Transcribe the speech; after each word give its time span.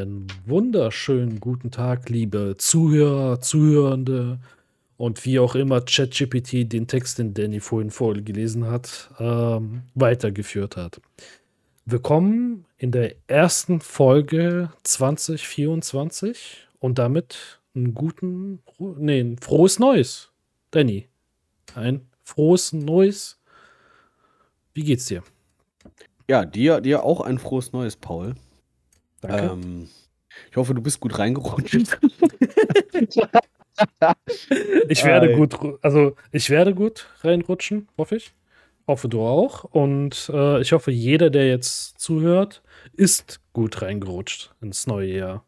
Einen 0.00 0.28
wunderschönen 0.46 1.40
guten 1.40 1.72
Tag, 1.72 2.08
liebe 2.08 2.54
Zuhörer, 2.56 3.40
Zuhörende 3.40 4.38
und 4.96 5.24
wie 5.24 5.40
auch 5.40 5.56
immer 5.56 5.80
ChatGPT 5.80 6.72
den 6.72 6.86
Text, 6.86 7.18
den 7.18 7.34
Danny 7.34 7.58
vorhin 7.58 7.90
vorgelesen 7.90 8.68
hat, 8.68 9.10
ähm, 9.18 9.82
weitergeführt 9.96 10.76
hat. 10.76 11.00
Willkommen 11.84 12.64
in 12.76 12.92
der 12.92 13.16
ersten 13.26 13.80
Folge 13.80 14.70
2024 14.84 16.68
und 16.78 17.00
damit 17.00 17.58
einen 17.74 17.92
guten, 17.92 18.60
nee, 18.78 19.18
ein 19.18 19.36
frohes 19.38 19.80
Neues. 19.80 20.30
Danny, 20.70 21.08
ein 21.74 22.02
frohes 22.22 22.72
Neues. 22.72 23.40
Wie 24.74 24.84
geht's 24.84 25.06
dir? 25.06 25.24
Ja, 26.28 26.44
dir, 26.44 26.80
dir 26.80 27.02
auch 27.02 27.20
ein 27.20 27.38
frohes 27.38 27.72
Neues, 27.72 27.96
Paul. 27.96 28.36
Danke. 29.20 29.52
Ähm, 29.52 29.88
ich 30.50 30.56
hoffe, 30.56 30.74
du 30.74 30.82
bist 30.82 31.00
gut 31.00 31.18
reingerutscht. 31.18 31.74
ich 34.88 35.04
werde 35.04 35.34
gut, 35.34 35.56
also 35.82 36.16
ich 36.32 36.50
werde 36.50 36.74
gut 36.74 37.08
reinrutschen, 37.20 37.88
hoffe 37.96 38.16
ich. 38.16 38.32
Hoffe 38.86 39.08
du 39.08 39.20
auch. 39.20 39.64
Und 39.64 40.30
äh, 40.32 40.60
ich 40.60 40.72
hoffe, 40.72 40.90
jeder, 40.90 41.30
der 41.30 41.48
jetzt 41.48 42.00
zuhört, 42.00 42.62
ist 42.94 43.40
gut 43.52 43.82
reingerutscht 43.82 44.54
ins 44.60 44.86
neue 44.86 45.14
Jahr. 45.14 45.44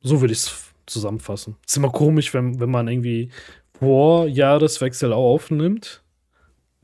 So 0.00 0.20
würde 0.20 0.32
ich 0.32 0.38
es 0.40 0.72
zusammenfassen. 0.86 1.56
Ist 1.66 1.76
immer 1.76 1.90
komisch, 1.90 2.32
wenn, 2.34 2.60
wenn 2.60 2.70
man 2.70 2.86
irgendwie 2.88 3.30
vor 3.78 4.26
Jahreswechsel 4.26 5.12
aufnimmt, 5.12 6.02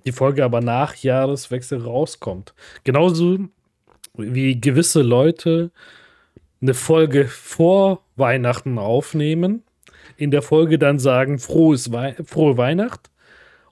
die 0.05 0.13
Folge 0.13 0.45
aber 0.45 0.61
nach 0.61 0.97
Jahreswechsel 0.97 1.81
rauskommt. 1.81 2.55
Genauso 2.85 3.39
wie 4.19 4.61
gewisse 4.61 5.03
Leute 5.03 5.71
eine 6.61 6.75
Folge 6.75 7.27
vor 7.27 8.03
Weihnachten 8.17 8.79
aufnehmen, 8.79 9.63
in 10.17 10.31
der 10.31 10.43
Folge 10.43 10.79
dann 10.79 10.99
sagen, 10.99 11.39
frohes 11.39 11.93
Wei 11.93 12.17
frohe 12.25 12.57
Weihnacht 12.57 13.11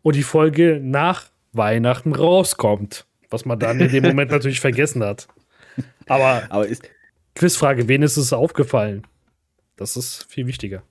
und 0.02 0.16
die 0.16 0.22
Folge 0.22 0.80
nach 0.82 1.30
Weihnachten 1.52 2.14
rauskommt, 2.14 3.06
was 3.30 3.44
man 3.44 3.58
dann 3.58 3.80
in 3.80 3.90
dem 3.90 4.02
Moment 4.08 4.30
natürlich 4.30 4.60
vergessen 4.60 5.02
hat. 5.02 5.28
Aber, 6.06 6.42
Aber 6.50 6.66
ist 6.66 6.88
Quizfrage, 7.34 7.88
wen 7.88 8.02
ist 8.02 8.16
es 8.16 8.32
aufgefallen? 8.32 9.02
Das 9.76 9.96
ist 9.96 10.26
viel 10.28 10.46
wichtiger. 10.46 10.82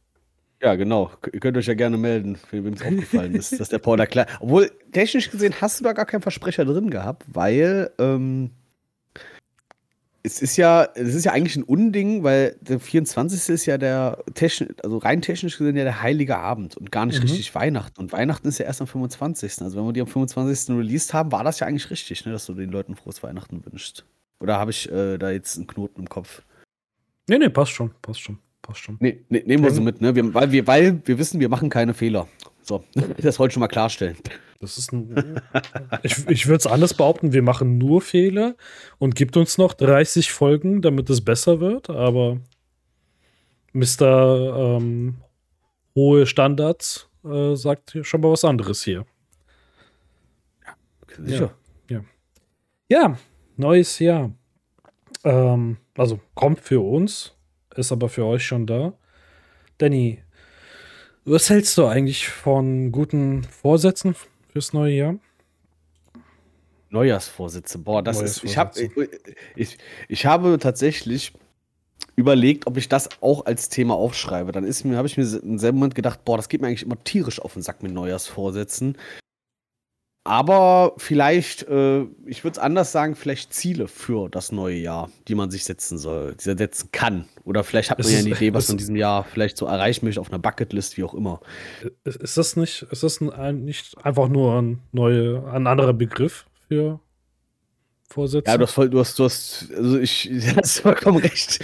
Ja, 0.61 0.75
genau. 0.75 1.11
Ihr 1.31 1.39
könnt 1.39 1.57
euch 1.57 1.67
ja 1.67 1.73
gerne 1.73 1.97
melden, 1.97 2.37
wem 2.51 2.73
es 2.73 2.81
aufgefallen 2.81 3.35
ist, 3.35 3.59
dass 3.59 3.69
der 3.69 3.79
Paul 3.79 3.97
da 3.97 4.05
klar. 4.05 4.27
Obwohl, 4.39 4.71
technisch 4.93 5.29
gesehen 5.29 5.53
hast 5.59 5.79
du 5.79 5.83
da 5.83 5.91
gar 5.91 6.05
keinen 6.05 6.21
Versprecher 6.21 6.63
drin 6.63 6.89
gehabt, 6.89 7.25
weil 7.27 7.91
ähm, 7.99 8.51
es 10.25 10.41
ist 10.41 10.55
ja, 10.55 10.87
es 10.95 11.13
ist 11.13 11.25
ja 11.25 11.33
eigentlich 11.33 11.57
ein 11.57 11.63
Unding, 11.63 12.23
weil 12.23 12.55
der 12.61 12.79
24. 12.79 13.49
ist 13.49 13.65
ja 13.65 13.77
der 13.77 14.23
technisch, 14.33 14.69
also 14.81 14.97
rein 14.97 15.21
technisch 15.21 15.57
gesehen 15.57 15.75
ja 15.75 15.83
der 15.83 16.01
heilige 16.01 16.37
Abend 16.37 16.77
und 16.77 16.91
gar 16.91 17.05
nicht 17.05 17.17
mhm. 17.17 17.23
richtig 17.23 17.53
Weihnachten. 17.53 17.99
Und 17.99 18.13
Weihnachten 18.13 18.47
ist 18.47 18.57
ja 18.57 18.65
erst 18.65 18.79
am 18.79 18.87
25. 18.87 19.61
Also 19.61 19.77
wenn 19.77 19.85
wir 19.85 19.91
die 19.91 20.01
am 20.01 20.07
25. 20.07 20.77
released 20.77 21.13
haben, 21.13 21.33
war 21.33 21.43
das 21.43 21.59
ja 21.59 21.67
eigentlich 21.67 21.89
richtig, 21.89 22.25
ne, 22.25 22.31
dass 22.31 22.45
du 22.45 22.53
den 22.53 22.71
Leuten 22.71 22.95
frohes 22.95 23.21
Weihnachten 23.21 23.65
wünschst. 23.65 24.05
Oder 24.39 24.57
habe 24.57 24.71
ich 24.71 24.89
äh, 24.89 25.17
da 25.17 25.29
jetzt 25.29 25.57
einen 25.57 25.67
Knoten 25.67 26.01
im 26.01 26.09
Kopf? 26.09 26.41
Nee, 27.27 27.37
nee, 27.37 27.49
passt 27.49 27.71
schon, 27.71 27.91
passt 28.01 28.21
schon, 28.21 28.39
passt 28.61 28.79
schon. 28.79 28.97
Nee, 29.01 29.25
nee 29.27 29.43
nehmen 29.45 29.63
wir 29.63 29.71
so 29.71 29.81
mit, 29.81 29.99
ne? 29.99 30.15
Wir, 30.15 30.33
weil, 30.33 30.51
wir, 30.53 30.67
weil 30.67 31.01
wir 31.05 31.17
wissen, 31.17 31.41
wir 31.41 31.49
machen 31.49 31.69
keine 31.69 31.93
Fehler. 31.93 32.27
So, 32.63 32.83
das 33.17 33.39
wollte 33.39 33.51
ich 33.51 33.53
schon 33.53 33.61
mal 33.61 33.67
klarstellen. 33.67 34.17
Das 34.59 34.77
ist 34.77 34.93
ein, 34.93 35.41
ich 36.03 36.27
ich 36.29 36.47
würde 36.47 36.57
es 36.57 36.67
anders 36.67 36.93
behaupten, 36.93 37.33
wir 37.33 37.41
machen 37.41 37.77
nur 37.77 38.01
Fehler 38.01 38.55
und 38.97 39.15
gibt 39.15 39.35
uns 39.37 39.57
noch 39.57 39.73
30 39.73 40.31
Folgen, 40.31 40.81
damit 40.81 41.09
es 41.09 41.23
besser 41.23 41.59
wird, 41.59 41.89
aber 41.89 42.39
Mr. 43.73 44.77
Ähm, 44.77 45.17
hohe 45.95 46.25
Standards 46.25 47.09
äh, 47.25 47.55
sagt 47.55 47.97
schon 48.01 48.21
mal 48.21 48.31
was 48.31 48.45
anderes 48.45 48.83
hier. 48.83 49.05
Ja, 50.65 50.75
sicher. 51.25 51.53
Ja, 51.89 52.03
ja. 52.89 53.07
ja 53.09 53.17
neues 53.57 53.99
Jahr. 53.99 54.31
Ähm, 55.23 55.77
also 55.97 56.19
kommt 56.35 56.61
für 56.61 56.79
uns, 56.79 57.35
ist 57.75 57.91
aber 57.91 58.09
für 58.09 58.25
euch 58.25 58.45
schon 58.45 58.65
da. 58.65 58.93
Danny, 59.77 60.23
was 61.25 61.49
hältst 61.49 61.77
du 61.77 61.85
eigentlich 61.85 62.27
von 62.27 62.91
guten 62.91 63.43
Vorsätzen 63.43 64.15
fürs 64.51 64.73
neue 64.73 64.93
Jahr? 64.93 65.15
Neujahrsvorsätze. 66.89 67.79
Boah, 67.79 68.03
das 68.03 68.21
ist. 68.21 68.43
Ich, 68.43 68.57
hab, 68.57 68.77
ich, 68.77 68.91
ich, 69.55 69.77
ich 70.07 70.25
habe 70.25 70.57
tatsächlich 70.59 71.33
überlegt, 72.15 72.67
ob 72.67 72.77
ich 72.77 72.87
das 72.87 73.09
auch 73.21 73.45
als 73.45 73.69
Thema 73.69 73.95
aufschreibe. 73.95 74.51
Dann 74.51 74.63
ist 74.63 74.83
mir, 74.83 74.97
habe 74.97 75.07
ich 75.07 75.17
mir 75.17 75.23
im 75.23 75.57
selben 75.57 75.79
Moment 75.79 75.95
gedacht, 75.95 76.23
boah, 76.23 76.37
das 76.37 76.49
geht 76.49 76.61
mir 76.61 76.67
eigentlich 76.67 76.83
immer 76.83 77.03
tierisch 77.03 77.41
auf 77.41 77.53
den 77.53 77.63
Sack 77.63 77.81
mit 77.81 77.91
Neujahrsvorsätzen. 77.91 78.97
Aber 80.25 80.93
vielleicht, 80.97 81.63
äh, 81.63 82.03
ich 82.25 82.45
würde 82.45 82.53
es 82.53 82.59
anders 82.59 82.93
sagen, 82.93 83.15
vielleicht 83.15 83.53
Ziele 83.53 83.89
für 83.89 84.29
das 84.29 84.53
neue 84.53 84.77
Jahr, 84.77 85.09
die 85.27 85.35
man 85.35 85.51
sich 85.51 85.65
setzen 85.65 85.97
soll, 85.97 86.35
die 86.35 86.43
setzen 86.43 86.89
kann. 86.93 87.25
Oder 87.43 87.65
vielleicht 87.65 87.91
hat 87.91 87.99
man 87.99 88.09
ja 88.09 88.19
eine 88.19 88.29
Idee, 88.29 88.53
was 88.53 88.69
man 88.69 88.75
in 88.75 88.77
diesem 88.77 88.95
Jahr 88.95 89.25
vielleicht 89.25 89.57
so 89.57 89.65
erreichen 89.65 90.05
möchte 90.05 90.21
auf 90.21 90.29
einer 90.29 90.39
Bucketlist, 90.39 90.95
wie 90.95 91.03
auch 91.03 91.13
immer. 91.13 91.41
Ist 92.05 92.37
das 92.37 92.55
nicht, 92.55 92.83
ist 92.89 93.03
das 93.03 93.19
ein, 93.19 93.65
nicht 93.65 93.97
einfach 94.05 94.29
nur 94.29 94.61
ein, 94.61 94.79
neue, 94.93 95.45
ein 95.51 95.67
anderer 95.67 95.93
Begriff 95.93 96.45
für 96.69 97.01
Vorsätze? 98.09 98.49
Ja, 98.49 98.57
du 98.57 98.63
hast 98.63 98.73
voll, 98.73 98.89
du 98.89 98.99
hast, 99.01 99.19
du 99.19 99.25
hast, 99.25 99.67
also 99.75 99.99
ich, 99.99 100.29
du 100.31 100.55
hast 100.55 100.79
vollkommen 100.79 101.17
recht. 101.17 101.59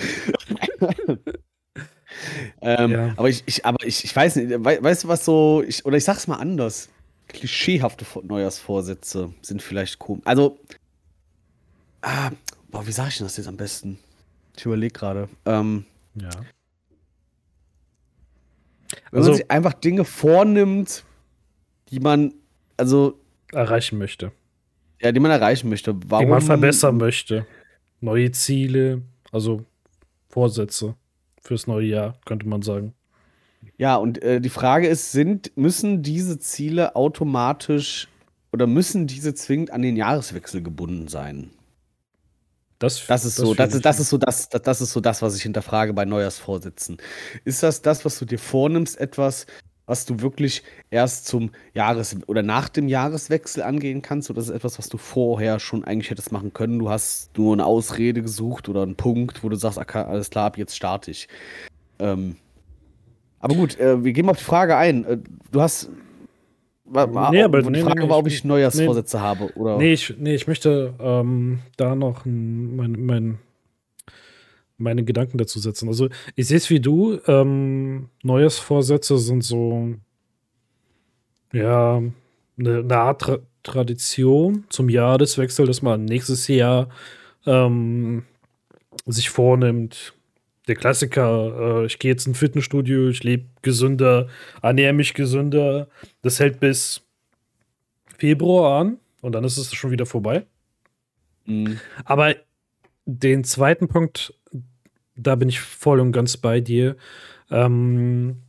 ähm, 2.61 2.91
ja. 2.91 3.13
Aber 3.15 3.29
ich, 3.29 3.41
ich, 3.45 3.65
aber 3.65 3.87
ich, 3.87 4.03
ich 4.03 4.13
weiß 4.13 4.35
nicht, 4.35 4.49
weißt 4.51 5.05
du 5.05 5.07
was 5.07 5.23
so, 5.23 5.63
ich, 5.65 5.85
oder 5.85 5.95
ich 5.95 6.03
sag's 6.03 6.27
mal 6.27 6.35
anders 6.35 6.89
klischeehafte 7.29 8.05
Neujahrsvorsätze 8.23 9.33
sind 9.41 9.61
vielleicht 9.61 9.99
komisch. 9.99 10.25
Also, 10.25 10.59
ah, 12.01 12.31
boah, 12.69 12.85
wie 12.85 12.91
sage 12.91 13.09
ich 13.09 13.17
denn 13.17 13.25
das 13.25 13.37
jetzt 13.37 13.47
am 13.47 13.57
besten? 13.57 13.99
Ich 14.57 14.65
überlege 14.65 14.93
gerade. 14.93 15.29
Ähm, 15.45 15.85
ja. 16.15 16.29
Wenn 19.11 19.19
also, 19.19 19.29
man 19.29 19.37
sich 19.37 19.51
einfach 19.51 19.73
Dinge 19.73 20.03
vornimmt, 20.03 21.03
die 21.89 21.99
man, 21.99 22.33
also. 22.77 23.19
Erreichen 23.51 23.97
möchte. 23.97 24.31
Ja, 25.01 25.11
die 25.11 25.19
man 25.19 25.31
erreichen 25.31 25.69
möchte. 25.69 25.95
Warum? 26.07 26.25
Die 26.25 26.31
man 26.31 26.41
verbessern 26.41 26.97
möchte. 26.97 27.47
Neue 28.01 28.31
Ziele, 28.31 29.01
also 29.31 29.65
Vorsätze 30.29 30.95
fürs 31.41 31.67
neue 31.67 31.87
Jahr, 31.87 32.17
könnte 32.25 32.47
man 32.47 32.61
sagen. 32.61 32.93
Ja, 33.77 33.95
und 33.95 34.21
äh, 34.21 34.41
die 34.41 34.49
Frage 34.49 34.87
ist, 34.87 35.11
sind, 35.11 35.55
müssen 35.55 36.03
diese 36.03 36.39
Ziele 36.39 36.95
automatisch 36.95 38.07
oder 38.51 38.67
müssen 38.67 39.07
diese 39.07 39.33
zwingend 39.33 39.71
an 39.71 39.81
den 39.81 39.95
Jahreswechsel 39.95 40.61
gebunden 40.61 41.07
sein? 41.07 41.51
Das, 42.79 43.05
das 43.07 43.25
ist 43.25 43.37
das 43.37 43.45
so, 43.45 43.53
das 43.53 43.73
ist, 43.73 43.85
das 43.85 43.99
ist 43.99 44.09
so 44.09 44.17
das, 44.17 44.47
das, 44.47 44.61
das 44.61 44.81
ist 44.81 44.93
so 44.93 45.01
das, 45.01 45.21
was 45.21 45.35
ich 45.35 45.43
hinterfrage 45.43 45.93
bei 45.93 46.05
Neujahrsvorsätzen. 46.05 46.97
Ist 47.43 47.61
das 47.61 47.81
das, 47.81 48.05
was 48.05 48.17
du 48.17 48.25
dir 48.25 48.39
vornimmst, 48.39 48.97
etwas, 48.99 49.47
was 49.85 50.05
du 50.05 50.21
wirklich 50.21 50.63
erst 50.89 51.25
zum 51.25 51.51
Jahres- 51.73 52.15
oder 52.27 52.41
nach 52.41 52.69
dem 52.69 52.87
Jahreswechsel 52.87 53.63
angehen 53.63 54.01
kannst? 54.01 54.29
Oder 54.29 54.39
ist 54.39 54.47
es 54.47 54.55
etwas, 54.55 54.79
was 54.79 54.87
du 54.87 54.97
vorher 54.97 55.59
schon 55.59 55.83
eigentlich 55.83 56.09
hättest 56.09 56.31
machen 56.31 56.53
können? 56.53 56.79
Du 56.79 56.89
hast 56.89 57.37
nur 57.37 57.51
eine 57.51 57.65
Ausrede 57.65 58.21
gesucht 58.21 58.69
oder 58.69 58.83
einen 58.83 58.95
Punkt, 58.95 59.43
wo 59.43 59.49
du 59.49 59.57
sagst, 59.57 59.77
okay, 59.77 60.03
alles 60.03 60.29
klar, 60.29 60.45
ab 60.45 60.57
jetzt 60.57 60.75
starte 60.75 61.11
ich. 61.11 61.27
Ähm, 61.99 62.37
aber 63.39 63.55
gut, 63.55 63.79
äh, 63.79 64.03
wir 64.03 64.13
gehen 64.13 64.29
auf 64.29 64.37
die 64.37 64.43
Frage 64.43 64.75
ein. 64.75 65.05
Äh, 65.05 65.17
du 65.51 65.61
hast. 65.61 65.89
War, 66.85 67.31
nee, 67.31 67.43
aber, 67.43 67.61
die 67.61 67.69
nee, 67.69 67.81
Frage 67.81 68.03
nee, 68.03 68.09
war, 68.09 68.17
ob 68.17 68.27
ich 68.27 68.43
Neujahrsvorsätze 68.43 69.17
nee, 69.17 69.23
habe. 69.23 69.55
Oder? 69.55 69.77
Nee, 69.77 69.93
ich, 69.93 70.15
nee, 70.17 70.33
ich 70.33 70.47
möchte 70.47 70.95
ähm, 70.99 71.59
da 71.77 71.93
noch 71.93 72.25
mein, 72.25 72.93
mein, 73.05 73.37
meine 74.77 75.03
Gedanken 75.03 75.37
dazu 75.37 75.59
setzen. 75.59 75.87
Also, 75.87 76.09
ich 76.35 76.47
sehe 76.47 76.57
es 76.57 76.69
wie 76.71 76.79
du. 76.79 77.19
Ähm, 77.27 78.09
Neujahrsvorsätze 78.23 79.19
sind 79.19 79.43
so. 79.43 79.93
Ja, 81.53 82.01
eine, 82.57 82.79
eine 82.79 82.97
Art 82.97 83.21
Tra 83.21 83.37
Tradition 83.61 84.63
zum 84.69 84.89
Jahreswechsel, 84.89 85.67
dass 85.67 85.81
man 85.81 86.05
nächstes 86.05 86.47
Jahr 86.47 86.87
ähm, 87.45 88.23
sich 89.05 89.29
vornimmt, 89.29 90.13
der 90.69 90.75
Klassiker, 90.75 91.81
äh, 91.81 91.85
ich 91.85 91.99
gehe 91.99 92.11
jetzt 92.11 92.27
ins 92.27 92.37
Fitnessstudio, 92.37 93.09
ich 93.09 93.23
lebe 93.23 93.45
gesünder, 93.61 94.27
ernähre 94.61 94.93
mich 94.93 95.13
gesünder. 95.13 95.89
Das 96.21 96.39
hält 96.39 96.59
bis 96.59 97.01
Februar 98.17 98.79
an 98.79 98.97
und 99.21 99.33
dann 99.33 99.43
ist 99.43 99.57
es 99.57 99.73
schon 99.73 99.91
wieder 99.91 100.05
vorbei. 100.05 100.45
Mhm. 101.45 101.79
Aber 102.05 102.35
den 103.05 103.43
zweiten 103.43 103.87
Punkt, 103.87 104.33
da 105.15 105.35
bin 105.35 105.49
ich 105.49 105.59
voll 105.59 105.99
und 105.99 106.11
ganz 106.11 106.37
bei 106.37 106.61
dir. 106.61 106.95
Ähm, 107.49 108.43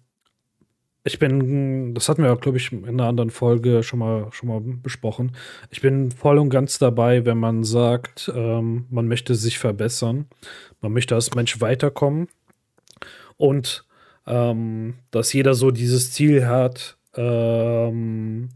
ich 1.05 1.19
bin, 1.19 1.95
das 1.95 2.09
hatten 2.09 2.23
wir, 2.23 2.35
glaube 2.37 2.59
ich, 2.59 2.73
in 2.73 2.87
einer 2.87 3.07
anderen 3.07 3.31
Folge 3.31 3.83
schon 3.83 4.01
mal, 4.01 4.29
schon 4.33 4.49
mal 4.49 4.61
besprochen. 4.61 5.33
Ich 5.71 5.81
bin 5.81 6.11
voll 6.11 6.39
und 6.39 6.51
ganz 6.51 6.79
dabei, 6.79 7.25
wenn 7.25 7.39
man 7.39 7.65
sagt, 7.65 8.31
ähm, 8.35 8.87
man 8.91 9.09
möchte 9.09 9.35
sich 9.35 9.59
verbessern, 9.59 10.27
man 10.81 10.93
möchte 10.93 11.15
als 11.15 11.35
Mensch 11.35 11.61
weiterkommen 11.61 12.29
und 13.39 13.85
ähm, 14.27 14.95
dass 15.11 15.33
jeder 15.33 15.55
so 15.55 15.71
dieses 15.71 16.13
Ziel 16.13 16.47
hat, 16.47 16.99
ähm, 17.15 18.51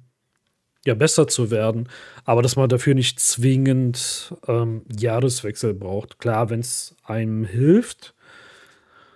ja, 0.87 0.95
besser 0.95 1.27
zu 1.27 1.51
werden, 1.51 1.89
aber 2.25 2.43
dass 2.43 2.57
man 2.57 2.69
dafür 2.69 2.95
nicht 2.95 3.19
zwingend 3.19 4.35
ähm, 4.47 4.83
Jahreswechsel 4.95 5.73
braucht. 5.73 6.19
Klar, 6.19 6.51
wenn 6.51 6.61
es 6.61 6.95
einem 7.05 7.45
hilft, 7.45 8.15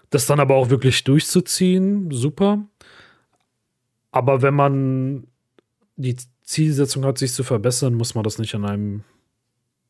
das 0.08 0.24
dann 0.24 0.40
aber 0.40 0.54
auch 0.54 0.70
wirklich 0.70 1.04
durchzuziehen, 1.04 2.10
super. 2.10 2.64
Aber 4.10 4.42
wenn 4.42 4.54
man 4.54 5.26
die 5.96 6.16
Zielsetzung 6.42 7.04
hat, 7.04 7.18
sich 7.18 7.32
zu 7.32 7.44
verbessern, 7.44 7.94
muss 7.94 8.14
man 8.14 8.24
das 8.24 8.38
nicht 8.38 8.54
an 8.54 8.64
einem 8.64 9.04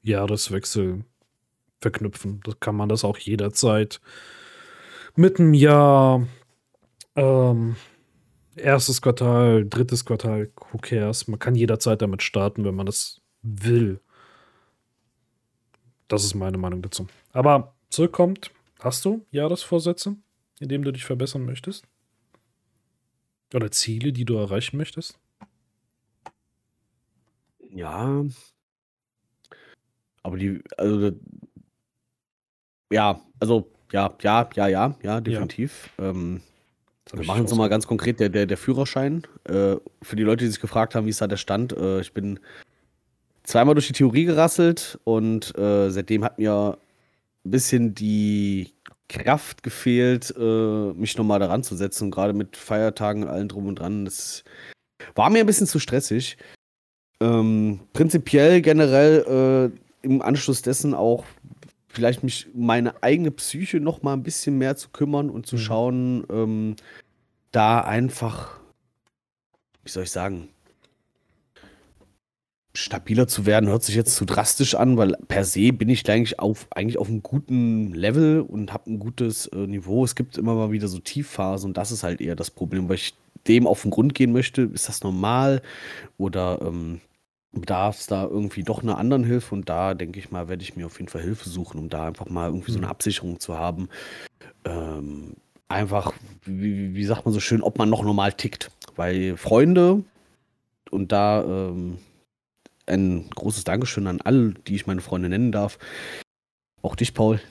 Jahreswechsel 0.03 1.05
verknüpfen. 1.81 2.41
Das 2.45 2.59
kann 2.61 2.75
man 2.77 2.89
das 2.89 3.05
auch 3.05 3.19
jederzeit 3.19 4.01
mit 5.15 5.39
einem 5.39 5.55
Jahr, 5.55 6.27
ähm, 7.17 7.77
erstes 8.57 9.03
Quartal, 9.03 9.69
drittes 9.69 10.05
Quartal, 10.05 10.51
who 10.71 10.79
cares? 10.79 11.27
Man 11.29 11.39
kann 11.39 11.55
jederzeit 11.55 12.03
damit 12.03 12.23
starten, 12.23 12.65
wenn 12.65 12.75
man 12.75 12.87
das 12.87 13.21
will. 13.43 14.01
Das 16.07 16.25
ist 16.25 16.35
meine 16.35 16.59
Meinung 16.59 16.83
dazu. 16.83 17.07
Aber 17.33 17.75
zurückkommt, 17.91 18.51
hast 18.81 19.05
du 19.05 19.25
Jahresvorsätze, 19.31 20.17
in 20.61 20.69
denen 20.69 20.85
du 20.85 20.93
dich 20.93 21.05
verbessern 21.05 21.45
möchtest? 21.45 21.85
Oder 23.55 23.71
Ziele, 23.71 24.13
die 24.13 24.25
du 24.25 24.37
erreichen 24.37 24.77
möchtest? 24.77 25.19
Ja. 27.71 28.25
Aber 30.23 30.37
die, 30.37 30.63
also, 30.77 31.13
ja, 32.91 33.21
also, 33.41 33.71
ja, 33.93 34.15
ja, 34.23 34.49
ja, 34.55 34.69
ja, 34.69 34.97
ja, 35.03 35.21
definitiv. 35.21 35.91
Ja. 35.99 36.11
Ähm, 36.11 36.43
wir 37.13 37.25
machen 37.25 37.45
es 37.45 37.51
nochmal 37.51 37.71
ganz 37.71 37.87
konkret, 37.87 38.21
der, 38.21 38.29
der, 38.29 38.45
der 38.47 38.59
Führerschein. 38.59 39.23
Äh, 39.45 39.77
für 40.03 40.17
die 40.17 40.23
Leute, 40.23 40.45
die 40.45 40.51
sich 40.51 40.61
gefragt 40.61 40.95
haben, 40.95 41.07
wie 41.07 41.11
ist 41.11 41.21
da 41.21 41.27
der 41.27 41.39
Stand, 41.39 41.73
äh, 41.73 42.01
ich 42.01 42.13
bin 42.13 42.39
zweimal 43.45 43.75
durch 43.75 43.87
die 43.87 43.95
Theorie 43.95 44.25
gerasselt 44.25 44.99
und 45.05 45.57
äh, 45.57 45.89
seitdem 45.91 46.23
hat 46.25 46.39
mir 46.39 46.77
ein 47.45 47.51
bisschen 47.51 47.95
die 47.95 48.75
Kraft 49.09 49.63
gefehlt, 49.63 50.35
äh, 50.39 50.93
mich 50.93 51.17
nochmal 51.17 51.41
daran 51.41 51.63
zu 51.63 51.77
setzen. 51.77 52.11
Gerade 52.11 52.33
mit 52.33 52.57
Feiertagen 52.57 53.23
und 53.23 53.29
allem 53.29 53.49
drum 53.49 53.67
und 53.67 53.79
dran. 53.79 54.05
Das 54.05 54.45
war 55.15 55.31
mir 55.31 55.41
ein 55.41 55.47
bisschen 55.47 55.67
zu 55.67 55.79
stressig. 55.79 56.37
Ähm, 57.21 57.81
prinzipiell 57.93 58.61
generell 58.61 59.73
äh, 59.73 60.07
im 60.07 60.23
Anschluss 60.23 60.63
dessen 60.63 60.95
auch 60.95 61.25
vielleicht 61.89 62.23
mich 62.23 62.47
meine 62.55 63.03
eigene 63.03 63.31
Psyche 63.33 63.81
noch 63.81 64.03
mal 64.03 64.13
ein 64.13 64.23
bisschen 64.23 64.59
mehr 64.59 64.77
zu 64.77 64.91
kümmern 64.91 65.31
und 65.31 65.47
zu 65.47 65.57
mhm. 65.57 65.61
schauen, 65.61 66.27
ähm, 66.31 66.77
da 67.51 67.81
einfach, 67.81 68.61
wie 69.83 69.91
soll 69.91 70.05
ich 70.05 70.11
sagen, 70.11 70.49
stabiler 72.75 73.27
zu 73.27 73.47
werden, 73.47 73.69
hört 73.69 73.83
sich 73.83 73.95
jetzt 73.95 74.15
zu 74.15 74.25
drastisch 74.25 74.75
an, 74.75 74.97
weil 74.97 75.17
per 75.27 75.45
se 75.45 75.73
bin 75.73 75.89
ich 75.89 76.09
eigentlich 76.09 76.39
auf, 76.39 76.67
eigentlich 76.71 76.99
auf 76.99 77.09
einem 77.09 77.23
guten 77.23 77.93
Level 77.93 78.41
und 78.41 78.73
habe 78.73 78.91
ein 78.91 78.99
gutes 78.99 79.47
äh, 79.47 79.67
Niveau. 79.67 80.05
Es 80.05 80.15
gibt 80.15 80.39
immer 80.39 80.55
mal 80.55 80.71
wieder 80.71 80.89
so 80.89 80.99
Tiefphasen 80.99 81.71
und 81.71 81.77
das 81.77 81.91
ist 81.91 82.03
halt 82.03 82.21
eher 82.21 82.37
das 82.37 82.51
Problem, 82.51 82.89
weil 82.89 82.97
ich 82.97 83.15
dem 83.47 83.67
auf 83.67 83.83
den 83.83 83.91
Grund 83.91 84.15
gehen 84.15 84.33
möchte. 84.33 84.63
Ist 84.63 84.89
das 84.89 85.03
normal 85.03 85.63
oder 86.19 86.61
ähm, 86.63 87.01
bedarf 87.53 87.99
es 87.99 88.07
da 88.07 88.25
irgendwie 88.25 88.63
doch 88.63 88.83
einer 88.83 88.99
anderen 88.99 89.25
Hilfe? 89.25 89.55
Und 89.55 89.69
da 89.69 89.95
denke 89.95 90.19
ich 90.19 90.31
mal, 90.31 90.49
werde 90.49 90.63
ich 90.63 90.77
mir 90.77 90.87
auf 90.87 90.99
jeden 90.99 91.11
Fall 91.11 91.23
Hilfe 91.23 91.49
suchen, 91.49 91.79
um 91.79 91.89
da 91.89 92.07
einfach 92.07 92.29
mal 92.29 92.49
irgendwie 92.49 92.73
so 92.73 92.79
eine 92.79 92.87
mhm. 92.87 92.93
Absicherung 92.93 93.41
zu 93.41 93.59
haben. 93.59 93.89
Ähm, 94.65 95.35
einfach, 95.69 96.13
wie, 96.45 96.95
wie 96.95 97.05
sagt 97.05 97.25
man 97.25 97.35
so 97.35 97.41
schön, 97.41 97.63
ob 97.63 97.79
man 97.79 97.91
noch 97.91 98.03
normal 98.03 98.33
tickt. 98.33 98.71
Weil 98.97 99.37
Freunde 99.37 100.05
und 100.91 101.13
da 101.13 101.43
ähm, 101.45 101.99
ein 102.89 103.29
großes 103.31 103.65
Dankeschön 103.65 104.07
an 104.07 104.21
alle, 104.21 104.55
die 104.67 104.75
ich 104.75 104.87
meine 104.87 105.01
Freunde 105.01 105.29
nennen 105.29 105.53
darf. 105.53 105.79
Auch 106.83 106.97
dich, 106.97 107.15
Paul. 107.15 107.41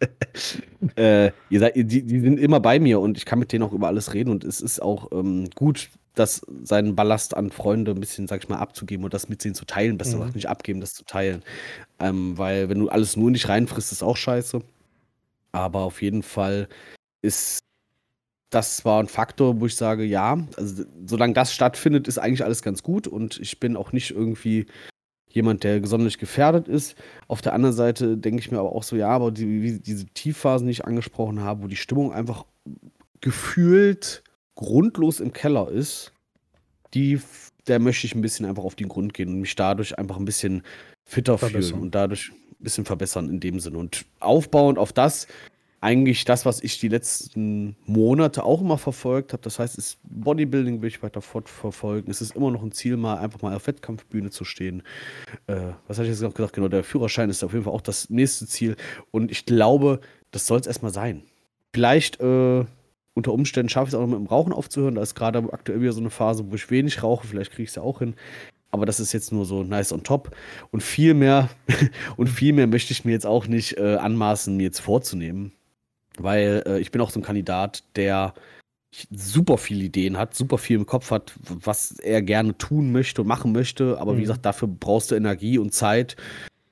äh, 0.96 1.30
ihr 1.50 1.60
seid, 1.60 1.76
die, 1.76 2.02
die, 2.02 2.20
sind 2.20 2.38
immer 2.38 2.60
bei 2.60 2.78
mir 2.78 3.00
und 3.00 3.16
ich 3.16 3.24
kann 3.24 3.38
mit 3.38 3.52
denen 3.52 3.64
auch 3.64 3.72
über 3.72 3.88
alles 3.88 4.14
reden 4.14 4.30
und 4.30 4.44
es 4.44 4.60
ist 4.60 4.80
auch 4.80 5.10
ähm, 5.12 5.48
gut, 5.54 5.90
das, 6.14 6.42
seinen 6.62 6.96
Ballast 6.96 7.36
an 7.36 7.50
Freunde 7.50 7.92
ein 7.92 8.00
bisschen, 8.00 8.26
sag 8.26 8.42
ich 8.42 8.48
mal, 8.48 8.58
abzugeben 8.58 9.04
und 9.04 9.14
das 9.14 9.28
mit 9.28 9.44
denen 9.44 9.54
zu 9.54 9.64
teilen. 9.64 9.98
Besser 9.98 10.18
mhm. 10.18 10.32
nicht 10.34 10.48
abgeben, 10.48 10.80
das 10.80 10.94
zu 10.94 11.04
teilen. 11.04 11.42
Ähm, 12.00 12.36
weil 12.36 12.68
wenn 12.68 12.80
du 12.80 12.88
alles 12.88 13.16
nur 13.16 13.30
nicht 13.30 13.48
reinfrisst, 13.48 13.92
ist 13.92 14.02
auch 14.02 14.16
scheiße. 14.16 14.60
Aber 15.52 15.80
auf 15.80 16.02
jeden 16.02 16.22
Fall 16.22 16.68
ist 17.22 17.60
das 18.50 18.84
war 18.84 19.02
ein 19.02 19.08
Faktor, 19.08 19.60
wo 19.60 19.66
ich 19.66 19.76
sage, 19.76 20.04
ja, 20.04 20.38
also 20.56 20.84
solange 21.04 21.34
das 21.34 21.52
stattfindet, 21.52 22.08
ist 22.08 22.18
eigentlich 22.18 22.44
alles 22.44 22.62
ganz 22.62 22.82
gut 22.82 23.06
und 23.06 23.38
ich 23.40 23.60
bin 23.60 23.76
auch 23.76 23.92
nicht 23.92 24.10
irgendwie 24.10 24.66
jemand, 25.28 25.64
der 25.64 25.80
gesondert 25.80 26.18
gefährdet 26.18 26.68
ist. 26.68 26.96
Auf 27.26 27.42
der 27.42 27.52
anderen 27.52 27.74
Seite 27.74 28.16
denke 28.16 28.40
ich 28.40 28.50
mir 28.50 28.58
aber 28.58 28.72
auch 28.72 28.82
so, 28.82 28.96
ja, 28.96 29.10
aber 29.10 29.30
die, 29.30 29.80
diese 29.80 30.06
Tiefphasen, 30.06 30.66
die 30.66 30.72
ich 30.72 30.84
angesprochen 30.86 31.40
habe, 31.40 31.62
wo 31.62 31.66
die 31.66 31.76
Stimmung 31.76 32.12
einfach 32.12 32.46
gefühlt 33.20 34.22
grundlos 34.54 35.20
im 35.20 35.32
Keller 35.32 35.70
ist, 35.70 36.12
die, 36.94 37.20
der 37.66 37.78
möchte 37.78 38.06
ich 38.06 38.14
ein 38.14 38.22
bisschen 38.22 38.46
einfach 38.46 38.64
auf 38.64 38.74
den 38.74 38.88
Grund 38.88 39.12
gehen 39.12 39.28
und 39.28 39.40
mich 39.40 39.54
dadurch 39.54 39.98
einfach 39.98 40.16
ein 40.16 40.24
bisschen 40.24 40.62
fitter 41.04 41.36
fühlen 41.36 41.74
und 41.74 41.94
dadurch 41.94 42.30
ein 42.30 42.64
bisschen 42.64 42.86
verbessern 42.86 43.28
in 43.28 43.40
dem 43.40 43.60
Sinne. 43.60 43.78
Und 43.78 44.06
aufbauend 44.20 44.78
auf 44.78 44.92
das 44.92 45.26
eigentlich 45.80 46.24
das, 46.24 46.44
was 46.44 46.60
ich 46.62 46.80
die 46.80 46.88
letzten 46.88 47.76
Monate 47.86 48.44
auch 48.44 48.60
immer 48.60 48.78
verfolgt 48.78 49.32
habe. 49.32 49.42
Das 49.42 49.58
heißt, 49.58 49.78
ist 49.78 49.98
Bodybuilding 50.02 50.82
will 50.82 50.88
ich 50.88 51.02
weiter 51.02 51.20
fortverfolgen. 51.20 52.10
Es 52.10 52.20
ist 52.20 52.34
immer 52.34 52.50
noch 52.50 52.62
ein 52.62 52.72
Ziel, 52.72 52.96
mal 52.96 53.18
einfach 53.18 53.42
mal 53.42 53.54
auf 53.54 53.66
Wettkampfbühne 53.66 54.30
zu 54.30 54.44
stehen. 54.44 54.82
Äh, 55.46 55.72
was 55.86 55.98
hatte 55.98 56.08
ich 56.08 56.14
jetzt 56.14 56.22
noch 56.22 56.34
gesagt? 56.34 56.54
Genau, 56.54 56.68
der 56.68 56.82
Führerschein 56.82 57.30
ist 57.30 57.44
auf 57.44 57.52
jeden 57.52 57.64
Fall 57.64 57.72
auch 57.72 57.80
das 57.80 58.10
nächste 58.10 58.46
Ziel. 58.46 58.76
Und 59.12 59.30
ich 59.30 59.46
glaube, 59.46 60.00
das 60.32 60.46
soll 60.46 60.58
es 60.58 60.66
erstmal 60.66 60.92
sein. 60.92 61.22
Vielleicht 61.72 62.20
äh, 62.20 62.64
unter 63.14 63.32
Umständen 63.32 63.68
schaffe 63.68 63.88
ich 63.88 63.94
es 63.94 63.94
auch 63.94 64.00
noch 64.00 64.18
mit 64.18 64.18
dem 64.18 64.26
Rauchen 64.26 64.52
aufzuhören. 64.52 64.96
Da 64.96 65.02
ist 65.02 65.14
gerade 65.14 65.38
aktuell 65.52 65.80
wieder 65.80 65.92
so 65.92 66.00
eine 66.00 66.10
Phase, 66.10 66.50
wo 66.50 66.54
ich 66.56 66.70
wenig 66.72 67.04
rauche. 67.04 67.26
Vielleicht 67.26 67.52
kriege 67.52 67.62
ich 67.64 67.70
es 67.70 67.76
ja 67.76 67.82
auch 67.82 68.00
hin. 68.00 68.16
Aber 68.70 68.84
das 68.84 68.98
ist 68.98 69.12
jetzt 69.12 69.32
nur 69.32 69.44
so 69.44 69.62
nice 69.62 69.92
on 69.92 70.02
top. 70.02 70.34
Und 70.72 70.82
viel 70.82 71.14
mehr, 71.14 71.48
und 72.16 72.26
viel 72.26 72.52
mehr 72.52 72.66
möchte 72.66 72.92
ich 72.92 73.04
mir 73.04 73.12
jetzt 73.12 73.26
auch 73.26 73.46
nicht 73.46 73.78
äh, 73.78 73.94
anmaßen, 73.94 74.56
mir 74.56 74.64
jetzt 74.64 74.80
vorzunehmen 74.80 75.52
weil 76.22 76.62
äh, 76.66 76.78
ich 76.80 76.90
bin 76.90 77.00
auch 77.00 77.10
so 77.10 77.20
ein 77.20 77.24
Kandidat, 77.24 77.82
der 77.96 78.34
super 79.10 79.58
viele 79.58 79.84
Ideen 79.84 80.16
hat, 80.16 80.34
super 80.34 80.58
viel 80.58 80.76
im 80.76 80.86
Kopf 80.86 81.10
hat, 81.10 81.34
was 81.42 81.98
er 81.98 82.22
gerne 82.22 82.56
tun 82.56 82.92
möchte 82.92 83.22
und 83.22 83.28
machen 83.28 83.52
möchte. 83.52 83.98
Aber 83.98 84.14
mhm. 84.14 84.18
wie 84.18 84.22
gesagt, 84.22 84.44
dafür 84.46 84.68
brauchst 84.68 85.10
du 85.10 85.14
Energie 85.14 85.58
und 85.58 85.74
Zeit. 85.74 86.16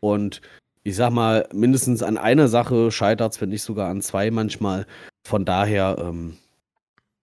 Und 0.01 0.41
ich 0.83 0.97
sag 0.97 1.11
mal, 1.11 1.49
mindestens 1.53 2.03
an 2.03 2.17
einer 2.17 2.49
Sache 2.49 2.91
scheitert 2.91 3.35
es, 3.35 3.41
wenn 3.41 3.51
nicht 3.51 3.63
sogar 3.63 3.91
an 3.91 4.03
zwei 4.03 4.31
manchmal. 4.31 4.87
Von 5.27 5.45
daher 5.45 5.97
ähm, 5.99 6.37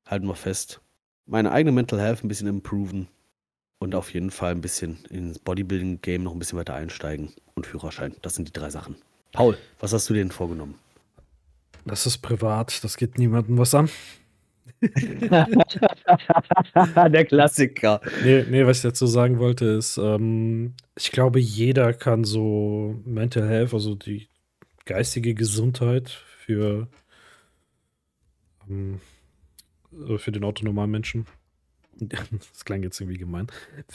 halten 0.06 0.28
wir 0.28 0.36
fest. 0.36 0.82
Meine 1.26 1.52
eigene 1.52 1.72
Mental 1.72 2.00
Health 2.00 2.24
ein 2.24 2.28
bisschen 2.28 2.48
improven 2.48 3.08
und 3.80 3.96
auf 3.96 4.14
jeden 4.14 4.32
Fall 4.32 4.52
ein 4.52 4.62
bisschen 4.62 5.00
ins 5.10 5.40
Bodybuilding-Game 5.40 6.24
noch 6.24 6.34
ein 6.34 6.40
bisschen 6.40 6.60
weiter 6.60 6.76
einsteigen 6.76 7.34
und 7.56 7.66
Führerschein. 7.66 8.16
Das 8.22 8.36
sind 8.36 8.48
die 8.48 8.54
drei 8.54 8.70
Sachen. 8.70 8.96
Paul, 9.32 9.58
was 9.80 9.94
hast 9.94 10.10
du 10.10 10.14
dir 10.14 10.20
denn 10.20 10.32
vorgenommen? 10.32 10.76
Das 11.86 12.06
ist 12.06 12.20
privat, 12.20 12.84
das 12.84 12.98
geht 12.98 13.18
niemandem 13.18 13.58
was 13.58 13.76
an. 13.76 13.90
Der 17.12 17.26
Klassiker. 17.26 18.02
Nee, 18.24 18.46
nee, 18.50 18.66
was 18.66 18.78
ich 18.78 18.84
dazu 18.84 19.06
sagen 19.06 19.40
wollte, 19.40 19.66
ist, 19.66 19.98
ähm, 19.98 20.74
ich 20.98 21.12
glaube, 21.12 21.40
jeder 21.40 21.94
kann 21.94 22.24
so 22.24 23.02
Mental 23.06 23.48
Health, 23.48 23.74
also 23.74 23.96
die 23.96 24.28
geistige 24.86 25.34
Gesundheit 25.34 26.10
für, 26.10 26.88
ähm, 28.70 29.00
für 30.18 30.32
den 30.32 30.44
autonomen 30.44 30.92
Menschen, 30.92 31.26
das 32.00 32.66
klang 32.66 32.84
jetzt 32.84 33.00
irgendwie 33.00 33.20
gemein, 33.20 33.48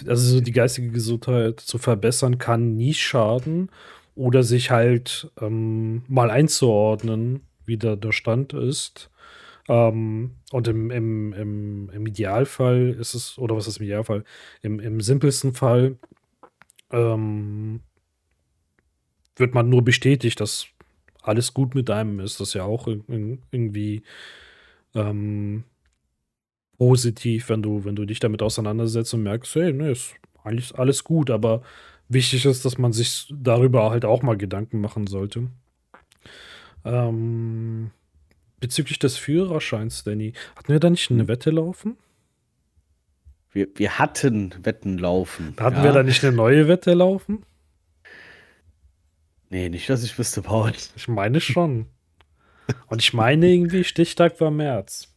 also 0.06 0.36
so 0.36 0.40
die 0.40 0.52
geistige 0.52 0.90
Gesundheit 0.90 1.60
zu 1.60 1.78
verbessern, 1.78 2.38
kann 2.38 2.76
nie 2.76 2.94
schaden 2.94 3.70
oder 4.14 4.42
sich 4.42 4.70
halt 4.70 5.30
ähm, 5.40 6.02
mal 6.08 6.30
einzuordnen 6.30 7.42
wie 7.68 7.76
da 7.76 7.96
der 7.96 8.12
Stand 8.12 8.52
ist. 8.54 9.10
Ähm, 9.68 10.32
und 10.50 10.66
im, 10.66 10.90
im, 10.90 11.32
im, 11.34 11.90
im, 11.90 12.06
Idealfall 12.06 12.96
ist 12.98 13.14
es, 13.14 13.38
oder 13.38 13.54
was 13.54 13.68
ist 13.68 13.78
im 13.78 13.84
Idealfall? 13.84 14.24
Im, 14.62 14.80
im 14.80 15.00
simpelsten 15.00 15.52
Fall 15.52 15.98
ähm, 16.90 17.80
wird 19.36 19.54
man 19.54 19.68
nur 19.68 19.84
bestätigt, 19.84 20.40
dass 20.40 20.66
alles 21.22 21.52
gut 21.54 21.74
mit 21.74 21.90
einem 21.90 22.20
ist. 22.20 22.40
Das 22.40 22.48
ist 22.48 22.54
ja 22.54 22.64
auch 22.64 22.88
irgendwie 22.88 24.02
ähm, 24.94 25.64
positiv, 26.78 27.50
wenn 27.50 27.62
du, 27.62 27.84
wenn 27.84 27.96
du 27.96 28.06
dich 28.06 28.20
damit 28.20 28.42
auseinandersetzt 28.42 29.12
und 29.14 29.22
merkst, 29.22 29.54
hey, 29.56 29.72
ne, 29.72 29.90
ist 29.90 30.14
eigentlich 30.44 30.78
alles 30.78 31.04
gut, 31.04 31.30
aber 31.30 31.62
wichtig 32.08 32.46
ist, 32.46 32.64
dass 32.64 32.78
man 32.78 32.92
sich 32.92 33.32
darüber 33.36 33.90
halt 33.90 34.04
auch 34.04 34.22
mal 34.22 34.36
Gedanken 34.36 34.80
machen 34.80 35.06
sollte. 35.06 35.48
Ähm, 36.84 37.90
bezüglich 38.60 38.98
des 38.98 39.16
Führerscheins, 39.16 40.04
Danny, 40.04 40.32
hatten 40.56 40.72
wir 40.72 40.80
da 40.80 40.90
nicht 40.90 41.10
eine 41.10 41.28
Wette 41.28 41.50
laufen? 41.50 41.96
Wir, 43.50 43.68
wir 43.74 43.98
hatten 43.98 44.54
Wetten 44.62 44.98
laufen. 44.98 45.54
Hatten 45.58 45.78
ja. 45.78 45.84
wir 45.84 45.92
da 45.92 46.02
nicht 46.02 46.24
eine 46.24 46.36
neue 46.36 46.68
Wette 46.68 46.92
laufen? 46.94 47.44
Nee, 49.50 49.68
nicht, 49.70 49.88
dass 49.88 50.04
ich 50.04 50.18
wüsste, 50.18 50.42
Paul. 50.42 50.72
Ich 50.96 51.08
meine 51.08 51.40
schon. 51.40 51.86
Und 52.88 53.00
ich 53.00 53.14
meine 53.14 53.48
irgendwie, 53.48 53.84
Stichtag 53.84 54.40
war 54.40 54.50
März. 54.50 55.08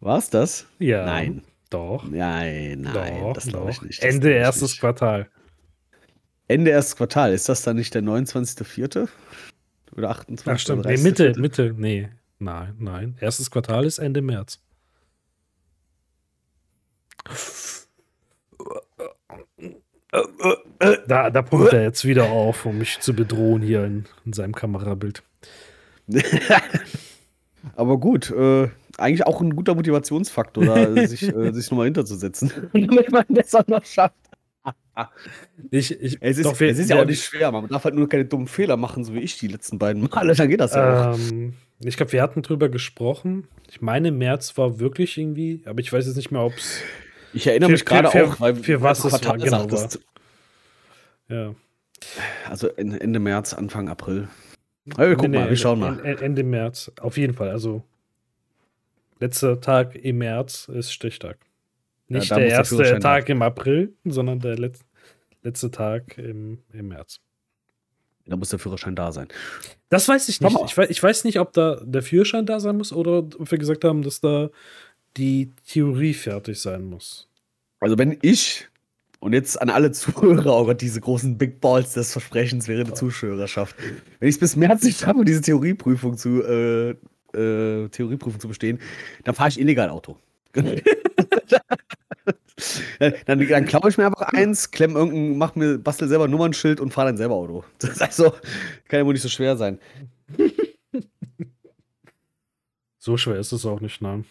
War's 0.00 0.28
das? 0.28 0.66
Ja. 0.78 1.06
Nein. 1.06 1.42
Doch. 1.70 2.04
Nein, 2.04 2.82
nein, 2.82 3.20
doch, 3.20 3.32
das 3.32 3.46
glaube 3.46 3.70
ich 3.70 3.80
nicht. 3.80 4.02
Ende 4.02 4.30
erstes 4.30 4.72
nicht. 4.72 4.80
Quartal. 4.80 5.30
Ende 6.46 6.70
erstes 6.70 6.96
Quartal. 6.96 7.32
Ist 7.32 7.48
das 7.48 7.62
dann 7.62 7.76
nicht 7.76 7.94
der 7.94 8.02
29.04.? 8.02 9.08
Oder 9.96 10.10
28. 10.10 10.46
Ach 10.52 10.58
stimmt. 10.58 10.84
Nee, 10.86 10.96
Mitte, 10.98 11.34
Mitte. 11.38 11.74
Nee. 11.76 12.08
Nein, 12.38 12.74
nein. 12.78 13.16
Erstes 13.20 13.50
Quartal 13.50 13.84
ist 13.84 13.98
Ende 13.98 14.22
März. 14.22 14.60
Da, 21.06 21.30
da 21.30 21.42
pumpt 21.42 21.72
er 21.72 21.82
jetzt 21.82 22.04
wieder 22.04 22.30
auf, 22.30 22.66
um 22.66 22.78
mich 22.78 23.00
zu 23.00 23.14
bedrohen 23.14 23.62
hier 23.62 23.84
in, 23.84 24.04
in 24.24 24.32
seinem 24.32 24.54
Kamerabild. 24.54 25.22
Aber 27.76 27.98
gut, 27.98 28.30
äh, 28.30 28.68
eigentlich 28.98 29.26
auch 29.26 29.40
ein 29.40 29.54
guter 29.54 29.74
Motivationsfaktor, 29.74 30.64
da 30.64 31.06
sich, 31.06 31.22
äh, 31.22 31.52
sich 31.52 31.70
nochmal 31.70 31.86
hinterzusetzen. 31.86 32.52
Damit 32.72 33.10
man 33.10 33.24
das 33.28 33.54
auch 33.54 33.66
noch 33.66 33.84
schafft. 33.84 34.16
Ich, 35.70 35.90
ich, 35.90 36.18
es 36.20 36.36
ist, 36.36 36.44
doch, 36.44 36.60
es 36.60 36.78
ist 36.78 36.90
ja 36.90 37.00
auch 37.00 37.06
nicht 37.06 37.24
schwer, 37.24 37.50
man 37.50 37.66
darf 37.66 37.84
halt 37.84 37.94
nur 37.94 38.08
keine 38.08 38.26
dummen 38.26 38.46
Fehler 38.46 38.76
machen, 38.76 39.04
so 39.04 39.14
wie 39.14 39.20
ich 39.20 39.38
die 39.38 39.48
letzten 39.48 39.78
beiden 39.78 40.02
Male, 40.02 40.34
dann 40.36 40.48
geht 40.48 40.60
das 40.60 40.74
ja 40.74 41.14
ähm, 41.14 41.54
auch. 41.80 41.86
Ich 41.86 41.96
glaube, 41.96 42.12
wir 42.12 42.22
hatten 42.22 42.42
drüber 42.42 42.68
gesprochen. 42.68 43.48
Ich 43.70 43.80
meine, 43.80 44.12
März 44.12 44.56
war 44.58 44.78
wirklich 44.78 45.16
irgendwie, 45.16 45.62
aber 45.64 45.80
ich 45.80 45.92
weiß 45.92 46.06
jetzt 46.06 46.16
nicht 46.16 46.30
mehr, 46.30 46.42
ob 46.42 46.52
es. 46.54 46.82
Ich 47.32 47.46
erinnere 47.46 47.68
für, 47.68 47.72
mich 47.72 47.84
gerade 47.86 48.08
auch, 48.08 48.38
weil 48.40 48.54
für 48.54 48.82
was 48.82 49.04
es 49.04 49.24
war, 49.24 49.38
genau 49.38 49.70
war. 49.70 49.88
Ja. 51.28 51.54
Also 52.48 52.68
Ende 52.68 53.18
März, 53.18 53.54
Anfang 53.54 53.88
April. 53.88 54.28
Aber 54.94 55.08
wir 55.08 55.16
gucken 55.16 55.30
nee, 55.30 55.38
mal, 55.38 55.48
wir 55.48 55.56
schauen 55.56 55.80
mal. 55.80 56.04
Ende 56.04 56.42
März, 56.42 56.92
auf 57.00 57.16
jeden 57.16 57.34
Fall. 57.34 57.50
Also 57.50 57.82
letzter 59.20 59.60
Tag 59.60 59.94
im 59.94 60.18
März 60.18 60.68
ist 60.68 60.92
Stichtag. 60.92 61.38
Nicht 62.08 62.30
ja, 62.30 62.36
der 62.36 62.48
erste 62.48 62.76
der 62.76 63.00
Tag 63.00 63.28
im 63.28 63.42
April, 63.42 63.94
sondern 64.04 64.40
der 64.40 64.58
letzte, 64.58 64.84
letzte 65.42 65.70
Tag 65.70 66.18
im, 66.18 66.58
im 66.72 66.88
März. 66.88 67.20
Da 68.26 68.36
muss 68.36 68.50
der 68.50 68.58
Führerschein 68.58 68.94
da 68.94 69.10
sein. 69.12 69.28
Das 69.88 70.08
weiß 70.08 70.28
ich 70.28 70.40
nicht. 70.40 70.56
Ich 70.64 70.76
weiß, 70.76 70.90
ich 70.90 71.02
weiß 71.02 71.24
nicht, 71.24 71.40
ob 71.40 71.52
da 71.52 71.80
der 71.84 72.02
Führerschein 72.02 72.46
da 72.46 72.60
sein 72.60 72.76
muss 72.76 72.92
oder 72.92 73.18
ob 73.18 73.50
wir 73.50 73.58
gesagt 73.58 73.84
haben, 73.84 74.02
dass 74.02 74.20
da 74.20 74.50
die 75.16 75.50
Theorie 75.66 76.14
fertig 76.14 76.60
sein 76.60 76.84
muss. 76.84 77.28
Also 77.80 77.98
wenn 77.98 78.16
ich 78.22 78.68
und 79.22 79.34
jetzt 79.34 79.60
an 79.62 79.70
alle 79.70 79.92
Zuhörer, 79.92 80.56
oh 80.56 80.64
Gott, 80.66 80.80
diese 80.80 81.00
großen 81.00 81.38
Big 81.38 81.60
Balls 81.60 81.92
des 81.92 82.10
Versprechens 82.10 82.66
wäre 82.66 82.80
eine 82.80 82.92
Zuschauerschaft. 82.92 83.76
Wenn 84.18 84.28
ich 84.28 84.34
es 84.34 84.40
bis 84.40 84.56
März 84.56 84.82
nicht 84.82 84.98
schaffe, 84.98 85.24
diese 85.24 85.40
Theorieprüfung 85.40 86.16
zu, 86.16 86.42
äh, 86.42 86.90
äh, 87.32 87.88
Theorieprüfung 87.88 88.40
zu 88.40 88.48
bestehen, 88.48 88.80
dann 89.22 89.36
fahre 89.36 89.50
ich 89.50 89.60
illegal 89.60 89.90
Auto. 89.90 90.16
dann, 93.26 93.48
dann 93.48 93.66
klaue 93.66 93.88
ich 93.88 93.98
mir 93.98 94.06
einfach 94.06 94.32
eins, 94.32 94.70
klemm 94.70 94.96
irgendein, 94.96 95.38
mach 95.38 95.54
mir, 95.54 95.78
bastel 95.78 96.08
selber 96.08 96.24
ein 96.24 96.30
Nummernschild 96.30 96.80
und 96.80 96.92
fahre 96.92 97.08
dann 97.08 97.16
selber 97.16 97.34
Auto. 97.34 97.64
Das 97.78 97.90
ist 97.90 98.02
also, 98.02 98.30
kann 98.88 99.00
ja 99.00 99.06
wohl 99.06 99.12
nicht 99.12 99.22
so 99.22 99.28
schwer 99.28 99.56
sein. 99.56 99.78
so 102.98 103.16
schwer 103.16 103.36
ist 103.36 103.52
es 103.52 103.66
auch 103.66 103.80
nicht, 103.80 104.00
nein. 104.00 104.24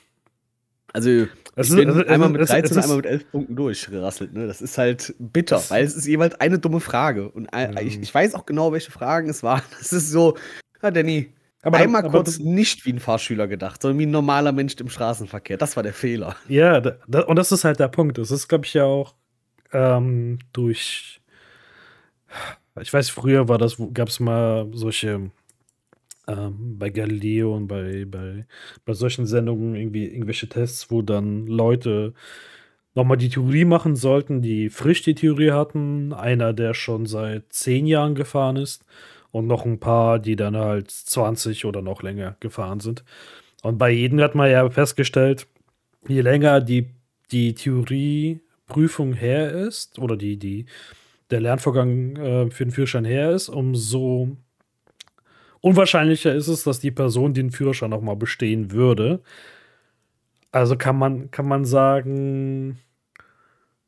Also, 0.94 1.28
es 1.56 1.70
ich 1.70 1.76
bin 1.76 1.90
ist, 1.90 2.08
einmal 2.08 2.30
mit 2.30 2.42
13 2.42 2.78
und 2.78 2.84
einmal 2.84 2.98
mit 2.98 3.06
11 3.06 3.32
Punkten 3.32 3.56
durchgerasselt. 3.56 4.34
Ne? 4.34 4.48
Das 4.48 4.62
ist 4.62 4.78
halt 4.78 5.16
bitter, 5.20 5.62
weil 5.70 5.86
es 5.86 5.96
ist 5.96 6.06
jeweils 6.06 6.36
eine 6.36 6.60
dumme 6.60 6.82
Frage. 6.82 7.30
Und 7.30 7.48
ja. 7.54 7.80
ich, 7.80 8.00
ich, 8.00 8.14
weiß 8.14 8.36
auch 8.36 8.46
genau, 8.46 8.74
welche 8.74 8.92
Fragen 8.92 9.30
es 9.30 9.42
waren. 9.42 9.62
Das 9.80 9.94
ist 9.94 10.10
so, 10.10 10.38
ja, 10.84 10.92
Danny, 10.92 11.32
aber 11.62 11.78
einmal 11.78 12.04
aber 12.04 12.12
kurz 12.12 12.40
nicht 12.40 12.86
wie 12.86 12.94
ein 12.94 13.00
Fahrschüler 13.00 13.48
gedacht, 13.48 13.82
sondern 13.82 14.00
wie 14.00 14.06
ein 14.06 14.12
normaler 14.12 14.52
Mensch 14.52 14.76
im 14.80 14.90
Straßenverkehr. 14.90 15.58
Das 15.58 15.76
war 15.76 15.84
der 15.84 15.94
Fehler. 15.94 16.36
Ja, 16.48 16.80
da, 16.80 17.22
und 17.22 17.36
das 17.36 17.52
ist 17.52 17.64
halt 17.64 17.80
der 17.80 17.88
Punkt. 17.88 18.18
Das 18.18 18.32
ist, 18.32 18.48
glaube 18.48 18.66
ich, 18.66 18.74
ja 18.74 18.86
auch 18.86 19.14
ähm, 19.72 20.40
durch. 20.54 21.22
Ich 22.80 22.92
weiß, 22.92 23.10
früher 23.10 23.48
war 23.48 23.58
das, 23.58 23.78
gab 23.94 24.08
es 24.08 24.20
mal 24.20 24.68
solche 24.74 25.30
ähm, 26.28 26.80
bei 26.80 26.90
Galileo 26.90 27.56
und 27.56 27.68
bei, 27.68 28.06
bei, 28.06 28.46
bei 28.86 28.94
solchen 28.94 29.28
Sendungen 29.28 29.76
irgendwie 29.76 30.08
irgendwelche 30.08 30.50
Tests, 30.50 30.90
wo 30.90 31.02
dann 31.02 31.46
Leute 31.46 32.14
nochmal 32.96 33.18
die 33.18 33.30
Theorie 33.30 33.66
machen 33.66 33.96
sollten, 33.96 34.42
die 34.42 34.70
frisch 34.70 35.04
die 35.04 35.16
Theorie 35.16 35.52
hatten. 35.52 36.12
Einer, 36.14 36.54
der 36.54 36.74
schon 36.74 37.06
seit 37.06 37.54
zehn 37.54 37.86
Jahren 37.86 38.16
gefahren 38.16 38.56
ist 38.56 38.84
und 39.32 39.48
noch 39.48 39.66
ein 39.66 39.80
paar, 39.80 40.20
die 40.20 40.36
dann 40.36 40.56
halt 40.58 40.92
20 40.92 41.66
oder 41.66 41.82
noch 41.82 42.04
länger 42.04 42.36
gefahren 42.40 42.80
sind. 42.80 43.04
Und 43.64 43.78
bei 43.78 43.90
jedem 43.92 44.20
hat 44.22 44.36
man 44.36 44.50
ja 44.50 44.70
festgestellt, 44.70 45.48
je 46.08 46.22
länger 46.22 46.62
die, 46.62 46.90
die 47.32 47.54
Theorieprüfung 47.54 49.14
her 49.14 49.52
ist 49.52 50.00
oder 50.00 50.18
die, 50.18 50.38
die, 50.38 50.66
der 51.30 51.42
Lernvorgang 51.42 52.16
äh, 52.18 52.52
für 52.52 52.66
den 52.66 52.72
Führerschein 52.72 53.06
her 53.06 53.32
ist, 53.32 53.50
umso 53.50 54.36
unwahrscheinlicher 55.62 56.34
ist 56.34 56.48
es, 56.48 56.64
dass 56.64 56.80
die 56.80 56.92
Person 56.92 57.34
den 57.34 57.52
Führerschein 57.52 57.94
auch 57.94 58.02
mal 58.02 58.16
bestehen 58.16 58.72
würde. 58.72 59.22
Also 60.52 60.76
kann 60.76 60.98
man, 60.98 61.32
kann 61.32 61.48
man 61.48 61.64
sagen, 61.64 62.80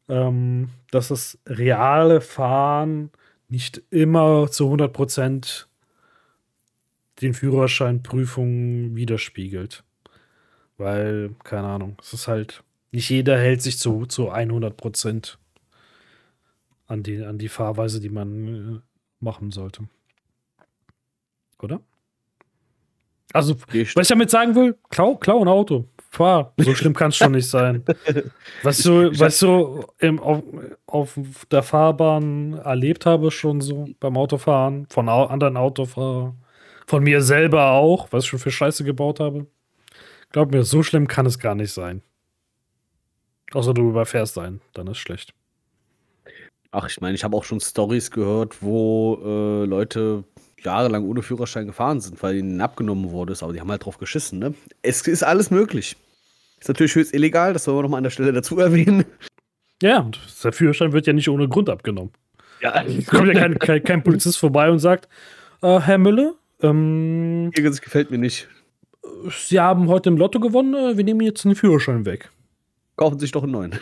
ähm, 0.08 0.70
dass 0.92 1.10
das 1.10 1.40
reale 1.48 2.22
Fahren 2.22 3.12
nicht 3.50 3.82
immer 3.90 4.50
zu 4.50 4.72
100% 4.72 5.66
den 7.22 7.34
Führerscheinprüfungen 7.34 8.96
widerspiegelt. 8.96 9.84
Weil, 10.78 11.36
keine 11.44 11.68
Ahnung, 11.68 11.98
es 12.02 12.14
ist 12.14 12.28
halt, 12.28 12.64
nicht 12.92 13.10
jeder 13.10 13.38
hält 13.38 13.62
sich 13.62 13.78
zu, 13.78 14.06
zu 14.06 14.30
100 14.30 15.38
an 16.88 17.04
die, 17.04 17.24
an 17.24 17.38
die 17.38 17.50
Fahrweise, 17.50 18.00
die 18.00 18.10
man 18.10 18.76
äh, 18.76 18.80
machen 19.20 19.52
sollte. 19.52 19.88
Oder? 21.62 21.80
Also, 23.32 23.56
was 23.60 23.74
ich 23.74 24.08
damit 24.08 24.30
sagen 24.30 24.54
will, 24.54 24.78
klau, 24.90 25.16
klau 25.16 25.42
ein 25.42 25.48
Auto. 25.48 25.88
Fahr. 26.14 26.54
So 26.58 26.76
schlimm 26.76 26.94
kann 26.94 27.10
es 27.10 27.18
schon 27.18 27.32
nicht 27.32 27.50
sein. 27.50 27.84
Was 28.62 28.78
du, 28.84 29.12
was 29.20 29.40
du 29.40 29.84
im, 29.98 30.20
auf, 30.20 30.44
auf, 30.86 31.18
der 31.50 31.64
Fahrbahn 31.64 32.54
erlebt 32.54 33.06
habe, 33.06 33.32
schon 33.32 33.62
so 33.62 33.88
beim 34.00 34.16
Autofahren, 34.16 34.86
von 34.90 35.10
anderen 35.10 35.58
Autofahrern, 35.58 36.38
von 36.86 37.04
mir 37.04 37.22
selber 37.22 37.72
auch, 37.72 38.08
was 38.12 38.26
ich 38.26 38.30
schon 38.30 38.40
für 38.40 38.52
Scheiße 38.52 38.84
gebaut 38.84 39.20
habe. 39.20 39.48
Glaub 40.32 40.52
mir, 40.52 40.64
so 40.64 40.84
schlimm 40.84 41.08
kann 41.08 41.26
es 41.26 41.40
gar 41.40 41.56
nicht 41.56 41.74
sein. 41.74 42.04
Außer 43.52 43.74
du 43.74 43.90
überfährst 43.90 44.38
einen, 44.38 44.62
dann 44.74 44.88
ist 44.88 44.98
schlecht. 44.98 45.34
Ach, 46.72 46.88
ich 46.88 47.02
meine, 47.02 47.16
ich 47.16 47.24
habe 47.24 47.36
auch 47.38 47.44
schon 47.44 47.60
Stories 47.60 48.12
gehört, 48.12 48.62
wo 48.62 49.20
äh, 49.24 49.66
Leute 49.66 50.24
jahrelang 50.64 51.06
ohne 51.06 51.22
Führerschein 51.22 51.68
gefahren 51.68 52.02
sind, 52.02 52.22
weil 52.24 52.38
ihnen 52.38 52.62
abgenommen 52.62 53.12
wurde, 53.12 53.36
aber 53.42 53.54
die 53.54 53.60
haben 53.60 53.72
halt 53.72 53.86
drauf 53.86 53.98
geschissen. 53.98 54.40
Ne? 54.40 54.54
Es 54.82 55.08
ist 55.08 55.24
alles 55.24 55.52
möglich. 55.52 55.96
Ist 56.60 56.70
natürlich 56.70 56.96
höchst 56.96 57.14
illegal, 57.14 57.54
das 57.54 57.66
soll 57.66 57.76
man 57.76 57.84
nochmal 57.84 57.98
an 57.98 58.04
der 58.04 58.12
Stelle 58.12 58.34
dazu 58.34 58.60
erwähnen. 58.60 59.06
Ja, 59.82 60.10
der 60.44 60.54
Führerschein 60.54 60.94
wird 60.94 61.08
ja 61.08 61.14
nicht 61.14 61.30
ohne 61.30 61.48
Grund 61.50 61.70
abgenommen. 61.70 62.12
Ja. 62.62 62.84
Es 62.84 63.08
kommt 63.08 63.28
ja 63.28 63.34
kein, 63.34 63.60
kein, 63.60 63.84
kein, 63.84 64.04
Polizist 64.04 64.38
vorbei 64.38 64.72
und 64.72 64.80
sagt, 64.80 65.10
äh, 65.62 65.80
Herr 65.80 65.98
Müller, 65.98 66.36
ähm, 66.62 67.52
das 67.54 67.82
gefällt 67.82 68.10
mir 68.10 68.18
nicht. 68.18 68.48
Sie 69.30 69.60
haben 69.60 69.90
heute 69.90 70.10
im 70.10 70.18
Lotto 70.18 70.40
gewonnen, 70.40 70.74
äh, 70.74 70.98
wir 70.98 71.04
nehmen 71.04 71.20
jetzt 71.22 71.44
den 71.44 71.56
Führerschein 71.56 72.06
weg. 72.06 72.32
Kaufen 72.96 73.20
Sie 73.20 73.26
sich 73.26 73.32
doch 73.34 73.44
einen 73.44 73.52
neuen. 73.52 73.80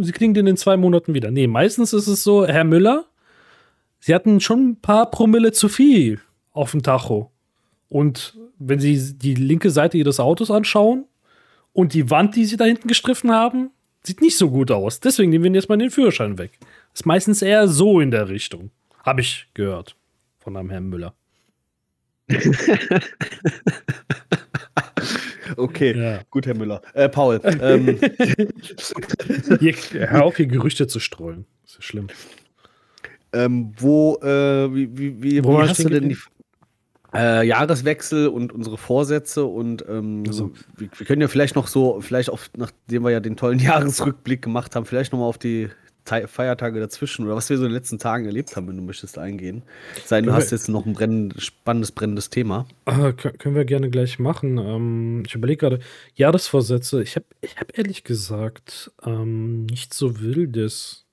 Sie 0.00 0.12
kriegen 0.12 0.34
den 0.34 0.46
in 0.46 0.56
zwei 0.56 0.76
Monaten 0.76 1.14
wieder. 1.14 1.30
Nee, 1.30 1.46
meistens 1.46 1.92
ist 1.92 2.06
es 2.06 2.24
so, 2.24 2.46
Herr 2.46 2.64
Müller, 2.64 3.06
sie 4.00 4.14
hatten 4.14 4.40
schon 4.40 4.70
ein 4.70 4.80
paar 4.80 5.10
Promille 5.10 5.52
zu 5.52 5.68
viel 5.68 6.20
auf 6.52 6.72
dem 6.72 6.82
Tacho. 6.82 7.30
Und 7.88 8.36
wenn 8.58 8.80
sie 8.80 9.16
die 9.18 9.34
linke 9.34 9.70
Seite 9.70 9.98
ihres 9.98 10.20
Autos 10.20 10.50
anschauen 10.50 11.06
und 11.72 11.94
die 11.94 12.10
Wand, 12.10 12.36
die 12.36 12.44
sie 12.44 12.56
da 12.56 12.64
hinten 12.64 12.88
gestriffen 12.88 13.30
haben, 13.30 13.70
sieht 14.02 14.20
nicht 14.20 14.36
so 14.36 14.50
gut 14.50 14.70
aus. 14.70 15.00
Deswegen 15.00 15.30
nehmen 15.30 15.44
wir 15.44 15.52
jetzt 15.52 15.68
mal 15.68 15.78
den 15.78 15.90
Führerschein 15.90 16.38
weg. 16.38 16.58
Ist 16.94 17.06
meistens 17.06 17.42
eher 17.42 17.68
so 17.68 18.00
in 18.00 18.10
der 18.10 18.28
Richtung. 18.28 18.70
Habe 19.04 19.20
ich 19.20 19.48
gehört 19.54 19.96
von 20.38 20.56
einem 20.56 20.70
Herrn 20.70 20.88
Müller. 20.88 21.14
Okay, 25.56 25.96
ja. 25.96 26.20
gut, 26.30 26.46
Herr 26.46 26.56
Müller. 26.56 26.80
Äh, 26.94 27.08
Paul. 27.08 27.40
Ähm. 27.44 27.98
hier, 29.60 29.74
hör 30.08 30.24
auf, 30.24 30.36
hier 30.36 30.46
Gerüchte 30.46 30.86
zu 30.86 31.00
streuen. 31.00 31.46
Das 31.64 31.76
ist 31.76 31.84
schlimm. 31.84 32.08
Ähm, 33.32 33.72
wo, 33.78 34.16
äh, 34.22 34.74
wie, 34.74 34.96
wie, 34.96 35.22
wie, 35.22 35.44
wo 35.44 35.60
hast 35.60 35.84
du 35.84 35.88
denn 35.88 36.08
die 36.08 36.18
äh, 37.14 37.46
Jahreswechsel 37.46 38.28
und 38.28 38.52
unsere 38.52 38.76
Vorsätze 38.78 39.44
und 39.44 39.84
ähm, 39.88 40.24
also. 40.26 40.52
wir, 40.76 40.88
wir, 40.96 41.06
können 41.06 41.22
ja 41.22 41.28
vielleicht 41.28 41.56
noch 41.56 41.66
so, 41.66 42.00
vielleicht 42.00 42.30
auf, 42.30 42.50
nachdem 42.56 43.02
wir 43.02 43.10
ja 43.10 43.20
den 43.20 43.36
tollen 43.36 43.58
Jahresrückblick 43.60 44.42
gemacht 44.42 44.76
haben, 44.76 44.86
vielleicht 44.86 45.12
nochmal 45.12 45.28
auf 45.28 45.38
die 45.38 45.70
Feiertage 46.04 46.80
dazwischen 46.80 47.24
oder 47.24 47.36
was 47.36 47.50
wir 47.50 47.56
so 47.56 47.64
in 47.64 47.70
den 47.70 47.74
letzten 47.74 47.98
Tagen 47.98 48.24
erlebt 48.24 48.56
haben, 48.56 48.66
wenn 48.66 48.76
du 48.76 48.82
möchtest 48.82 49.18
eingehen. 49.18 49.62
Sei 50.04 50.20
du 50.22 50.32
hast 50.32 50.50
jetzt 50.50 50.68
noch 50.68 50.86
ein 50.86 50.94
brennend, 50.94 51.40
spannendes, 51.40 51.92
brennendes 51.92 52.30
Thema. 52.30 52.66
Ah, 52.86 53.12
können 53.12 53.54
wir 53.54 53.64
gerne 53.64 53.90
gleich 53.90 54.18
machen. 54.18 54.58
Ähm, 54.58 55.22
ich 55.26 55.34
überlege 55.34 55.58
gerade, 55.58 55.80
Jahresvorsätze, 56.14 57.02
ich 57.02 57.16
habe 57.16 57.26
ich 57.42 57.56
hab 57.58 57.76
ehrlich 57.78 58.02
gesagt 58.02 58.90
ähm, 59.04 59.66
nicht 59.66 59.94
so 59.94 60.20
wildes, 60.20 61.06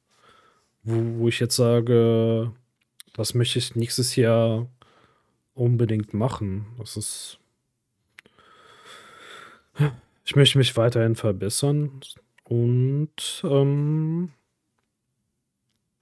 wo, 0.87 1.19
wo 1.19 1.27
ich 1.27 1.39
jetzt 1.39 1.55
sage, 1.55 2.51
das 3.13 3.33
möchte 3.33 3.59
ich 3.59 3.75
nächstes 3.75 4.15
Jahr 4.15 4.67
unbedingt 5.53 6.13
machen. 6.13 6.65
Das 6.79 6.95
ist. 6.97 7.39
Ich 10.25 10.35
möchte 10.35 10.57
mich 10.57 10.75
weiterhin 10.75 11.15
verbessern 11.15 12.01
und 12.45 13.43
ähm, 13.43 14.31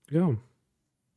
ja. 0.09 0.35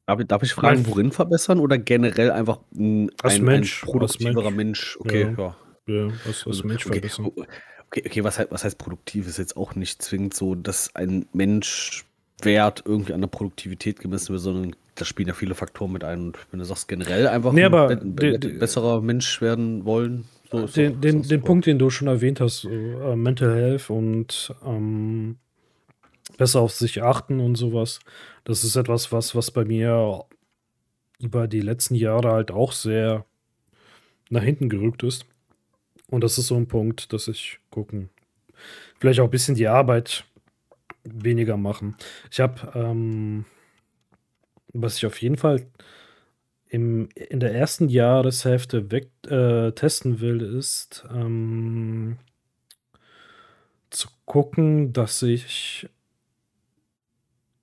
Darf, 0.07 0.25
darf 0.25 0.43
ich 0.43 0.55
fragen, 0.55 0.87
worin 0.87 1.13
verbessern 1.13 1.61
oder 1.61 1.79
generell 1.79 2.31
einfach 2.31 2.61
ein, 2.75 3.11
als 3.23 3.39
Mensch, 3.39 3.83
ein 3.83 3.87
produktiverer 3.87 4.51
Mensch. 4.51 4.97
Mensch. 4.97 4.99
Okay, 5.01 5.35
ja. 5.37 5.57
Ja, 5.87 5.95
ja 5.95 6.05
als, 6.07 6.27
als 6.27 6.47
also, 6.47 6.65
Mensch 6.67 6.87
okay. 6.87 6.95
verbessern. 6.95 7.27
Okay, 7.27 8.03
okay, 8.05 8.25
was, 8.25 8.39
heißt, 8.39 8.51
was 8.51 8.65
heißt 8.65 8.79
produktiv? 8.79 9.27
Ist 9.27 9.39
jetzt 9.39 9.57
auch 9.57 9.75
nicht 9.75 10.03
zwingend 10.03 10.35
so, 10.35 10.55
dass 10.55 10.95
ein 10.95 11.27
Mensch 11.33 12.08
Wert 12.43 12.83
irgendwie 12.85 13.13
an 13.13 13.21
der 13.21 13.29
Produktivität 13.29 14.01
gemessen 14.01 14.31
wird, 14.31 14.43
sondern 14.43 14.77
da 14.95 15.05
spielen 15.05 15.29
ja 15.29 15.35
viele 15.35 15.55
Faktoren 15.55 15.93
mit 15.93 16.05
ein. 16.05 16.27
Und 16.27 16.39
wenn 16.51 16.61
du 16.61 16.65
sagst, 16.65 16.89
generell 16.89 17.27
einfach 17.27 17.53
nee, 17.53 17.65
ein 17.65 17.71
be 17.71 18.39
be 18.39 18.39
besserer 18.39 19.01
Mensch 19.01 19.41
werden 19.41 19.85
wollen. 19.85 20.25
So 20.51 20.67
den, 20.67 20.97
auch, 20.97 21.01
den, 21.01 21.23
den 21.23 21.43
Punkt, 21.43 21.67
den 21.67 21.79
du 21.79 21.91
schon 21.91 22.09
erwähnt 22.09 22.41
hast, 22.41 22.65
äh, 22.65 23.17
Mental 23.17 23.55
Health 23.55 23.91
und 23.91 24.55
ähm, 24.65 25.37
besser 26.37 26.61
auf 26.61 26.73
sich 26.73 27.03
achten 27.03 27.41
und 27.41 27.57
sowas. 27.57 28.01
Das 28.45 28.65
ist 28.65 28.77
etwas, 28.77 29.13
was, 29.13 29.35
was 29.35 29.51
bei 29.51 29.65
mir 29.65 30.25
über 31.21 31.49
die 31.49 31.61
letzten 31.61 31.95
Jahre 31.95 32.33
halt 32.33 32.51
auch 32.51 32.73
sehr 32.73 33.25
nach 34.31 34.43
hinten 34.43 34.69
gerückt 34.69 35.03
ist. 35.03 35.27
Und 36.11 36.23
das 36.25 36.39
ist 36.39 36.47
so 36.47 36.57
ein 36.57 36.69
Punkt, 36.69 37.13
dass 37.13 37.29
ich 37.29 37.59
gucken. 37.71 38.09
Vielleicht 38.99 39.21
auch 39.21 39.25
ein 39.25 39.31
bisschen 39.31 39.55
die 39.55 39.69
Arbeit 39.69 40.25
weniger 41.15 41.57
machen. 41.57 41.97
Ich 42.31 42.41
habe, 42.41 42.73
ähm, 42.75 43.45
was 44.73 44.97
ich 44.97 45.07
auf 45.07 45.21
jeden 45.23 45.37
Fall 45.37 45.67
im, 46.69 47.09
in 47.15 47.41
der 47.41 47.55
ersten 47.55 47.89
Jahreshälfte 47.89 48.91
weg 48.91 49.11
äh, 49.29 49.73
testen 49.73 50.21
will, 50.21 50.43
ist 50.43 51.07
ähm, 51.11 52.19
zu 53.91 54.09
gucken, 54.27 54.93
dass 54.93 55.23
ich 55.23 55.89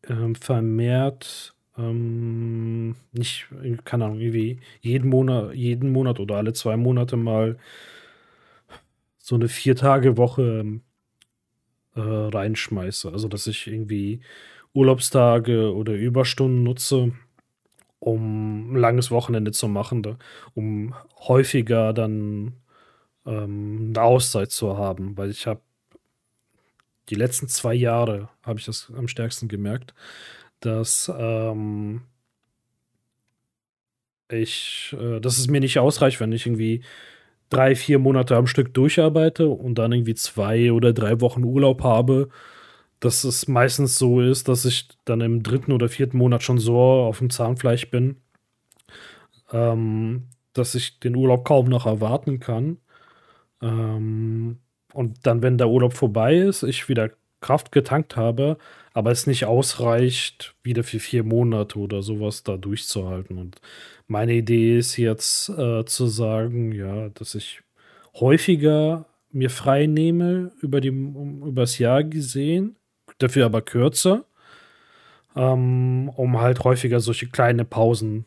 ähm, 0.07 0.35
vermehrt 0.35 1.55
ähm, 1.77 2.95
nicht, 3.11 3.47
keine 3.83 4.05
Ahnung, 4.05 4.19
irgendwie 4.19 4.59
jeden 4.81 5.09
Monat, 5.09 5.53
jeden 5.53 5.91
Monat 5.91 6.19
oder 6.19 6.37
alle 6.37 6.53
zwei 6.53 6.77
Monate 6.77 7.17
mal 7.17 7.57
so 9.17 9.35
eine 9.35 9.49
Vier-Tage-Woche 9.49 10.59
ähm, 10.61 10.81
äh, 11.95 11.99
reinschmeiße. 12.01 13.11
Also, 13.11 13.27
dass 13.27 13.47
ich 13.47 13.67
irgendwie 13.67 14.21
Urlaubstage 14.73 15.73
oder 15.73 15.93
Überstunden 15.93 16.63
nutze, 16.63 17.13
um 17.99 18.73
ein 18.73 18.75
langes 18.75 19.11
Wochenende 19.11 19.51
zu 19.51 19.67
machen, 19.67 20.03
da, 20.03 20.17
um 20.53 20.93
häufiger 21.19 21.93
dann 21.93 22.53
ähm, 23.25 23.93
eine 23.95 24.01
Auszeit 24.01 24.51
zu 24.51 24.77
haben, 24.77 25.17
weil 25.17 25.31
ich 25.31 25.47
habe 25.47 25.61
die 27.09 27.15
letzten 27.15 27.47
zwei 27.47 27.73
Jahre 27.73 28.29
habe 28.43 28.59
ich 28.59 28.65
das 28.65 28.91
am 28.95 29.07
stärksten 29.07 29.47
gemerkt, 29.47 29.93
dass 30.59 31.11
ähm, 31.15 32.01
ich, 34.29 34.95
äh, 34.99 35.19
dass 35.19 35.37
es 35.37 35.47
mir 35.47 35.61
nicht 35.61 35.79
ausreicht, 35.79 36.19
wenn 36.19 36.31
ich 36.31 36.45
irgendwie 36.45 36.83
drei, 37.49 37.75
vier 37.75 37.99
Monate 37.99 38.35
am 38.35 38.47
Stück 38.47 38.73
durcharbeite 38.73 39.47
und 39.47 39.75
dann 39.75 39.91
irgendwie 39.91 40.15
zwei 40.15 40.71
oder 40.71 40.93
drei 40.93 41.21
Wochen 41.21 41.43
Urlaub 41.43 41.83
habe, 41.83 42.29
dass 42.99 43.23
es 43.23 43.47
meistens 43.47 43.97
so 43.97 44.21
ist, 44.21 44.47
dass 44.47 44.65
ich 44.65 44.89
dann 45.05 45.21
im 45.21 45.43
dritten 45.43 45.71
oder 45.71 45.89
vierten 45.89 46.17
Monat 46.17 46.43
schon 46.43 46.59
so 46.59 46.77
auf 46.77 47.19
dem 47.19 47.29
Zahnfleisch 47.29 47.89
bin, 47.91 48.17
ähm, 49.51 50.29
dass 50.53 50.75
ich 50.75 50.99
den 50.99 51.15
Urlaub 51.15 51.45
kaum 51.45 51.67
noch 51.67 51.85
erwarten 51.85 52.39
kann. 52.39 52.77
Ähm, 53.61 54.59
und 54.93 55.25
dann, 55.27 55.43
wenn 55.43 55.57
der 55.57 55.69
Urlaub 55.69 55.93
vorbei 55.93 56.37
ist, 56.37 56.63
ich 56.63 56.89
wieder 56.89 57.11
Kraft 57.41 57.71
getankt 57.71 58.15
habe, 58.15 58.57
aber 58.93 59.11
es 59.11 59.27
nicht 59.27 59.45
ausreicht, 59.45 60.55
wieder 60.63 60.83
für 60.83 60.99
vier 60.99 61.23
Monate 61.23 61.77
oder 61.77 62.01
sowas 62.01 62.43
da 62.43 62.57
durchzuhalten. 62.57 63.37
Und 63.37 63.59
meine 64.07 64.33
Idee 64.33 64.77
ist 64.77 64.97
jetzt 64.97 65.49
äh, 65.49 65.85
zu 65.85 66.07
sagen, 66.07 66.71
ja, 66.71 67.09
dass 67.09 67.35
ich 67.35 67.61
häufiger 68.15 69.05
mir 69.31 69.49
frei 69.49 69.85
nehme 69.85 70.51
über 70.61 70.79
die, 70.79 70.89
übers 70.89 71.77
Jahr 71.77 72.03
gesehen, 72.03 72.77
dafür 73.17 73.45
aber 73.45 73.61
kürzer, 73.61 74.25
ähm, 75.35 76.09
um 76.15 76.39
halt 76.39 76.63
häufiger 76.63 77.01
solche 77.01 77.27
kleine 77.27 77.65
Pausen 77.65 78.25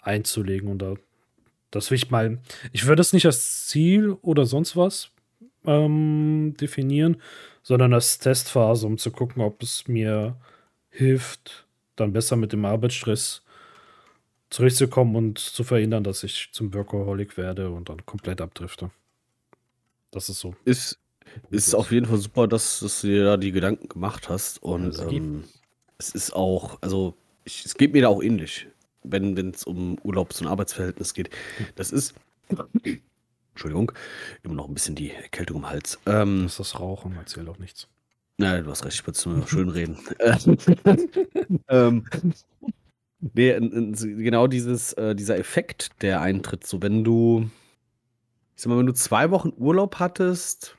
einzulegen. 0.00 0.70
Und 0.70 0.78
da, 0.80 0.94
das 1.70 1.90
will 1.90 1.96
ich 1.96 2.10
mal, 2.10 2.38
ich 2.72 2.86
würde 2.86 3.02
es 3.02 3.12
nicht 3.12 3.26
als 3.26 3.66
Ziel 3.66 4.16
oder 4.22 4.46
sonst 4.46 4.74
was 4.76 5.10
ähm, 5.66 6.54
definieren, 6.58 7.18
sondern 7.66 7.94
als 7.94 8.20
Testphase, 8.20 8.86
um 8.86 8.96
zu 8.96 9.10
gucken, 9.10 9.42
ob 9.42 9.60
es 9.60 9.88
mir 9.88 10.36
hilft, 10.88 11.66
dann 11.96 12.12
besser 12.12 12.36
mit 12.36 12.52
dem 12.52 12.64
Arbeitsstress 12.64 13.42
zurückzukommen 14.50 15.16
und 15.16 15.40
zu 15.40 15.64
verhindern, 15.64 16.04
dass 16.04 16.22
ich 16.22 16.50
zum 16.52 16.72
Workaholic 16.72 17.36
werde 17.36 17.70
und 17.70 17.88
dann 17.88 18.06
komplett 18.06 18.40
abdrifte. 18.40 18.92
Das 20.12 20.28
ist 20.28 20.38
so. 20.38 20.54
Ist, 20.64 21.00
ist 21.50 21.74
auf 21.74 21.90
jeden 21.90 22.06
Fall 22.06 22.18
super, 22.18 22.46
dass, 22.46 22.78
dass 22.78 23.00
du 23.00 23.08
dir 23.08 23.24
da 23.24 23.36
die 23.36 23.50
Gedanken 23.50 23.88
gemacht 23.88 24.28
hast. 24.28 24.62
Und 24.62 24.96
ähm, 25.00 25.42
es 25.98 26.10
ist 26.10 26.36
auch, 26.36 26.78
also 26.82 27.16
ich, 27.42 27.64
es 27.64 27.74
geht 27.74 27.94
mir 27.94 28.02
da 28.02 28.08
auch 28.10 28.22
ähnlich, 28.22 28.68
wenn 29.02 29.36
es 29.36 29.64
um 29.64 29.98
Urlaubs- 30.04 30.40
und 30.40 30.46
Arbeitsverhältnis 30.46 31.14
geht. 31.14 31.30
Das 31.74 31.90
ist, 31.90 32.14
Entschuldigung, 33.56 33.90
immer 34.42 34.54
noch 34.54 34.68
ein 34.68 34.74
bisschen 34.74 34.96
die 34.96 35.12
Erkältung 35.12 35.56
im 35.56 35.70
Hals. 35.70 35.98
Ähm, 36.04 36.42
das 36.42 36.52
ist 36.52 36.60
das 36.60 36.80
Rauchen, 36.80 37.16
erzähl 37.16 37.46
doch 37.46 37.58
nichts. 37.58 37.88
Nein, 38.36 38.64
du 38.64 38.70
hast 38.70 38.84
recht, 38.84 39.00
ich 39.00 39.06
würde 39.06 39.16
es 39.16 39.24
nur 39.24 39.48
schön 39.48 39.70
reden. 39.70 39.98
ähm, 41.68 42.04
nee, 43.20 43.58
genau 43.58 44.46
dieses, 44.46 44.92
äh, 44.92 45.14
dieser 45.14 45.38
Effekt, 45.38 46.02
der 46.02 46.20
eintritt, 46.20 46.66
so 46.66 46.82
wenn 46.82 47.02
du, 47.02 47.48
ich 48.56 48.62
sag 48.62 48.68
mal, 48.68 48.78
wenn 48.78 48.86
du 48.86 48.92
zwei 48.92 49.30
Wochen 49.30 49.54
Urlaub 49.56 50.00
hattest 50.00 50.76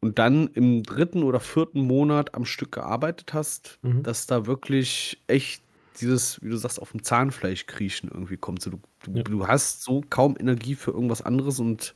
und 0.00 0.18
dann 0.18 0.48
im 0.54 0.82
dritten 0.82 1.24
oder 1.24 1.40
vierten 1.40 1.82
Monat 1.82 2.34
am 2.34 2.46
Stück 2.46 2.72
gearbeitet 2.72 3.34
hast, 3.34 3.78
mhm. 3.82 4.02
dass 4.02 4.26
da 4.26 4.46
wirklich 4.46 5.22
echt 5.26 5.62
dieses, 6.00 6.42
wie 6.42 6.48
du 6.48 6.56
sagst, 6.56 6.80
auf 6.80 6.92
dem 6.92 7.02
Zahnfleisch 7.02 7.66
kriechen 7.66 8.10
irgendwie 8.12 8.36
kommt. 8.36 8.62
So, 8.62 8.70
du, 8.70 8.80
du, 9.04 9.12
ja. 9.12 9.22
du 9.22 9.46
hast 9.46 9.82
so 9.82 10.02
kaum 10.08 10.36
Energie 10.38 10.74
für 10.74 10.90
irgendwas 10.90 11.22
anderes 11.22 11.58
und 11.60 11.94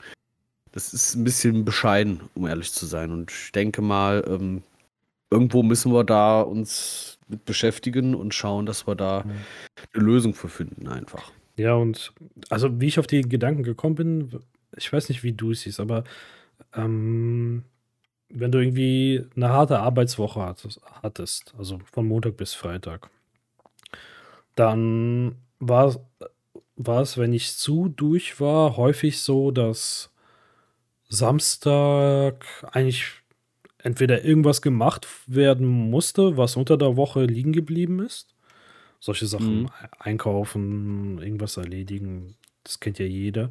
das 0.72 0.94
ist 0.94 1.14
ein 1.14 1.24
bisschen 1.24 1.64
bescheiden, 1.64 2.20
um 2.34 2.46
ehrlich 2.46 2.72
zu 2.72 2.86
sein. 2.86 3.10
Und 3.10 3.30
ich 3.30 3.52
denke 3.52 3.82
mal, 3.82 4.24
ähm, 4.26 4.62
irgendwo 5.30 5.62
müssen 5.62 5.92
wir 5.92 6.04
da 6.04 6.40
uns 6.40 7.18
mit 7.28 7.44
beschäftigen 7.44 8.14
und 8.14 8.34
schauen, 8.34 8.66
dass 8.66 8.86
wir 8.86 8.94
da 8.94 9.20
eine 9.20 10.04
Lösung 10.04 10.34
für 10.34 10.48
finden, 10.48 10.88
einfach. 10.88 11.30
Ja, 11.56 11.74
und 11.74 12.12
also 12.48 12.80
wie 12.80 12.86
ich 12.86 12.98
auf 12.98 13.06
die 13.06 13.22
Gedanken 13.22 13.62
gekommen 13.62 13.94
bin, 13.94 14.40
ich 14.76 14.92
weiß 14.92 15.08
nicht, 15.08 15.22
wie 15.22 15.32
du 15.32 15.52
es 15.52 15.62
siehst, 15.62 15.80
aber 15.80 16.04
ähm, 16.74 17.64
wenn 18.30 18.52
du 18.52 18.58
irgendwie 18.58 19.24
eine 19.36 19.50
harte 19.50 19.78
Arbeitswoche 19.78 20.54
hattest, 21.02 21.54
also 21.58 21.80
von 21.92 22.06
Montag 22.06 22.36
bis 22.36 22.54
Freitag, 22.54 23.10
dann 24.54 25.36
war, 25.58 25.96
war 26.76 27.02
es, 27.02 27.18
wenn 27.18 27.32
ich 27.32 27.56
zu 27.56 27.88
durch 27.88 28.40
war, 28.40 28.76
häufig 28.76 29.20
so, 29.20 29.50
dass 29.50 30.10
Samstag 31.08 32.44
eigentlich 32.72 33.22
entweder 33.78 34.24
irgendwas 34.24 34.62
gemacht 34.62 35.06
werden 35.26 35.66
musste, 35.66 36.36
was 36.36 36.56
unter 36.56 36.76
der 36.76 36.96
Woche 36.96 37.24
liegen 37.24 37.52
geblieben 37.52 38.00
ist. 38.00 38.34
Solche 39.00 39.26
Sachen, 39.26 39.62
mhm. 39.62 39.70
einkaufen, 39.98 41.18
irgendwas 41.18 41.56
erledigen, 41.56 42.36
das 42.62 42.78
kennt 42.78 42.98
ja 42.98 43.06
jeder. 43.06 43.50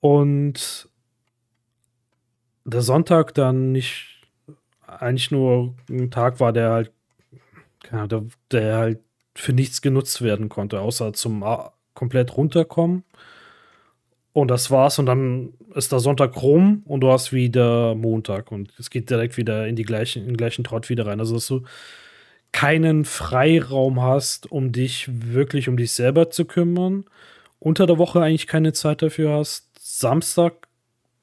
Und 0.00 0.88
der 2.64 2.82
Sonntag 2.82 3.34
dann 3.34 3.72
nicht 3.72 4.22
eigentlich 4.86 5.30
nur 5.30 5.74
ein 5.90 6.10
Tag 6.10 6.40
war, 6.40 6.52
der 6.52 6.70
halt, 6.70 6.92
der, 7.92 8.24
der 8.50 8.76
halt 8.76 9.00
für 9.34 9.52
nichts 9.52 9.82
genutzt 9.82 10.22
werden 10.22 10.48
konnte, 10.48 10.80
außer 10.80 11.12
zum 11.12 11.44
komplett 11.94 12.36
runterkommen. 12.36 13.04
Und 14.32 14.48
das 14.48 14.70
war's. 14.70 14.98
Und 14.98 15.06
dann 15.06 15.54
ist 15.74 15.92
der 15.92 16.00
Sonntag 16.00 16.42
rum 16.42 16.82
und 16.86 17.00
du 17.00 17.10
hast 17.10 17.32
wieder 17.32 17.94
Montag. 17.94 18.50
Und 18.50 18.72
es 18.78 18.90
geht 18.90 19.08
direkt 19.08 19.36
wieder 19.36 19.66
in, 19.68 19.76
die 19.76 19.84
gleichen, 19.84 20.22
in 20.22 20.30
den 20.30 20.36
gleichen 20.36 20.64
Trott 20.64 20.88
wieder 20.90 21.06
rein. 21.06 21.20
Also, 21.20 21.34
dass 21.34 21.46
du 21.46 21.62
keinen 22.50 23.04
Freiraum 23.04 24.02
hast, 24.02 24.50
um 24.50 24.72
dich 24.72 25.08
wirklich 25.08 25.68
um 25.68 25.76
dich 25.76 25.92
selber 25.92 26.30
zu 26.30 26.44
kümmern. 26.44 27.04
Unter 27.60 27.86
der 27.86 27.98
Woche 27.98 28.22
eigentlich 28.22 28.48
keine 28.48 28.72
Zeit 28.72 29.02
dafür 29.02 29.32
hast. 29.32 29.70
Samstag 29.80 30.68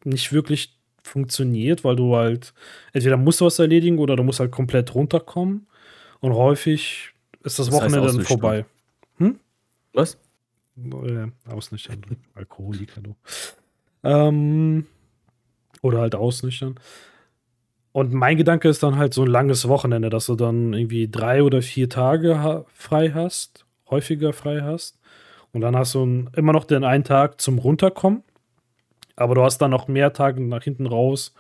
nicht 0.06 0.32
wirklich 0.32 0.78
funktioniert, 1.04 1.84
weil 1.84 1.98
du 1.98 2.16
halt 2.16 2.54
entweder 2.94 3.18
musst 3.18 3.42
du 3.42 3.46
was 3.46 3.60
erledigen 3.60 4.00
oder 4.00 4.16
du 4.16 4.24
musst 4.24 4.40
halt 4.40 4.52
komplett 4.52 4.96
runterkommen. 4.96 5.68
Und 6.22 6.34
häufig 6.34 7.11
ist 7.44 7.60
das, 7.60 7.68
das 7.68 7.72
Wochenende 7.72 8.08
dann 8.08 8.22
vorbei. 8.22 8.66
Hm? 9.18 9.40
Was? 9.94 10.18
Äh, 10.78 11.28
ausnüchtern. 11.50 12.02
Alkoholiker, 12.36 13.02
du. 13.02 13.16
Ähm, 14.04 14.86
oder 15.82 16.00
halt 16.00 16.16
ausnüchtern. 16.16 16.80
Und 17.92 18.14
mein 18.14 18.38
Gedanke 18.38 18.70
ist 18.70 18.84
dann 18.84 18.96
halt 18.96 19.14
so 19.14 19.24
ein 19.24 19.28
langes 19.28 19.68
Wochenende, 19.68 20.10
dass 20.10 20.28
du 20.28 20.36
dann 20.36 20.74
irgendwie 20.74 21.10
drei 21.10 21.44
oder 21.44 21.62
vier 21.62 21.90
Tage 21.90 22.40
ha 22.40 22.66
frei 22.74 23.12
hast, 23.12 23.66
häufiger 23.90 24.32
frei 24.32 24.62
hast. 24.62 25.00
Und 25.52 25.62
dann 25.62 25.76
hast 25.76 25.96
du 25.96 26.06
ein, 26.06 26.30
immer 26.36 26.54
noch 26.54 26.64
den 26.64 26.86
einen 26.86 27.04
Tag 27.04 27.42
zum 27.42 27.60
Runterkommen. 27.60 28.24
Aber 29.18 29.36
du 29.36 29.44
hast 29.44 29.58
dann 29.58 29.72
noch 29.72 29.90
mehr 29.90 30.14
Tage 30.14 30.42
nach 30.42 30.64
hinten 30.64 30.86
raus, 30.86 31.34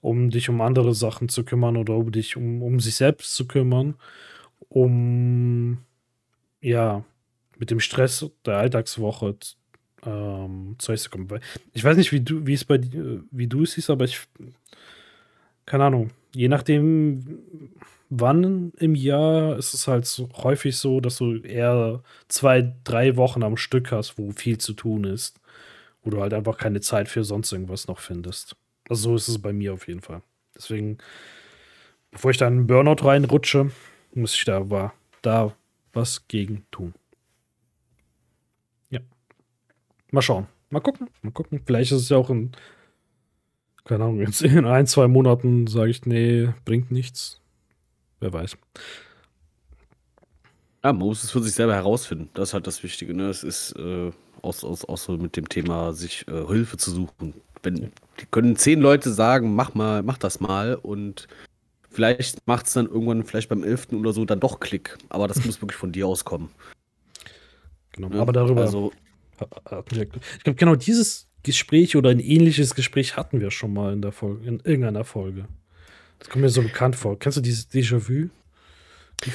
um 0.00 0.30
dich 0.30 0.48
um 0.48 0.60
andere 0.62 0.94
Sachen 0.94 1.28
zu 1.28 1.44
kümmern 1.44 1.76
oder 1.76 1.94
um 1.94 2.10
dich 2.10 2.36
um, 2.36 2.62
um 2.62 2.80
sich 2.80 2.96
selbst 2.96 3.34
zu 3.34 3.46
kümmern. 3.46 3.96
Um 4.68 5.78
ja, 6.60 7.04
mit 7.58 7.70
dem 7.70 7.80
Stress 7.80 8.26
der 8.46 8.56
Alltagswoche 8.56 9.36
ähm, 10.04 10.76
zurechtzukommen. 10.78 11.28
Ich 11.72 11.84
weiß 11.84 11.96
nicht, 11.96 12.12
wie 12.12 12.20
du, 12.20 12.46
wie 12.46 12.54
es 12.54 12.64
bei 12.64 12.80
wie 13.30 13.46
du 13.46 13.62
es 13.62 13.72
siehst, 13.72 13.90
aber 13.90 14.04
ich, 14.06 14.20
keine 15.66 15.84
Ahnung, 15.84 16.10
je 16.34 16.48
nachdem, 16.48 17.40
wann 18.10 18.72
im 18.78 18.94
Jahr 18.94 19.56
ist 19.58 19.74
es 19.74 19.88
halt 19.88 20.06
so 20.06 20.28
häufig 20.42 20.76
so, 20.76 21.00
dass 21.00 21.18
du 21.18 21.36
eher 21.36 22.02
zwei, 22.28 22.72
drei 22.84 23.16
Wochen 23.16 23.42
am 23.42 23.56
Stück 23.56 23.92
hast, 23.92 24.18
wo 24.18 24.30
viel 24.32 24.58
zu 24.58 24.72
tun 24.72 25.04
ist, 25.04 25.40
wo 26.02 26.10
du 26.10 26.20
halt 26.20 26.34
einfach 26.34 26.58
keine 26.58 26.80
Zeit 26.80 27.08
für 27.08 27.24
sonst 27.24 27.52
irgendwas 27.52 27.88
noch 27.88 27.98
findest. 27.98 28.56
Also 28.88 29.10
so 29.10 29.16
ist 29.16 29.28
es 29.28 29.40
bei 29.40 29.52
mir 29.52 29.74
auf 29.74 29.88
jeden 29.88 30.00
Fall. 30.00 30.22
Deswegen, 30.56 30.98
bevor 32.10 32.30
ich 32.30 32.36
da 32.36 32.46
in 32.46 32.54
einen 32.54 32.66
Burnout 32.66 33.04
reinrutsche, 33.04 33.70
muss 34.16 34.34
ich 34.34 34.44
da, 34.44 34.92
da 35.22 35.54
was 35.92 36.26
gegen 36.28 36.66
tun. 36.70 36.94
Mal 40.14 40.22
schauen. 40.22 40.46
Mal 40.70 40.78
gucken. 40.78 41.10
Mal 41.22 41.32
gucken. 41.32 41.60
Vielleicht 41.66 41.90
ist 41.90 42.02
es 42.02 42.08
ja 42.08 42.16
auch 42.16 42.30
in, 42.30 42.52
keine 43.84 44.04
Ahnung, 44.04 44.20
jetzt 44.20 44.42
in 44.42 44.64
ein, 44.64 44.86
zwei 44.86 45.08
Monaten 45.08 45.66
sage 45.66 45.90
ich, 45.90 46.06
nee, 46.06 46.50
bringt 46.64 46.92
nichts. 46.92 47.40
Wer 48.20 48.32
weiß. 48.32 48.56
Ja, 50.84 50.92
man 50.92 50.98
muss 50.98 51.24
es 51.24 51.32
für 51.32 51.42
sich 51.42 51.52
selber 51.52 51.74
herausfinden. 51.74 52.30
Das 52.34 52.50
ist 52.50 52.54
halt 52.54 52.68
das 52.68 52.84
Wichtige. 52.84 53.12
Ne? 53.12 53.28
Es 53.28 53.42
ist 53.42 53.72
äh, 53.72 54.12
auch, 54.40 54.62
auch, 54.62 54.88
auch 54.88 54.98
so 54.98 55.16
mit 55.16 55.36
dem 55.36 55.48
Thema, 55.48 55.92
sich 55.92 56.28
äh, 56.28 56.46
Hilfe 56.46 56.76
zu 56.76 56.92
suchen. 56.92 57.34
Wenn, 57.64 57.90
die 58.20 58.26
können 58.30 58.54
zehn 58.54 58.80
Leute 58.80 59.12
sagen, 59.12 59.56
mach 59.56 59.74
mal, 59.74 60.04
mach 60.04 60.18
das 60.18 60.38
mal 60.38 60.76
und 60.76 61.26
vielleicht 61.94 62.46
macht 62.46 62.66
es 62.66 62.72
dann 62.74 62.86
irgendwann, 62.86 63.24
vielleicht 63.24 63.48
beim 63.48 63.62
elften 63.62 63.96
oder 63.96 64.12
so, 64.12 64.24
dann 64.24 64.40
doch 64.40 64.60
Klick. 64.60 64.98
Aber 65.08 65.28
das 65.28 65.44
muss 65.44 65.62
wirklich 65.62 65.78
von 65.78 65.92
dir 65.92 66.06
auskommen. 66.06 66.50
Genau, 67.92 68.08
ja? 68.14 68.20
aber 68.20 68.32
darüber. 68.32 68.62
Also, 68.62 68.92
ich 69.40 70.44
glaube, 70.44 70.56
genau 70.56 70.74
dieses 70.74 71.28
Gespräch 71.42 71.96
oder 71.96 72.10
ein 72.10 72.20
ähnliches 72.20 72.74
Gespräch 72.74 73.16
hatten 73.16 73.40
wir 73.40 73.50
schon 73.50 73.72
mal 73.72 73.92
in 73.92 74.02
der 74.02 74.12
Folge, 74.12 74.46
in 74.46 74.60
irgendeiner 74.60 75.04
Folge. 75.04 75.46
Das 76.18 76.28
kommt 76.28 76.42
mir 76.42 76.48
so 76.48 76.62
bekannt 76.62 76.96
vor. 76.96 77.18
Kennst 77.18 77.38
du 77.38 77.42
dieses 77.42 77.70
Déjà-vu? 77.70 78.30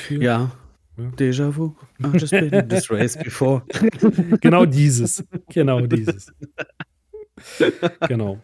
Ja. 0.09 0.17
ja. 0.19 0.51
Déjà-vu. 1.17 1.75
I've 2.01 2.17
just 2.17 2.31
been 2.31 2.51
in 2.51 2.69
this 2.69 2.89
race 2.89 3.17
before. 3.17 3.63
genau 4.41 4.65
dieses. 4.65 5.23
Genau 5.49 5.81
dieses. 5.81 6.33
genau. 8.07 8.41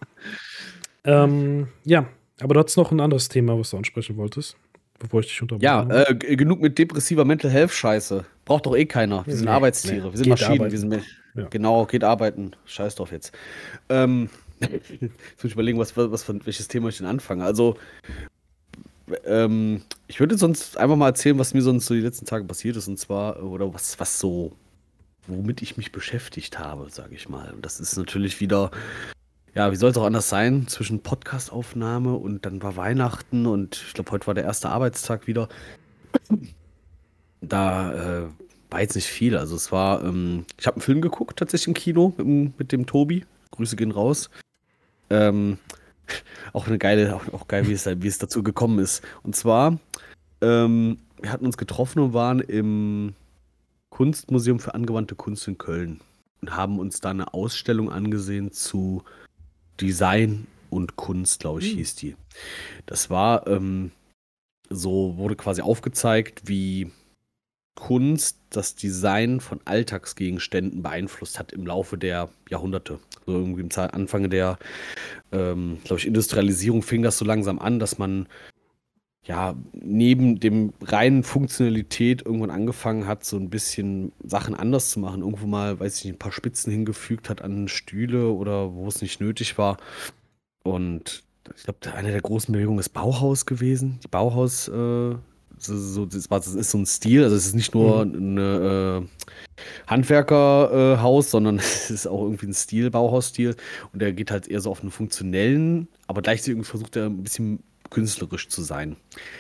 Ähm, 1.04 1.68
ja, 1.84 2.08
aber 2.42 2.54
du 2.54 2.60
hattest 2.60 2.78
noch 2.78 2.92
ein 2.92 3.00
anderes 3.00 3.30
Thema, 3.30 3.58
was 3.58 3.72
du 3.72 3.78
ansprechen 3.78 4.18
wolltest, 4.18 4.58
bevor 5.00 5.22
ich 5.22 5.28
dich 5.28 5.42
unterbreche. 5.42 5.66
Ja, 5.66 5.88
äh, 5.90 6.16
genug 6.36 6.62
mit 6.62 6.78
depressiver 6.78 7.26
Mental 7.26 7.52
Health 7.52 7.72
Scheiße. 7.72 8.26
Braucht 8.46 8.66
doch 8.66 8.76
eh 8.76 8.86
keiner. 8.86 9.26
Wir 9.26 9.36
sind 9.36 9.46
nee, 9.46 9.52
Arbeitstiere, 9.52 10.08
nee. 10.08 10.12
wir 10.12 10.18
sind 10.18 10.30
Maschinen, 10.30 10.52
arbeiten. 10.60 10.72
wir 10.72 10.80
sind 10.80 11.04
ja. 11.36 11.48
Genau, 11.50 11.86
geht 11.86 12.04
arbeiten. 12.04 12.56
Scheiß 12.66 12.96
drauf 12.96 13.12
jetzt. 13.12 13.34
Ähm, 13.90 14.30
jetzt 14.60 14.92
muss 15.02 15.44
ich 15.44 15.54
überlegen, 15.54 15.78
was, 15.78 15.96
was, 15.98 16.12
was, 16.12 16.46
welches 16.46 16.68
Thema 16.68 16.90
ich 16.90 16.98
denn 16.98 17.08
anfange. 17.08 17.44
Also, 17.44 17.78
ähm, 19.26 19.82
ich 20.08 20.20
würde 20.20 20.38
sonst 20.38 20.78
einfach 20.78 20.96
mal 20.96 21.08
erzählen, 21.08 21.38
was 21.38 21.54
mir 21.54 21.62
sonst 21.62 21.86
so 21.86 21.94
die 21.94 22.02
letzten 22.02 22.26
Tage 22.26 22.46
passiert 22.46 22.78
ist. 22.78 22.88
Und 22.88 22.98
zwar, 22.98 23.44
oder 23.44 23.74
was, 23.74 24.00
was 24.00 24.20
so, 24.20 24.54
womit 25.28 25.62
ich 25.62 25.78
mich 25.78 25.92
beschäftigt 25.92 26.58
habe, 26.58 26.88
sage 26.90 27.16
ich 27.16 27.28
mal. 27.28 27.52
Und 27.52 27.66
das 27.66 27.80
ist 27.80 27.98
natürlich 27.98 28.40
wieder, 28.40 28.72
ja, 29.56 29.72
wie 29.72 29.78
soll 29.78 29.92
es 29.92 29.98
auch 29.98 30.06
anders 30.06 30.28
sein, 30.28 30.68
zwischen 30.68 31.02
Podcastaufnahme 31.02 32.14
und 32.14 32.46
dann 32.46 32.62
war 32.62 32.76
Weihnachten 32.76 33.46
und 33.46 33.82
ich 33.88 33.94
glaube, 33.94 34.12
heute 34.12 34.28
war 34.28 34.34
der 34.34 34.44
erste 34.44 34.70
Arbeitstag 34.70 35.28
wieder. 35.28 35.48
Da 37.40 38.24
äh, 38.24 38.28
war 38.70 38.82
jetzt 38.82 38.96
nicht 38.96 39.08
viel. 39.08 39.38
Also 39.38 39.56
es 39.56 39.72
war, 39.72 40.04
ähm, 40.04 40.46
ich 40.60 40.68
habe 40.68 40.76
einen 40.76 40.82
Film 40.82 41.02
geguckt, 41.02 41.40
tatsächlich 41.40 41.70
im 41.70 41.74
Kino 41.74 42.14
mit, 42.18 42.60
mit 42.60 42.72
dem 42.72 42.86
Tobi. 42.86 43.26
Grüße 43.52 43.78
gehen 43.78 43.92
raus. 43.92 44.30
Ähm, 45.10 45.58
auch 46.54 46.68
eine 46.68 46.78
geile, 46.78 47.16
auch, 47.16 47.34
auch 47.34 47.48
geil, 47.48 47.68
wie 47.68 47.74
es, 47.74 47.86
wie 47.86 48.08
es 48.08 48.18
dazu 48.18 48.44
gekommen 48.44 48.80
ist. 48.80 49.04
Und 49.24 49.38
zwar, 49.38 49.78
ähm, 50.42 50.98
wir 51.22 51.32
hatten 51.32 51.46
uns 51.46 51.56
getroffen 51.56 52.00
und 52.00 52.14
waren 52.14 52.42
im 52.42 53.14
Kunstmuseum 53.90 54.60
für 54.60 54.74
angewandte 54.74 55.16
Kunst 55.16 55.48
in 55.48 55.58
Köln 55.58 56.02
und 56.42 56.56
haben 56.58 56.80
uns 56.80 57.00
da 57.00 57.12
eine 57.12 57.34
Ausstellung 57.34 57.90
angesehen 57.90 58.52
zu 58.52 59.04
Design 59.82 60.48
und 60.70 60.96
Kunst, 60.96 61.42
glaube 61.42 61.62
ich, 61.62 61.74
mhm. 61.74 61.78
hieß 61.78 61.96
die. 61.96 62.16
Das 62.86 63.10
war 63.10 63.48
ähm, 63.48 63.92
so, 64.70 65.18
wurde 65.18 65.36
quasi 65.36 65.62
aufgezeigt, 65.62 66.44
wie 66.46 66.92
Kunst 67.76 68.40
das 68.50 68.76
Design 68.76 69.42
von 69.42 69.60
Alltagsgegenständen 69.66 70.82
beeinflusst 70.82 71.40
hat 71.40 71.52
im 71.52 71.68
Laufe 71.68 71.98
der 71.98 72.30
Jahrhunderte. 72.50 73.00
So 73.26 73.34
irgendwie 73.34 73.62
im 73.62 73.70
Anfang 73.92 74.30
der, 74.30 74.58
ähm, 75.32 75.80
glaube 75.84 76.00
ich, 76.00 76.08
Industrialisierung 76.08 76.82
fing 76.82 77.04
das 77.04 77.18
so 77.18 77.26
langsam 77.26 77.60
an, 77.60 77.80
dass 77.80 77.98
man 77.98 78.28
ja 79.26 79.56
neben 79.74 80.40
dem 80.40 80.74
reinen 80.82 81.24
Funktionalität 81.24 82.26
irgendwann 82.26 82.52
angefangen 82.52 83.08
hat, 83.08 83.26
so 83.26 83.38
ein 83.38 83.50
bisschen 83.50 84.12
Sachen 84.24 84.56
anders 84.56 84.92
zu 84.92 85.00
machen. 85.00 85.22
Irgendwo 85.22 85.48
mal, 85.48 85.80
weiß 85.80 85.98
ich 86.00 86.06
nicht, 86.06 86.16
ein 86.16 86.20
paar 86.20 86.32
Spitzen 86.32 86.72
hingefügt 86.72 87.30
hat 87.30 87.42
an 87.42 87.68
Stühle 87.68 88.30
oder 88.30 88.74
wo 88.74 88.88
es 88.88 89.02
nicht 89.02 89.20
nötig 89.22 89.58
war. 89.58 89.78
Und 90.64 91.24
ich 91.56 91.64
glaube, 91.64 91.80
eine 91.94 92.12
der 92.12 92.22
großen 92.22 92.54
Bewegungen 92.54 92.80
ist 92.80 92.90
Bauhaus 92.90 93.46
gewesen. 93.46 94.00
Die 94.04 94.08
Bauhaus 94.08 94.68
äh, 94.68 95.16
so, 95.58 96.06
das, 96.06 96.28
das 96.28 96.48
ist 96.48 96.72
so 96.72 96.78
ein 96.78 96.86
Stil, 96.86 97.24
also 97.24 97.36
es 97.36 97.46
ist 97.48 97.56
nicht 97.56 97.74
nur 97.74 98.06
mhm. 98.06 98.38
ein 98.38 98.38
äh, 98.38 99.08
Handwerkerhaus, 99.88 101.28
äh, 101.28 101.30
sondern 101.30 101.58
es 101.60 101.90
ist 101.90 102.08
auch 102.08 102.24
irgendwie 102.24 102.48
ein 102.48 102.54
Stil, 102.54 102.92
Bauhausstil. 102.92 103.56
Und 103.94 104.02
der 104.02 104.14
geht 104.14 104.32
halt 104.32 104.48
eher 104.48 104.62
so 104.62 104.72
auf 104.72 104.82
einen 104.82 104.92
funktionellen, 104.92 105.88
aber 106.08 106.22
gleichzeitig 106.22 106.66
versucht 106.66 106.96
er 106.96 107.08
ein 107.08 107.24
bisschen 107.24 107.64
künstlerisch 107.96 108.50
zu 108.50 108.62
sein. 108.62 108.98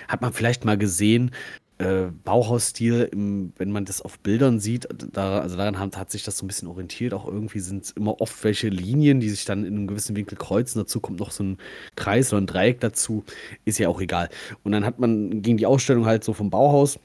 Hat 0.07 0.21
man 0.21 0.31
vielleicht 0.31 0.63
mal 0.63 0.77
gesehen, 0.77 1.31
äh, 1.77 2.05
Bauhausstil, 2.23 3.09
im, 3.11 3.51
wenn 3.57 3.69
man 3.69 3.83
das 3.83 4.01
auf 4.01 4.17
Bildern 4.19 4.61
sieht, 4.61 4.87
da, 5.11 5.39
also 5.41 5.57
daran 5.57 5.77
hat, 5.77 5.97
hat, 5.97 6.09
sich 6.09 6.23
das 6.23 6.37
so 6.37 6.45
ein 6.45 6.47
bisschen 6.47 6.69
orientiert. 6.69 7.13
Auch 7.13 7.27
irgendwie 7.27 7.59
sind 7.59 7.83
es 7.83 7.91
immer 7.91 8.21
oft 8.21 8.41
welche 8.45 8.69
Linien, 8.69 9.19
die 9.19 9.29
sich 9.29 9.43
dann 9.43 9.65
in 9.65 9.75
einem 9.75 9.87
gewissen 9.87 10.15
Winkel 10.15 10.37
kreuzen. 10.37 10.79
Dazu 10.79 11.01
kommt 11.01 11.19
noch 11.19 11.31
so 11.31 11.43
ein 11.43 11.57
Kreis 11.97 12.31
oder 12.31 12.41
ein 12.41 12.47
Dreieck 12.47 12.79
dazu. 12.79 13.25
Ist 13.65 13.77
ja 13.77 13.89
auch 13.89 13.99
egal. 13.99 14.29
Und 14.63 14.71
dann 14.71 14.85
hat 14.85 14.99
man, 14.99 15.41
ging 15.41 15.57
die 15.57 15.65
Ausstellung 15.65 16.05
halt 16.05 16.23
so 16.23 16.31
vom 16.31 16.49
Bauhaus 16.49 16.97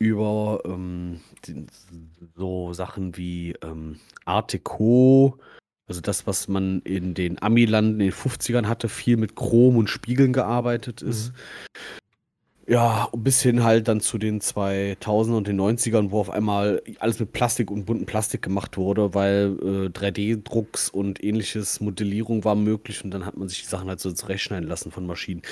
über 0.00 0.60
ähm, 0.64 1.20
so 2.36 2.72
Sachen 2.72 3.16
wie 3.16 3.54
ähm, 3.62 4.00
Art 4.24 4.52
Deco, 4.52 5.38
also 5.86 6.00
das, 6.00 6.26
was 6.26 6.48
man 6.48 6.80
in 6.82 7.14
den 7.14 7.40
Ami-Landen 7.42 8.00
in 8.00 8.10
den 8.10 8.12
50ern 8.12 8.66
hatte, 8.66 8.88
viel 8.88 9.16
mit 9.16 9.36
Chrom 9.36 9.76
und 9.76 9.88
Spiegeln 9.88 10.32
gearbeitet 10.32 11.02
ist. 11.02 11.32
Mhm 11.32 11.38
Ja, 12.66 13.10
bis 13.14 13.42
hin 13.42 13.62
halt 13.62 13.88
dann 13.88 14.00
zu 14.00 14.16
den 14.16 14.40
2000 14.40 15.36
und 15.36 15.46
den 15.46 15.60
90ern, 15.60 16.10
wo 16.10 16.18
auf 16.20 16.30
einmal 16.30 16.82
alles 16.98 17.20
mit 17.20 17.32
Plastik 17.32 17.70
und 17.70 17.84
bunten 17.84 18.06
Plastik 18.06 18.40
gemacht 18.40 18.78
wurde, 18.78 19.12
weil 19.12 19.58
äh, 19.60 19.88
3D-Drucks 19.90 20.88
und 20.88 21.22
ähnliches 21.22 21.80
Modellierung 21.80 22.42
war 22.44 22.54
möglich 22.54 23.04
und 23.04 23.10
dann 23.10 23.26
hat 23.26 23.36
man 23.36 23.48
sich 23.48 23.60
die 23.60 23.66
Sachen 23.68 23.88
halt 23.88 24.00
so 24.00 24.10
zurechtschneiden 24.12 24.66
lassen 24.66 24.90
von 24.90 25.04
Maschinen. 25.04 25.42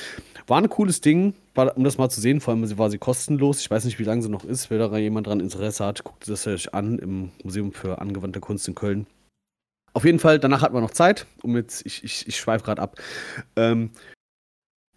War 0.47 0.57
ein 0.57 0.71
cooles 0.71 1.03
Ding, 1.03 1.35
war, 1.55 1.77
um 1.77 1.85
das 1.85 1.99
mal 1.99 2.09
zu 2.09 2.23
sehen, 2.23 2.40
vor 2.40 2.55
allem 2.55 2.79
war 2.79 2.88
sie 2.88 2.99
kostenlos. 2.99 3.61
Ich 3.61 3.71
weiß 3.71 3.85
nicht, 3.85 3.99
wie 3.99 4.05
lange 4.05 4.23
sie 4.23 4.31
noch 4.31 4.45
ist. 4.45 4.71
Wer 4.71 4.79
da 4.79 4.97
jemand 4.97 5.27
dran 5.27 5.40
Interesse 5.40 5.85
hat, 5.85 6.05
guckt 6.05 6.27
das 6.29 6.47
euch 6.47 6.73
an 6.73 6.99
im 6.99 7.31
Museum 7.45 7.73
für 7.73 8.01
angewandte 8.01 8.40
Kunst 8.40 8.66
in 8.68 8.75
Köln. 8.75 9.07
Auf 9.94 10.05
jeden 10.05 10.18
Fall, 10.18 10.38
danach 10.38 10.62
hatten 10.62 10.74
wir 10.74 10.81
noch 10.81 10.90
Zeit, 10.90 11.26
um 11.42 11.57
jetzt, 11.57 11.85
ich, 11.85 12.02
ich, 12.02 12.26
ich 12.26 12.37
schweife 12.37 12.64
gerade 12.64 12.81
ab. 12.81 12.98
Ähm, 13.57 13.90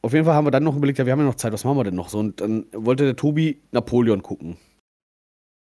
auf 0.02 0.14
jeden 0.14 0.26
Fall 0.26 0.36
haben 0.36 0.46
wir 0.46 0.52
dann 0.52 0.64
noch 0.64 0.76
überlegt, 0.76 1.00
ja, 1.00 1.06
wir 1.06 1.12
haben 1.12 1.20
ja 1.20 1.26
noch 1.26 1.36
Zeit, 1.36 1.52
was 1.52 1.64
machen 1.64 1.78
wir 1.78 1.84
denn 1.84 1.96
noch 1.96 2.10
so? 2.10 2.20
Und 2.20 2.40
dann 2.40 2.68
wollte 2.72 3.06
der 3.06 3.16
Tobi 3.16 3.62
Napoleon 3.72 4.22
gucken. 4.22 4.58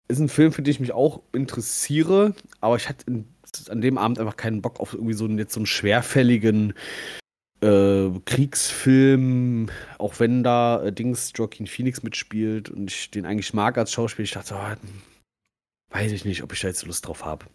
Ist 0.08 0.20
ein 0.20 0.28
Film, 0.28 0.52
für 0.52 0.62
den 0.62 0.72
ich 0.72 0.80
mich 0.80 0.92
auch 0.92 1.22
interessiere, 1.32 2.34
aber 2.60 2.76
ich 2.76 2.90
hatte 2.90 3.06
an 3.70 3.82
dem 3.82 3.98
Abend 3.98 4.20
einfach 4.20 4.36
keinen 4.36 4.62
Bock 4.62 4.80
auf 4.80 4.94
irgendwie 4.94 5.14
so 5.14 5.26
einen, 5.26 5.38
jetzt 5.38 5.54
so 5.54 5.60
einen 5.60 5.68
schwerfälligen 5.68 6.74
äh, 7.62 8.10
Kriegsfilm, 8.26 9.70
auch 10.00 10.20
wenn 10.20 10.44
da 10.44 10.84
äh, 10.84 10.92
Dings 10.92 11.32
Joaquin 11.36 11.68
Phoenix 11.68 12.04
mitspielt 12.04 12.70
und 12.70 12.92
ich 12.92 13.12
den 13.12 13.26
eigentlich 13.26 13.54
mag 13.54 13.78
als 13.78 13.94
Schauspieler. 13.94 14.26
Ich 14.26 14.32
dachte, 14.32 14.56
oh, 14.58 14.88
weiß 15.94 16.12
ich 16.12 16.26
nicht, 16.26 16.44
ob 16.44 16.52
ich 16.52 16.60
da 16.60 16.68
jetzt 16.68 16.86
Lust 16.86 17.08
drauf 17.08 17.24
habe. 17.24 17.46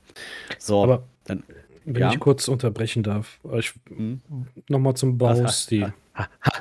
So, 0.59 0.83
aber 0.83 1.03
dann. 1.29 1.43
Wenn 1.85 2.03
ja? 2.03 2.13
ich 2.13 2.21
kurz 2.21 2.49
unterbrechen 2.49 3.03
darf, 3.03 3.41
ich, 3.57 3.73
hm? 3.89 4.21
nochmal 4.69 4.95
zum 4.95 5.17
Baustil. 5.17 5.95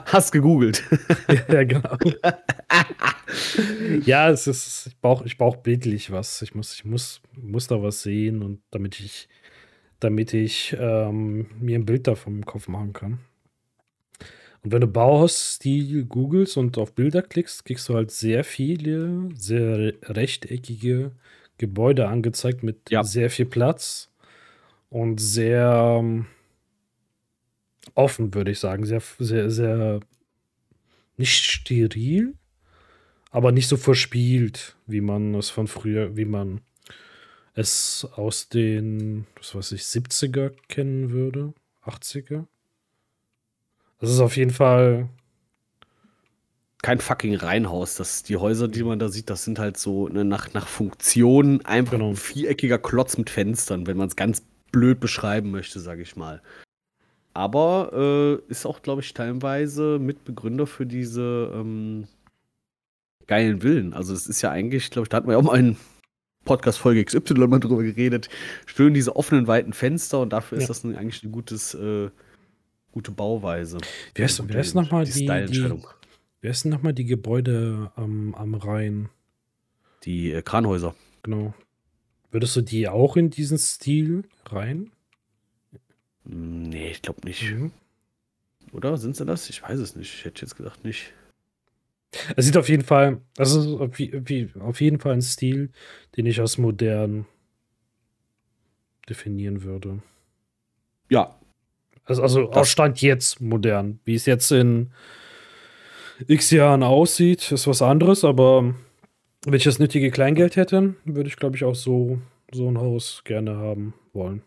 Hast 0.06 0.32
gegoogelt. 0.32 0.84
ja, 1.50 1.64
genau. 1.64 1.98
ja, 4.06 4.30
es 4.30 4.48
ist, 4.48 4.88
ich 4.88 4.98
brauche 5.02 5.26
ich 5.26 5.38
brauch 5.38 5.58
bildlich 5.58 6.12
was. 6.12 6.42
Ich 6.42 6.56
muss, 6.56 6.76
ich 6.76 6.86
muss, 6.86 7.22
muss 7.36 7.68
da 7.68 7.82
was 7.82 8.04
sehen 8.04 8.42
und 8.42 8.62
damit 8.72 9.00
ich, 9.00 9.28
damit 10.00 10.34
ich 10.34 10.78
ähm, 10.80 11.48
mir 11.60 11.78
ein 11.78 11.86
Bild 11.86 12.08
davon 12.08 12.36
im 12.36 12.46
Kopf 12.46 12.68
machen 12.68 12.94
kann. 12.94 13.20
Und 14.64 14.72
wenn 14.72 14.82
du 14.82 14.88
Bauhausstil 14.88 16.06
googelst 16.06 16.58
und 16.58 16.78
auf 16.78 16.94
Bilder 16.94 17.22
klickst, 17.22 17.66
kriegst 17.66 17.90
du 17.90 17.96
halt 17.96 18.12
sehr 18.12 18.44
viele, 18.44 19.30
sehr 19.34 19.94
rechteckige 20.04 21.12
Gebäude 21.58 22.08
angezeigt 22.08 22.64
mit 22.64 22.92
ja. 22.92 23.04
sehr 23.04 23.30
viel 23.30 23.46
Platz 23.46 24.10
und 24.90 25.20
sehr 25.20 25.98
ähm, 26.00 26.28
offen, 27.96 28.34
würde 28.34 28.52
ich 28.52 28.60
sagen. 28.60 28.86
Sehr, 28.86 29.02
sehr, 29.20 29.50
sehr 29.50 30.00
nicht 31.18 31.44
steril, 31.44 32.36
aber 33.32 33.52
nicht 33.52 33.68
so 33.68 33.78
verspielt, 33.78 34.76
wie 34.86 35.02
man 35.02 35.34
es 35.36 35.50
von 35.50 35.68
früher, 35.68 36.16
wie 36.16 36.26
man 36.26 36.62
es 37.54 38.08
aus 38.14 38.50
den, 38.50 39.26
was 39.36 39.56
weiß 39.56 39.72
ich, 39.72 39.82
70er 39.82 40.54
kennen 40.68 41.10
würde, 41.10 41.54
80er. 41.84 42.46
Das 44.00 44.12
ist 44.12 44.20
auf 44.20 44.38
jeden 44.38 44.52
Fall 44.52 45.10
kein 46.84 47.00
fucking 47.00 47.36
Reihenhaus. 47.36 47.96
Das, 47.96 48.22
die 48.22 48.38
Häuser, 48.38 48.68
die 48.68 48.84
man 48.84 49.00
da 49.00 49.10
sieht, 49.10 49.32
das 49.32 49.44
sind 49.44 49.58
halt 49.58 49.78
so 49.78 50.08
ne, 50.08 50.24
nach, 50.24 50.54
nach 50.54 50.68
Funktion 50.68 51.66
einfach 51.66 51.94
genau. 51.94 52.10
ein 52.10 52.16
viereckiger 52.16 52.78
Klotz 52.78 53.18
mit 53.18 53.32
Fenstern, 53.32 53.88
wenn 53.88 53.98
man 53.98 54.08
es 54.08 54.16
ganz 54.16 54.44
blöd 54.72 55.00
beschreiben 55.00 55.52
möchte, 55.52 55.80
sage 55.80 56.02
ich 56.02 56.16
mal. 56.16 56.42
Aber 57.34 57.92
äh, 57.94 58.52
ist 58.52 58.66
auch, 58.66 58.82
glaube 58.82 59.02
ich, 59.02 59.14
teilweise 59.14 60.00
Mitbegründer 60.00 60.66
für 60.66 60.86
diese 60.86 61.52
ähm, 61.54 62.08
geilen 63.28 63.62
Villen. 63.62 63.94
Also 63.94 64.14
es 64.14 64.26
ist 64.26 64.42
ja 64.42 64.50
eigentlich, 64.50 64.90
glaube 64.90 65.06
ich, 65.06 65.10
da 65.10 65.18
hatten 65.18 65.28
wir 65.28 65.34
ja 65.34 65.40
auch 65.40 65.44
mal 65.44 65.54
einen 65.54 65.78
Podcast-Folge 66.46 67.06
XY 67.06 67.34
mal 67.48 67.60
drüber 67.60 67.84
geredet. 67.84 68.30
Schön 68.66 68.94
diese 68.96 69.16
offenen, 69.16 69.46
weiten 69.46 69.74
Fenster 69.74 70.22
und 70.22 70.34
dafür 70.34 70.58
ja. 70.58 70.64
ist 70.64 70.70
das 70.70 70.84
eigentlich 70.84 71.22
eine 71.24 71.32
gutes, 71.32 71.76
äh, 71.76 72.10
gute 72.92 73.12
Bauweise. 73.12 73.78
Wer 74.16 74.26
ist, 74.26 74.42
wer 74.48 74.60
ist 74.60 74.74
nochmal 74.74 75.06
die, 75.06 75.12
die, 75.12 75.46
die, 75.46 75.74
wer 76.42 76.52
ist 76.52 76.66
nochmal 76.66 76.94
die 76.94 77.06
Gebäude 77.06 77.92
am, 77.96 78.34
am 78.34 78.56
Rhein? 78.56 79.10
Die 80.06 80.32
äh, 80.32 80.42
Kranhäuser. 80.42 80.96
Genau. 81.22 81.54
Würdest 82.32 82.56
du 82.56 82.62
die 82.62 82.88
auch 82.88 83.16
in 83.16 83.30
diesen 83.30 83.58
Stil 83.58 84.24
rein? 84.46 84.92
Nee, 86.24 86.92
ich 86.92 87.02
glaube 87.02 87.22
nicht. 87.26 87.52
Mhm. 87.52 87.72
Oder 88.74 88.98
sind 88.98 89.16
sie 89.16 89.26
das? 89.26 89.50
Ich 89.50 89.64
weiß 89.64 89.80
es 89.80 89.96
nicht. 89.96 90.14
Ich 90.14 90.26
hätte 90.26 90.42
jetzt 90.42 90.56
gedacht 90.56 90.84
nicht. 90.84 91.14
Es 92.36 92.46
sieht 92.46 92.58
auf 92.58 92.70
jeden 92.70 92.84
Fall, 92.84 93.22
also 93.38 93.80
auf, 93.80 93.98
wie, 94.00 94.50
auf 94.60 94.82
jeden 94.82 95.00
Fall 95.00 95.14
ein 95.14 95.22
Stil, 95.22 95.72
den 96.16 96.26
ich 96.26 96.40
als 96.40 96.58
modern 96.58 97.26
definieren 99.10 99.64
würde. 99.64 100.02
Ja. 101.10 101.36
Also, 102.06 102.22
also 102.22 102.52
aus 102.52 102.70
Stand 102.70 103.02
jetzt 103.02 103.42
modern. 103.42 104.00
Wie 104.06 104.16
es 104.16 104.26
jetzt 104.26 104.52
in 104.52 104.92
x 106.28 106.52
Jahren 106.52 106.84
aussieht, 106.84 107.52
ist 107.52 107.68
was 107.68 107.82
anderes, 107.82 108.24
aber 108.24 108.74
wenn 109.52 109.58
ich 109.58 109.64
das 109.64 109.80
nötige 109.80 110.12
Kleingeld 110.12 110.56
hätte, 110.56 110.96
würde 111.06 111.30
ich, 111.30 111.38
glaube 111.38 111.56
ich, 111.56 111.64
auch 111.64 111.76
so, 111.76 112.20
so 112.52 112.68
ein 112.68 112.78
Haus 112.78 113.22
gerne 113.24 113.58
haben 113.58 113.94
wollen. 114.14 114.42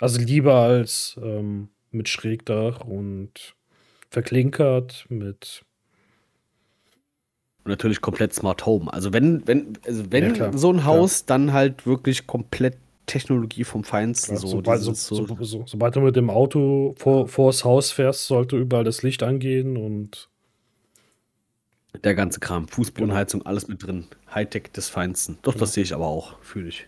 Also 0.00 0.20
lieber 0.20 0.54
als 0.54 1.18
ähm, 1.22 1.68
mit 1.90 2.08
Schrägdach 2.08 2.80
und 2.80 3.54
verklinkert 4.10 5.06
mit. 5.08 5.64
Und 7.64 7.70
natürlich 7.70 8.00
komplett 8.00 8.34
Smart 8.34 8.66
Home. 8.66 8.92
Also 8.92 9.12
wenn, 9.12 9.46
wenn, 9.46 9.78
also 9.84 10.04
wenn 10.10 10.34
ja, 10.34 10.56
so 10.56 10.72
ein 10.72 10.84
Haus, 10.84 11.26
klar. 11.26 11.38
dann 11.38 11.52
halt 11.52 11.86
wirklich 11.86 12.26
komplett 12.26 12.76
Technologie 13.06 13.64
vom 13.64 13.84
Feinsten. 13.84 14.36
so, 14.36 14.46
sobald, 14.48 14.80
so, 14.80 14.92
so, 14.92 15.36
so, 15.40 15.64
sobald 15.66 15.96
du 15.96 16.00
mit 16.00 16.16
dem 16.16 16.28
Auto 16.28 16.94
vor, 16.98 17.28
vors 17.28 17.64
Haus 17.64 17.92
fährst, 17.92 18.26
sollte 18.26 18.56
überall 18.56 18.84
das 18.84 19.02
Licht 19.02 19.22
angehen 19.22 19.76
und. 19.76 20.28
Der 22.04 22.14
ganze 22.14 22.40
Kram, 22.40 22.68
Fußbodenheizung, 22.68 23.40
genau. 23.40 23.50
alles 23.50 23.68
mit 23.68 23.86
drin. 23.86 24.06
Hightech 24.34 24.72
des 24.72 24.88
Feinsten. 24.88 25.38
Doch, 25.42 25.54
das 25.54 25.72
sehe 25.72 25.82
ich 25.82 25.94
aber 25.94 26.06
auch, 26.06 26.38
fühle 26.42 26.68
ich. 26.68 26.86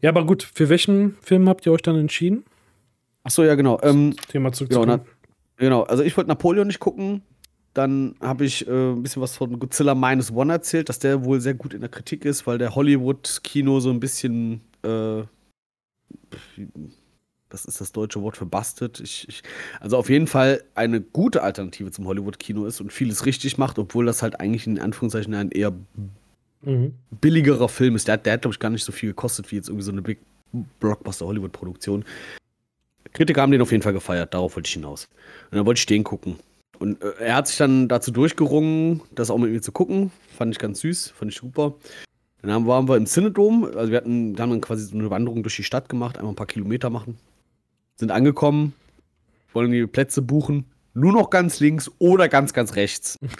Ja, 0.00 0.10
aber 0.10 0.26
gut, 0.26 0.42
für 0.42 0.68
welchen 0.68 1.16
Film 1.22 1.48
habt 1.48 1.64
ihr 1.66 1.72
euch 1.72 1.82
dann 1.82 1.96
entschieden? 1.96 2.44
Ach 3.22 3.30
so, 3.30 3.42
ja, 3.42 3.54
genau. 3.54 3.80
Ähm, 3.82 4.14
Thema 4.28 4.52
zurückzukommen. 4.52 5.00
Genau, 5.56 5.80
genau, 5.80 5.82
also 5.84 6.02
ich 6.02 6.16
wollte 6.16 6.28
Napoleon 6.28 6.66
nicht 6.66 6.80
gucken. 6.80 7.22
Dann 7.72 8.14
habe 8.20 8.44
ich 8.44 8.66
äh, 8.68 8.70
ein 8.70 9.02
bisschen 9.02 9.20
was 9.20 9.36
von 9.36 9.58
Godzilla 9.58 9.94
Minus 9.94 10.30
One 10.30 10.52
erzählt, 10.52 10.88
dass 10.88 11.00
der 11.00 11.24
wohl 11.24 11.40
sehr 11.40 11.54
gut 11.54 11.74
in 11.74 11.80
der 11.80 11.90
Kritik 11.90 12.24
ist, 12.24 12.46
weil 12.46 12.58
der 12.58 12.74
Hollywood-Kino 12.74 13.80
so 13.80 13.90
ein 13.90 13.98
bisschen, 13.98 14.60
äh, 14.84 15.22
was 17.54 17.64
ist 17.64 17.80
das 17.80 17.92
deutsche 17.92 18.20
Wort 18.20 18.36
für 18.36 18.44
busted? 18.44 19.00
Ich, 19.00 19.28
ich, 19.28 19.42
also 19.80 19.96
auf 19.96 20.10
jeden 20.10 20.26
Fall 20.26 20.62
eine 20.74 21.00
gute 21.00 21.42
Alternative 21.42 21.90
zum 21.92 22.06
Hollywood-Kino 22.06 22.66
ist 22.66 22.80
und 22.80 22.92
vieles 22.92 23.24
richtig 23.24 23.56
macht, 23.56 23.78
obwohl 23.78 24.04
das 24.04 24.22
halt 24.22 24.40
eigentlich 24.40 24.66
in 24.66 24.80
Anführungszeichen 24.80 25.32
ein 25.34 25.50
eher 25.50 25.72
mhm. 26.62 26.94
billigerer 27.20 27.68
Film 27.68 27.94
ist. 27.94 28.08
Der, 28.08 28.16
der 28.18 28.34
hat, 28.34 28.42
glaube 28.42 28.54
ich, 28.54 28.58
gar 28.58 28.70
nicht 28.70 28.84
so 28.84 28.92
viel 28.92 29.10
gekostet 29.10 29.50
wie 29.52 29.56
jetzt 29.56 29.68
irgendwie 29.68 29.84
so 29.84 29.92
eine 29.92 30.02
Big 30.02 30.18
Blockbuster-Hollywood-Produktion. 30.80 32.04
Kritiker 33.12 33.42
haben 33.42 33.52
den 33.52 33.62
auf 33.62 33.70
jeden 33.70 33.82
Fall 33.82 33.92
gefeiert, 33.92 34.34
darauf 34.34 34.56
wollte 34.56 34.66
ich 34.66 34.74
hinaus. 34.74 35.08
Und 35.50 35.56
dann 35.56 35.66
wollte 35.66 35.78
ich 35.78 35.86
den 35.86 36.02
gucken. 36.02 36.36
Und 36.80 37.00
äh, 37.02 37.12
er 37.20 37.36
hat 37.36 37.46
sich 37.46 37.56
dann 37.56 37.86
dazu 37.88 38.10
durchgerungen, 38.10 39.00
das 39.12 39.30
auch 39.30 39.38
mit 39.38 39.52
mir 39.52 39.62
zu 39.62 39.70
gucken. 39.70 40.10
Fand 40.36 40.52
ich 40.52 40.58
ganz 40.58 40.80
süß, 40.80 41.10
fand 41.10 41.30
ich 41.30 41.38
super. 41.38 41.74
Dann 42.42 42.66
waren 42.66 42.88
wir 42.88 42.96
im 42.96 43.06
Cinedom, 43.06 43.64
also 43.64 43.90
wir 43.90 43.96
hatten, 43.96 44.36
haben 44.38 44.50
dann 44.50 44.60
quasi 44.60 44.84
so 44.84 44.96
eine 44.96 45.08
Wanderung 45.08 45.42
durch 45.42 45.56
die 45.56 45.62
Stadt 45.62 45.88
gemacht, 45.88 46.18
einmal 46.18 46.32
ein 46.32 46.36
paar 46.36 46.46
Kilometer 46.46 46.90
machen. 46.90 47.16
Sind 47.96 48.10
angekommen, 48.10 48.74
wollen 49.52 49.70
die 49.70 49.86
Plätze 49.86 50.22
buchen, 50.22 50.66
nur 50.94 51.12
noch 51.12 51.30
ganz 51.30 51.60
links 51.60 51.90
oder 51.98 52.28
ganz, 52.28 52.52
ganz 52.52 52.76
rechts. 52.76 53.16
Und 53.20 53.30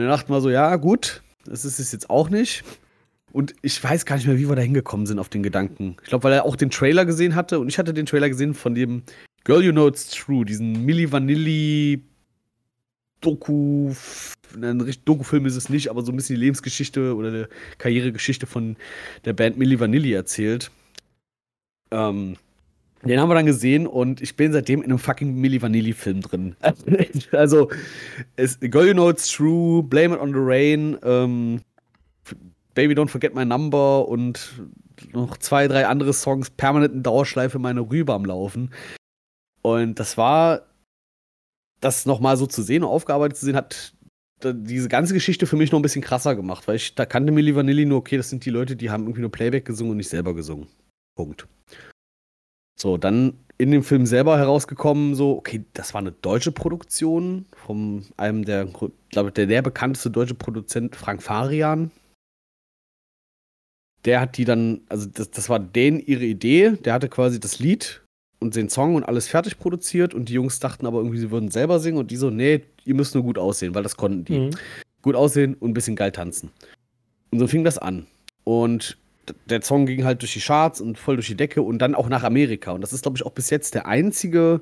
dann 0.00 0.08
dachten 0.08 0.32
wir 0.32 0.40
so, 0.40 0.50
ja, 0.50 0.74
gut, 0.76 1.22
das 1.44 1.64
ist 1.64 1.78
es 1.78 1.92
jetzt 1.92 2.10
auch 2.10 2.30
nicht. 2.30 2.64
Und 3.32 3.54
ich 3.62 3.82
weiß 3.82 4.06
gar 4.06 4.16
nicht 4.16 4.26
mehr, 4.26 4.38
wie 4.38 4.48
wir 4.48 4.56
da 4.56 4.62
hingekommen 4.62 5.06
sind 5.06 5.18
auf 5.18 5.28
den 5.28 5.42
Gedanken. 5.42 5.96
Ich 6.02 6.08
glaube, 6.08 6.24
weil 6.24 6.32
er 6.32 6.44
auch 6.44 6.56
den 6.56 6.70
Trailer 6.70 7.04
gesehen 7.04 7.34
hatte 7.34 7.58
und 7.58 7.68
ich 7.68 7.78
hatte 7.78 7.92
den 7.92 8.06
Trailer 8.06 8.28
gesehen 8.28 8.54
von 8.54 8.74
dem 8.74 9.02
Girl 9.42 9.64
You 9.64 9.72
Know 9.72 9.88
It's 9.88 10.08
True, 10.10 10.44
diesen 10.44 10.84
Milli 10.84 11.10
Vanilli 11.10 12.02
Doku, 13.20 13.92
ein 14.54 14.80
richtig 14.80 15.04
Doku-Film 15.04 15.46
ist 15.46 15.56
es 15.56 15.68
nicht, 15.68 15.90
aber 15.90 16.02
so 16.02 16.12
ein 16.12 16.16
bisschen 16.16 16.36
die 16.36 16.42
Lebensgeschichte 16.42 17.16
oder 17.16 17.30
die 17.30 17.54
Karrieregeschichte 17.78 18.46
von 18.46 18.76
der 19.24 19.32
Band 19.32 19.58
Milli 19.58 19.80
Vanilli 19.80 20.12
erzählt. 20.12 20.70
Ähm, 21.90 22.36
den 23.04 23.20
haben 23.20 23.28
wir 23.28 23.34
dann 23.34 23.46
gesehen 23.46 23.86
und 23.86 24.20
ich 24.20 24.36
bin 24.36 24.52
seitdem 24.52 24.82
in 24.82 24.90
einem 24.90 24.98
fucking 24.98 25.34
Milli 25.34 25.60
Vanilli-Film 25.60 26.20
drin. 26.20 26.56
also, 27.32 27.70
es, 28.36 28.58
Girl 28.60 28.86
You 28.86 28.92
Know 28.92 29.10
It's 29.10 29.28
True, 29.28 29.82
Blame 29.82 30.14
It 30.14 30.20
on 30.20 30.32
the 30.32 30.40
Rain, 30.40 30.98
ähm, 31.02 31.60
Baby 32.74 32.94
Don't 32.94 33.08
Forget 33.08 33.34
My 33.34 33.44
Number 33.44 34.08
und 34.08 34.62
noch 35.12 35.36
zwei, 35.38 35.68
drei 35.68 35.86
andere 35.86 36.12
Songs 36.12 36.50
permanent 36.50 36.94
in 36.94 37.02
Dauerschleife 37.02 37.58
meine 37.58 37.80
Rübe 37.80 38.12
am 38.12 38.24
Laufen. 38.24 38.70
Und 39.62 39.98
das 39.98 40.16
war, 40.16 40.62
das 41.80 42.06
nochmal 42.06 42.36
so 42.36 42.46
zu 42.46 42.62
sehen 42.62 42.82
und 42.82 42.90
aufgearbeitet 42.90 43.36
zu 43.36 43.46
sehen, 43.46 43.56
hat 43.56 43.94
diese 44.42 44.88
ganze 44.88 45.14
Geschichte 45.14 45.46
für 45.46 45.56
mich 45.56 45.72
noch 45.72 45.78
ein 45.78 45.82
bisschen 45.82 46.02
krasser 46.02 46.36
gemacht, 46.36 46.68
weil 46.68 46.76
ich 46.76 46.94
da 46.94 47.06
kannte 47.06 47.32
Milli 47.32 47.54
Vanilli 47.54 47.86
nur, 47.86 47.98
okay, 47.98 48.16
das 48.16 48.28
sind 48.28 48.44
die 48.44 48.50
Leute, 48.50 48.76
die 48.76 48.90
haben 48.90 49.04
irgendwie 49.04 49.22
nur 49.22 49.32
Playback 49.32 49.64
gesungen 49.64 49.92
und 49.92 49.96
nicht 49.96 50.08
selber 50.08 50.34
gesungen. 50.34 50.66
Punkt. 51.16 51.46
So, 52.76 52.96
dann 52.96 53.34
in 53.56 53.70
dem 53.70 53.84
Film 53.84 54.04
selber 54.06 54.36
herausgekommen, 54.38 55.14
so, 55.14 55.36
okay, 55.36 55.64
das 55.74 55.94
war 55.94 56.00
eine 56.00 56.12
deutsche 56.12 56.52
Produktion 56.52 57.46
von 57.52 58.04
einem 58.16 58.44
der, 58.44 58.66
glaube 58.66 59.28
ich, 59.28 59.34
der, 59.34 59.46
der 59.46 59.62
bekannteste 59.62 60.10
deutsche 60.10 60.34
Produzent, 60.34 60.96
Frank 60.96 61.22
Farian. 61.22 61.90
Der 64.04 64.20
hat 64.20 64.36
die 64.36 64.44
dann, 64.44 64.80
also 64.88 65.06
das, 65.06 65.30
das 65.30 65.48
war 65.48 65.60
denen 65.60 66.00
ihre 66.00 66.24
Idee, 66.24 66.72
der 66.72 66.94
hatte 66.94 67.08
quasi 67.08 67.38
das 67.38 67.58
Lied 67.58 68.02
und 68.40 68.56
den 68.56 68.68
Song 68.68 68.96
und 68.96 69.04
alles 69.04 69.28
fertig 69.28 69.58
produziert 69.58 70.12
und 70.12 70.28
die 70.28 70.34
Jungs 70.34 70.58
dachten 70.58 70.86
aber 70.86 70.98
irgendwie, 70.98 71.18
sie 71.18 71.30
würden 71.30 71.50
selber 71.50 71.80
singen 71.80 71.98
und 71.98 72.10
die 72.10 72.16
so, 72.16 72.30
nee, 72.30 72.64
ihr 72.84 72.94
müsst 72.94 73.14
nur 73.14 73.22
gut 73.22 73.38
aussehen, 73.38 73.74
weil 73.74 73.82
das 73.82 73.96
konnten 73.96 74.24
die. 74.24 74.38
Mhm. 74.38 74.50
Gut 75.00 75.14
aussehen 75.14 75.54
und 75.54 75.70
ein 75.70 75.74
bisschen 75.74 75.96
geil 75.96 76.12
tanzen. 76.12 76.50
Und 77.30 77.38
so 77.38 77.46
fing 77.46 77.64
das 77.64 77.78
an. 77.78 78.06
Und 78.42 78.98
der 79.46 79.62
Song 79.62 79.86
ging 79.86 80.04
halt 80.04 80.22
durch 80.22 80.32
die 80.32 80.40
Charts 80.40 80.80
und 80.80 80.98
voll 80.98 81.16
durch 81.16 81.28
die 81.28 81.36
Decke 81.36 81.62
und 81.62 81.78
dann 81.78 81.94
auch 81.94 82.08
nach 82.08 82.22
Amerika. 82.22 82.72
Und 82.72 82.80
das 82.80 82.92
ist, 82.92 83.02
glaube 83.02 83.16
ich, 83.16 83.24
auch 83.24 83.32
bis 83.32 83.50
jetzt 83.50 83.74
der 83.74 83.86
einzige 83.86 84.60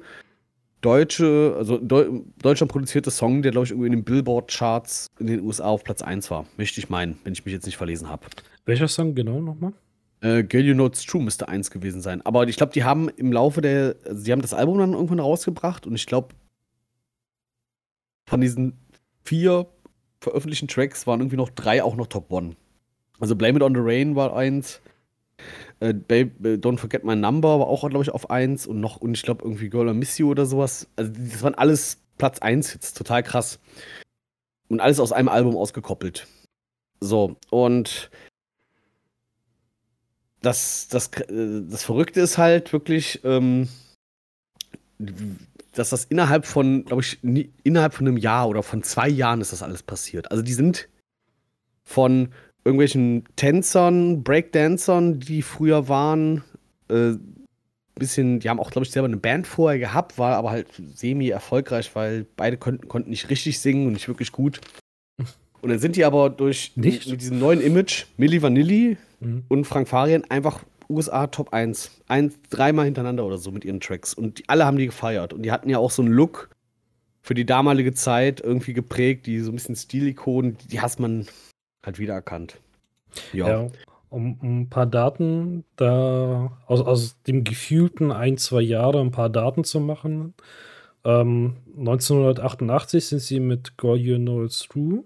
deutsche, 0.80 1.54
also 1.56 1.78
Deu 1.78 2.20
Deutschland 2.42 2.70
produzierte 2.70 3.10
Song, 3.10 3.42
der, 3.42 3.52
glaube 3.52 3.64
ich, 3.64 3.70
irgendwie 3.70 3.86
in 3.86 3.92
den 3.92 4.04
Billboard-Charts 4.04 5.06
in 5.18 5.28
den 5.28 5.40
USA 5.40 5.66
auf 5.66 5.84
Platz 5.84 6.02
1 6.02 6.30
war. 6.30 6.46
Möchte 6.56 6.80
ich 6.80 6.90
meinen, 6.90 7.18
wenn 7.24 7.32
ich 7.32 7.44
mich 7.44 7.54
jetzt 7.54 7.66
nicht 7.66 7.76
verlesen 7.76 8.08
habe. 8.08 8.26
Welcher 8.66 8.88
Song 8.88 9.14
genau 9.14 9.40
nochmal? 9.40 9.72
Äh, 10.20 10.44
Girl 10.44 10.64
You 10.64 10.74
Know 10.74 10.86
It's 10.86 11.04
True 11.04 11.22
müsste 11.22 11.48
eins 11.48 11.70
gewesen 11.70 12.00
sein. 12.00 12.20
Aber 12.24 12.46
ich 12.46 12.56
glaube, 12.56 12.72
die 12.72 12.84
haben 12.84 13.08
im 13.08 13.32
Laufe 13.32 13.60
der, 13.60 13.96
also 14.06 14.24
die 14.24 14.32
haben 14.32 14.42
das 14.42 14.54
Album 14.54 14.78
dann 14.78 14.92
irgendwann 14.92 15.20
rausgebracht 15.20 15.86
und 15.86 15.94
ich 15.94 16.06
glaube, 16.06 16.34
von 18.26 18.40
diesen 18.40 18.78
vier 19.24 19.66
veröffentlichten 20.20 20.68
Tracks 20.68 21.06
waren 21.06 21.20
irgendwie 21.20 21.36
noch 21.36 21.50
drei 21.50 21.82
auch 21.82 21.96
noch 21.96 22.06
Top 22.06 22.30
One. 22.30 22.56
Also 23.20 23.36
Blame 23.36 23.56
It 23.56 23.62
on 23.62 23.74
the 23.74 23.80
Rain 23.80 24.16
war 24.16 24.34
eins. 24.36 24.80
Äh, 25.80 25.94
Babe, 25.94 26.30
äh, 26.48 26.56
Don't 26.56 26.78
Forget 26.78 27.04
My 27.04 27.16
Number 27.16 27.58
war 27.58 27.66
auch, 27.66 27.88
glaube 27.88 28.04
ich, 28.04 28.10
auf 28.10 28.30
eins 28.30 28.66
und 28.66 28.80
noch, 28.80 28.96
und 28.96 29.14
ich 29.14 29.22
glaube, 29.22 29.44
irgendwie 29.44 29.68
Girl 29.68 29.88
I 29.88 29.94
Miss 29.94 30.18
You 30.18 30.30
oder 30.30 30.46
sowas. 30.46 30.88
Also, 30.96 31.12
das 31.16 31.42
waren 31.42 31.54
alles 31.54 31.98
Platz 32.18 32.38
1 32.38 32.70
Hits, 32.70 32.94
total 32.94 33.22
krass. 33.22 33.58
Und 34.68 34.80
alles 34.80 35.00
aus 35.00 35.12
einem 35.12 35.28
Album 35.28 35.56
ausgekoppelt. 35.56 36.26
So, 37.00 37.36
und 37.50 38.10
das, 40.40 40.88
das, 40.88 41.08
äh, 41.28 41.62
das 41.68 41.82
Verrückte 41.84 42.20
ist 42.20 42.38
halt 42.38 42.72
wirklich, 42.72 43.20
ähm, 43.24 43.68
dass 45.74 45.90
das 45.90 46.04
innerhalb 46.04 46.46
von, 46.46 46.84
glaube 46.84 47.02
ich, 47.02 47.18
innerhalb 47.64 47.94
von 47.94 48.06
einem 48.06 48.18
Jahr 48.18 48.48
oder 48.48 48.62
von 48.62 48.82
zwei 48.82 49.08
Jahren 49.08 49.40
ist 49.40 49.52
das 49.52 49.62
alles 49.62 49.82
passiert. 49.82 50.30
Also 50.30 50.42
die 50.42 50.52
sind 50.52 50.88
von 51.82 52.32
irgendwelchen 52.64 53.24
Tänzern, 53.36 54.22
Breakdancern, 54.22 55.20
die 55.20 55.42
früher 55.42 55.88
waren, 55.88 56.44
äh, 56.88 57.14
bisschen, 57.94 58.40
die 58.40 58.48
haben 58.48 58.58
auch, 58.58 58.70
glaube 58.70 58.86
ich, 58.86 58.92
selber 58.92 59.06
eine 59.06 59.16
Band 59.16 59.46
vorher 59.46 59.78
gehabt, 59.78 60.18
war 60.18 60.36
aber 60.36 60.50
halt 60.50 60.68
semi-erfolgreich, 60.94 61.94
weil 61.94 62.26
beide 62.36 62.56
konnten, 62.56 62.88
konnten 62.88 63.10
nicht 63.10 63.30
richtig 63.30 63.60
singen 63.60 63.86
und 63.86 63.92
nicht 63.92 64.08
wirklich 64.08 64.32
gut. 64.32 64.60
Und 65.60 65.70
dann 65.70 65.78
sind 65.78 65.94
die 65.94 66.04
aber 66.04 66.28
durch 66.28 66.72
nicht? 66.74 67.08
mit 67.08 67.20
diesem 67.20 67.38
neuen 67.38 67.60
Image, 67.60 68.06
Milli 68.16 68.42
Vanilli 68.42 68.96
mhm. 69.20 69.44
und 69.48 69.64
Frank 69.64 69.88
Farian, 69.88 70.24
einfach 70.24 70.64
USA 70.88 71.28
Top 71.28 71.52
1. 71.52 72.02
Ein, 72.08 72.32
dreimal 72.50 72.86
hintereinander 72.86 73.24
oder 73.24 73.38
so 73.38 73.52
mit 73.52 73.64
ihren 73.64 73.80
Tracks. 73.80 74.14
Und 74.14 74.40
die, 74.40 74.48
alle 74.48 74.66
haben 74.66 74.76
die 74.76 74.86
gefeiert. 74.86 75.32
Und 75.32 75.42
die 75.42 75.52
hatten 75.52 75.70
ja 75.70 75.78
auch 75.78 75.90
so 75.90 76.02
einen 76.02 76.12
Look 76.12 76.50
für 77.22 77.34
die 77.34 77.46
damalige 77.46 77.94
Zeit 77.94 78.40
irgendwie 78.40 78.72
geprägt, 78.72 79.26
die 79.26 79.38
so 79.38 79.52
ein 79.52 79.54
bisschen 79.54 79.76
Stilikonen, 79.76 80.56
die 80.70 80.80
hat 80.80 80.98
man 80.98 81.26
halt 81.82 81.98
wiedererkannt. 81.98 82.58
Ja. 83.32 83.48
ja 83.48 83.68
um, 84.12 84.38
um, 84.40 84.60
ein 84.60 84.68
paar 84.68 84.86
Daten 84.86 85.64
da 85.76 86.52
aus, 86.66 86.80
aus 86.82 87.22
dem 87.22 87.44
gefühlten 87.44 88.12
ein, 88.12 88.36
zwei 88.36 88.60
Jahre 88.60 89.00
ein 89.00 89.10
paar 89.10 89.30
Daten 89.30 89.64
zu 89.64 89.80
machen. 89.80 90.34
Ähm, 91.04 91.56
1988 91.78 93.06
sind 93.06 93.20
sie 93.20 93.40
mit 93.40 93.78
Know 93.78 94.44
It's 94.44 94.68
True, 94.68 95.04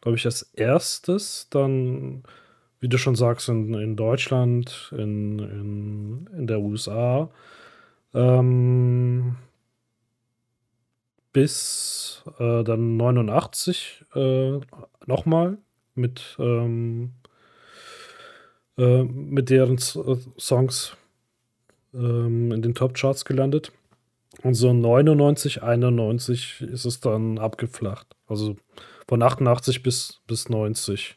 glaube 0.00 0.16
ich, 0.16 0.26
als 0.26 0.42
erstes. 0.54 1.46
Dann, 1.50 2.24
wie 2.80 2.88
du 2.88 2.98
schon 2.98 3.14
sagst, 3.14 3.48
in, 3.48 3.72
in 3.74 3.96
Deutschland, 3.96 4.92
in, 4.96 5.38
in, 5.38 6.30
in 6.36 6.46
der 6.48 6.60
USA. 6.60 7.30
Ähm, 8.12 9.36
bis 11.34 12.22
äh, 12.38 12.64
dann 12.64 12.96
89 12.96 14.04
äh, 14.14 14.60
nochmal 15.04 15.58
mit, 15.94 16.36
ähm, 16.38 17.10
äh, 18.78 19.02
mit 19.02 19.50
deren 19.50 19.76
äh, 19.76 20.16
Songs 20.38 20.96
ähm, 21.92 22.52
in 22.52 22.62
den 22.62 22.74
Top-Charts 22.74 23.26
gelandet. 23.26 23.72
Und 24.42 24.54
so 24.54 24.72
99, 24.72 25.62
91 25.62 26.62
ist 26.62 26.84
es 26.84 27.00
dann 27.00 27.38
abgeflacht. 27.38 28.16
Also 28.26 28.56
von 29.06 29.22
88 29.22 29.82
bis, 29.82 30.20
bis 30.26 30.48
90 30.48 31.16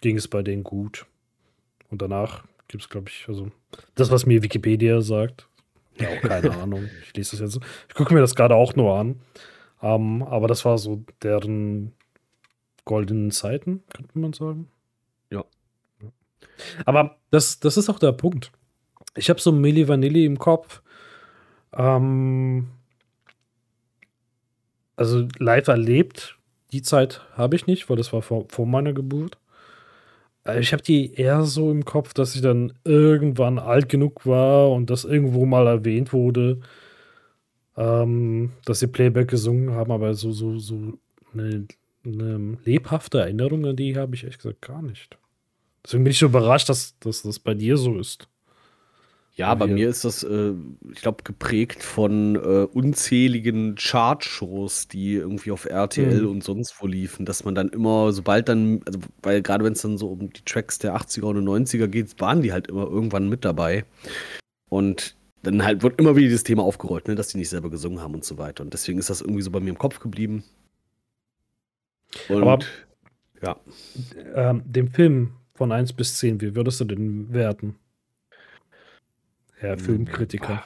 ging 0.00 0.16
es 0.16 0.26
bei 0.26 0.42
denen 0.42 0.64
gut. 0.64 1.06
Und 1.90 2.00
danach 2.00 2.44
gibt 2.66 2.82
es, 2.82 2.88
glaube 2.88 3.10
ich, 3.10 3.26
also 3.28 3.50
das, 3.94 4.10
was 4.10 4.24
mir 4.24 4.42
Wikipedia 4.42 5.02
sagt. 5.02 5.46
Ja, 5.98 6.08
auch 6.08 6.20
keine 6.22 6.52
Ahnung. 6.56 6.88
Ich 7.04 7.16
lese 7.16 7.36
das 7.36 7.54
jetzt. 7.54 7.64
Ich 7.88 7.94
gucke 7.94 8.14
mir 8.14 8.20
das 8.20 8.34
gerade 8.34 8.54
auch 8.54 8.74
nur 8.74 8.96
an. 8.96 9.20
Um, 9.80 10.20
ähm, 10.20 10.22
aber 10.22 10.46
das 10.46 10.64
war 10.64 10.78
so 10.78 11.02
deren 11.22 11.92
goldenen 12.84 13.32
Zeiten, 13.32 13.82
könnte 13.92 14.18
man 14.18 14.32
sagen. 14.32 14.68
Ja. 15.30 15.44
Aber 16.84 17.16
das, 17.30 17.58
das 17.58 17.76
ist 17.76 17.88
auch 17.88 17.98
der 17.98 18.12
Punkt. 18.12 18.52
Ich 19.16 19.28
habe 19.28 19.40
so 19.40 19.50
Milli 19.50 19.88
Vanilli 19.88 20.24
im 20.24 20.38
Kopf. 20.38 20.82
Ähm, 21.72 22.68
also 24.96 25.26
live 25.38 25.68
erlebt, 25.68 26.38
die 26.70 26.82
Zeit 26.82 27.22
habe 27.36 27.56
ich 27.56 27.66
nicht, 27.66 27.90
weil 27.90 27.96
das 27.96 28.12
war 28.12 28.22
vor, 28.22 28.46
vor 28.48 28.66
meiner 28.66 28.92
Geburt. 28.92 29.38
Äh, 30.46 30.60
ich 30.60 30.72
habe 30.72 30.82
die 30.82 31.14
eher 31.14 31.44
so 31.44 31.70
im 31.70 31.84
Kopf, 31.84 32.14
dass 32.14 32.34
ich 32.34 32.42
dann 32.42 32.72
irgendwann 32.84 33.58
alt 33.58 33.88
genug 33.88 34.26
war 34.26 34.70
und 34.70 34.90
das 34.90 35.04
irgendwo 35.04 35.46
mal 35.46 35.66
erwähnt 35.66 36.12
wurde, 36.12 36.60
ähm, 37.76 38.52
dass 38.64 38.80
sie 38.80 38.86
Playback 38.86 39.28
gesungen 39.28 39.72
haben, 39.72 39.92
aber 39.92 40.14
so, 40.14 40.32
so, 40.32 40.58
so 40.58 40.98
eine 41.32 41.66
eine 42.04 42.58
lebhafte 42.64 43.20
Erinnerung 43.20 43.64
an 43.66 43.76
die 43.76 43.96
habe 43.96 44.14
ich 44.14 44.24
ehrlich 44.24 44.38
gesagt 44.38 44.62
gar 44.62 44.82
nicht. 44.82 45.16
Deswegen 45.84 46.04
bin 46.04 46.10
ich 46.12 46.18
so 46.18 46.26
überrascht, 46.26 46.68
dass, 46.68 46.98
dass 46.98 47.22
das 47.22 47.38
bei 47.38 47.54
dir 47.54 47.76
so 47.76 47.98
ist. 47.98 48.28
Ja, 49.34 49.54
bei 49.54 49.66
mir 49.66 49.88
ist 49.88 50.04
das, 50.04 50.22
äh, 50.24 50.52
ich 50.92 51.00
glaube, 51.00 51.24
geprägt 51.24 51.82
von 51.82 52.36
äh, 52.36 52.66
unzähligen 52.70 53.76
Chartshows, 53.76 54.88
die 54.88 55.14
irgendwie 55.14 55.52
auf 55.52 55.64
RTL 55.64 56.22
mhm. 56.22 56.28
und 56.28 56.44
sonst 56.44 56.74
wo 56.80 56.86
liefen, 56.86 57.24
dass 57.24 57.42
man 57.44 57.54
dann 57.54 57.70
immer, 57.70 58.12
sobald 58.12 58.50
dann, 58.50 58.82
also 58.84 58.98
weil 59.22 59.40
gerade 59.40 59.64
wenn 59.64 59.72
es 59.72 59.80
dann 59.80 59.96
so 59.96 60.08
um 60.08 60.30
die 60.30 60.44
Tracks 60.44 60.78
der 60.78 60.94
80er 60.94 61.24
und 61.24 61.48
90er 61.48 61.86
geht, 61.88 62.20
waren 62.20 62.42
die 62.42 62.52
halt 62.52 62.66
immer 62.66 62.82
irgendwann 62.82 63.30
mit 63.30 63.46
dabei. 63.46 63.86
Und 64.68 65.16
dann 65.42 65.64
halt 65.64 65.82
wird 65.82 65.98
immer 65.98 66.14
wieder 66.14 66.30
das 66.30 66.44
Thema 66.44 66.62
aufgerollt, 66.62 67.08
ne, 67.08 67.14
dass 67.14 67.28
die 67.28 67.38
nicht 67.38 67.48
selber 67.48 67.70
gesungen 67.70 68.02
haben 68.02 68.14
und 68.14 68.24
so 68.24 68.36
weiter. 68.36 68.62
Und 68.62 68.74
deswegen 68.74 68.98
ist 68.98 69.08
das 69.08 69.22
irgendwie 69.22 69.42
so 69.42 69.50
bei 69.50 69.60
mir 69.60 69.70
im 69.70 69.78
Kopf 69.78 69.98
geblieben. 69.98 70.44
Und, 72.28 72.42
Aber 72.42 72.58
ja. 73.40 73.56
Ähm, 74.34 74.62
dem 74.66 74.88
Film 74.88 75.32
von 75.54 75.72
1 75.72 75.94
bis 75.94 76.18
10, 76.18 76.42
wie 76.42 76.54
würdest 76.54 76.80
du 76.80 76.84
den 76.84 77.32
werten? 77.32 77.76
Herr 79.62 79.76
hm, 79.76 79.78
Filmkritiker. 79.78 80.64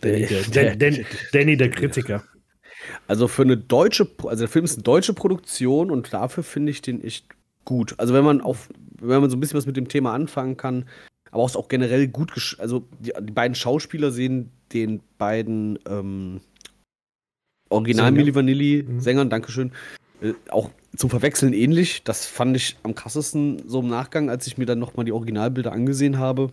Danny 0.00 0.26
der, 0.26 0.42
der, 0.42 0.76
der, 0.90 1.04
Danny, 1.32 1.56
der 1.56 1.70
Kritiker. 1.70 2.24
Also 3.06 3.28
für 3.28 3.42
eine 3.42 3.56
deutsche, 3.56 4.08
also 4.24 4.42
der 4.42 4.48
Film 4.48 4.64
ist 4.64 4.74
eine 4.74 4.82
deutsche 4.82 5.14
Produktion 5.14 5.90
und 5.90 6.12
dafür 6.12 6.42
finde 6.42 6.70
ich 6.70 6.82
den 6.82 7.02
echt 7.02 7.26
gut. 7.64 7.94
Also 7.98 8.12
wenn 8.12 8.24
man 8.24 8.40
auf, 8.40 8.68
wenn 9.00 9.20
man 9.20 9.30
so 9.30 9.36
ein 9.36 9.40
bisschen 9.40 9.56
was 9.56 9.66
mit 9.66 9.76
dem 9.76 9.88
Thema 9.88 10.12
anfangen 10.12 10.56
kann, 10.56 10.84
aber 11.30 11.42
auch, 11.42 11.54
auch 11.54 11.68
generell 11.68 12.08
gut, 12.08 12.56
also 12.58 12.86
die, 12.98 13.12
die, 13.20 13.32
beiden 13.32 13.54
Schauspieler 13.54 14.10
sehen 14.10 14.50
den 14.72 15.00
beiden 15.16 15.78
ähm, 15.88 16.40
Original 17.70 18.06
Sänger. 18.06 18.16
Milli 18.16 18.34
Vanilli 18.34 18.84
mhm. 18.86 19.00
Sängern, 19.00 19.30
Dankeschön, 19.30 19.72
äh, 20.20 20.32
auch 20.50 20.70
zum 20.96 21.08
Verwechseln 21.08 21.52
ähnlich. 21.52 22.02
Das 22.02 22.26
fand 22.26 22.56
ich 22.56 22.76
am 22.82 22.94
krassesten 22.94 23.62
so 23.66 23.80
im 23.80 23.88
Nachgang, 23.88 24.28
als 24.28 24.46
ich 24.46 24.58
mir 24.58 24.66
dann 24.66 24.78
nochmal 24.80 25.04
die 25.04 25.12
Originalbilder 25.12 25.72
angesehen 25.72 26.18
habe. 26.18 26.50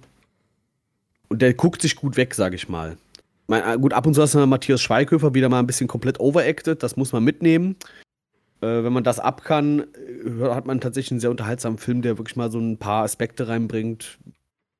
Und 1.32 1.42
der 1.42 1.54
guckt 1.54 1.82
sich 1.82 1.96
gut 1.96 2.18
weg, 2.18 2.36
sage 2.36 2.58
ich 2.58 2.68
mal. 2.68 2.98
Mein, 3.48 3.64
äh, 3.64 3.78
gut, 3.78 3.94
ab 3.94 4.06
und 4.06 4.14
zu 4.14 4.22
ist 4.22 4.36
dann 4.36 4.50
Matthias 4.50 4.82
Schweighöfer 4.82 5.34
wieder 5.34 5.48
mal 5.48 5.60
ein 5.60 5.66
bisschen 5.66 5.88
komplett 5.88 6.20
overacted. 6.20 6.84
Das 6.84 6.98
muss 6.98 7.14
man 7.14 7.24
mitnehmen. 7.24 7.78
Äh, 8.60 8.84
wenn 8.84 8.92
man 8.92 9.06
das 9.06 9.18
ab 9.18 9.46
kann, 9.46 9.80
äh, 9.80 10.50
hat 10.50 10.66
man 10.66 10.82
tatsächlich 10.82 11.12
einen 11.12 11.20
sehr 11.22 11.32
unterhaltsamen 11.32 11.78
Film, 11.78 12.02
der 12.02 12.18
wirklich 12.18 12.36
mal 12.36 12.52
so 12.52 12.60
ein 12.60 12.78
paar 12.78 13.06
Aspekte 13.06 13.48
reinbringt, 13.48 14.20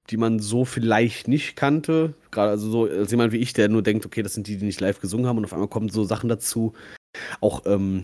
die 0.10 0.18
man 0.18 0.40
so 0.40 0.66
vielleicht 0.66 1.30
nicht 1.30 1.56
kannte. 1.56 2.16
Gerade 2.32 2.52
also 2.52 2.70
so 2.70 2.84
als 2.84 3.12
jemand 3.12 3.32
wie 3.32 3.38
ich, 3.38 3.54
der 3.54 3.70
nur 3.70 3.82
denkt, 3.82 4.06
okay, 4.06 4.22
das 4.22 4.34
sind 4.34 4.48
die, 4.48 4.58
die 4.58 4.66
nicht 4.66 4.82
live 4.82 5.00
gesungen 5.00 5.28
haben 5.28 5.38
und 5.38 5.46
auf 5.46 5.54
einmal 5.54 5.70
kommen 5.70 5.88
so 5.88 6.04
Sachen 6.04 6.28
dazu. 6.28 6.74
Auch 7.40 7.62
ähm, 7.66 8.04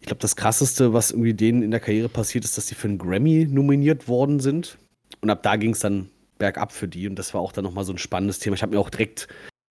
Ich 0.00 0.06
glaube, 0.06 0.20
das 0.22 0.34
krasseste, 0.34 0.92
was 0.92 1.12
irgendwie 1.12 1.34
denen 1.34 1.62
in 1.62 1.70
der 1.70 1.78
Karriere 1.78 2.08
passiert 2.08 2.44
ist, 2.44 2.58
dass 2.58 2.66
sie 2.66 2.74
für 2.74 2.88
einen 2.88 2.98
Grammy 2.98 3.46
nominiert 3.48 4.08
worden 4.08 4.40
sind. 4.40 4.76
Und 5.20 5.30
ab 5.30 5.44
da 5.44 5.54
ging 5.54 5.70
es 5.70 5.78
dann 5.78 6.10
bergab 6.38 6.72
für 6.72 6.88
die. 6.88 7.08
Und 7.08 7.18
das 7.18 7.34
war 7.34 7.40
auch 7.40 7.52
dann 7.52 7.64
nochmal 7.64 7.84
so 7.84 7.92
ein 7.92 7.98
spannendes 7.98 8.38
Thema. 8.38 8.54
Ich 8.54 8.62
habe 8.62 8.74
mir 8.74 8.80
auch 8.80 8.90
direkt, 8.90 9.28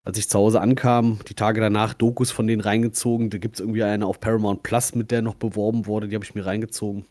als 0.05 0.17
ich 0.17 0.29
zu 0.29 0.37
Hause 0.37 0.61
ankam, 0.61 1.19
die 1.27 1.35
Tage 1.35 1.61
danach 1.61 1.93
Dokus 1.93 2.31
von 2.31 2.47
denen 2.47 2.61
reingezogen. 2.61 3.29
Da 3.29 3.37
gibt 3.37 3.55
es 3.55 3.59
irgendwie 3.59 3.83
eine 3.83 4.05
auf 4.05 4.19
Paramount 4.19 4.63
Plus, 4.63 4.95
mit 4.95 5.11
der 5.11 5.21
noch 5.21 5.35
beworben 5.35 5.85
wurde. 5.85 6.07
Die 6.07 6.15
habe 6.15 6.25
ich 6.25 6.35
mir 6.35 6.45
reingezogen 6.45 7.05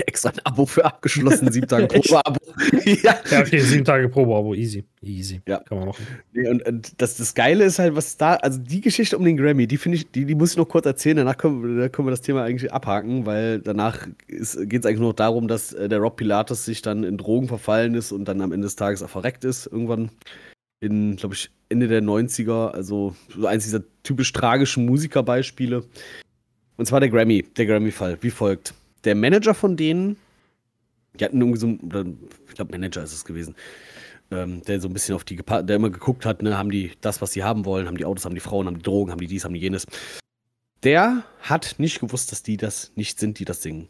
extra 0.06 0.30
ein 0.30 0.40
Abo 0.44 0.66
für 0.66 0.84
abgeschlossen, 0.84 1.50
sieben 1.52 1.66
Tage 1.66 1.86
Probeabo. 1.86 2.38
ja. 2.84 3.16
ja, 3.30 3.40
okay, 3.40 3.60
sieben 3.60 3.84
Tage 3.84 4.08
Probeabo, 4.08 4.54
easy. 4.54 4.84
Easy. 5.02 5.40
Ja. 5.46 5.58
Kann 5.58 5.78
man 5.78 5.88
machen. 5.88 6.06
Nee, 6.32 6.48
und, 6.48 6.66
und 6.66 7.00
das, 7.00 7.16
das 7.16 7.34
Geile 7.34 7.64
ist 7.64 7.78
halt, 7.78 7.96
was 7.96 8.16
da, 8.16 8.34
also 8.34 8.58
die 8.58 8.80
Geschichte 8.80 9.16
um 9.16 9.24
den 9.24 9.36
Grammy, 9.36 9.66
die 9.66 9.76
finde 9.76 9.96
ich, 9.96 10.10
die, 10.10 10.24
die 10.24 10.34
muss 10.34 10.52
ich 10.52 10.56
noch 10.56 10.68
kurz 10.68 10.86
erzählen, 10.86 11.16
danach 11.16 11.36
können, 11.36 11.78
wir, 11.78 11.88
können 11.88 12.06
wir 12.06 12.12
das 12.12 12.20
Thema 12.20 12.44
eigentlich 12.44 12.72
abhaken, 12.72 13.26
weil 13.26 13.60
danach 13.60 14.06
geht 14.28 14.40
es 14.40 14.56
eigentlich 14.56 14.98
nur 14.98 15.10
noch 15.10 15.16
darum, 15.16 15.48
dass 15.48 15.72
äh, 15.72 15.88
der 15.88 15.98
Rob 15.98 16.16
Pilatus 16.16 16.64
sich 16.64 16.82
dann 16.82 17.04
in 17.04 17.16
Drogen 17.16 17.48
verfallen 17.48 17.94
ist 17.94 18.12
und 18.12 18.26
dann 18.26 18.40
am 18.40 18.52
Ende 18.52 18.66
des 18.66 18.76
Tages 18.76 19.02
auch 19.02 19.10
verreckt 19.10 19.44
ist, 19.44 19.66
irgendwann 19.66 20.10
in, 20.80 21.16
glaube 21.16 21.34
ich, 21.34 21.50
Ende 21.68 21.88
der 21.88 22.02
90er, 22.02 22.70
also 22.70 23.14
so 23.28 23.46
eins 23.46 23.64
dieser 23.64 23.82
typisch 24.02 24.32
tragischen 24.32 24.86
Musikerbeispiele. 24.86 25.84
Und 26.76 26.86
zwar 26.86 27.00
der 27.00 27.10
Grammy, 27.10 27.42
der 27.42 27.66
Grammy-Fall, 27.66 28.18
wie 28.22 28.30
folgt 28.30 28.74
der 29.04 29.14
Manager 29.14 29.54
von 29.54 29.76
denen, 29.76 30.16
die 31.14 31.24
hatten 31.24 31.40
irgendwie 31.40 31.58
so, 31.58 31.68
oder 31.84 32.04
ich 32.48 32.54
glaube, 32.54 32.72
Manager 32.72 33.02
ist 33.02 33.12
es 33.12 33.24
gewesen, 33.24 33.54
ähm, 34.30 34.62
der 34.62 34.80
so 34.80 34.88
ein 34.88 34.92
bisschen 34.92 35.14
auf 35.14 35.24
die, 35.24 35.36
der 35.36 35.76
immer 35.76 35.90
geguckt 35.90 36.24
hat, 36.24 36.42
ne, 36.42 36.56
haben 36.56 36.70
die 36.70 36.92
das, 37.00 37.20
was 37.20 37.32
sie 37.32 37.42
haben 37.42 37.64
wollen, 37.64 37.86
haben 37.86 37.96
die 37.96 38.04
Autos, 38.04 38.24
haben 38.24 38.34
die 38.34 38.40
Frauen, 38.40 38.66
haben 38.66 38.76
die 38.78 38.82
Drogen, 38.82 39.10
haben 39.10 39.20
die 39.20 39.26
dies, 39.26 39.44
haben 39.44 39.54
die 39.54 39.60
jenes. 39.60 39.86
Der 40.82 41.24
hat 41.40 41.74
nicht 41.78 42.00
gewusst, 42.00 42.32
dass 42.32 42.42
die 42.42 42.56
das 42.56 42.92
nicht 42.94 43.18
sind, 43.18 43.38
die 43.38 43.44
das 43.44 43.62
singen. 43.62 43.88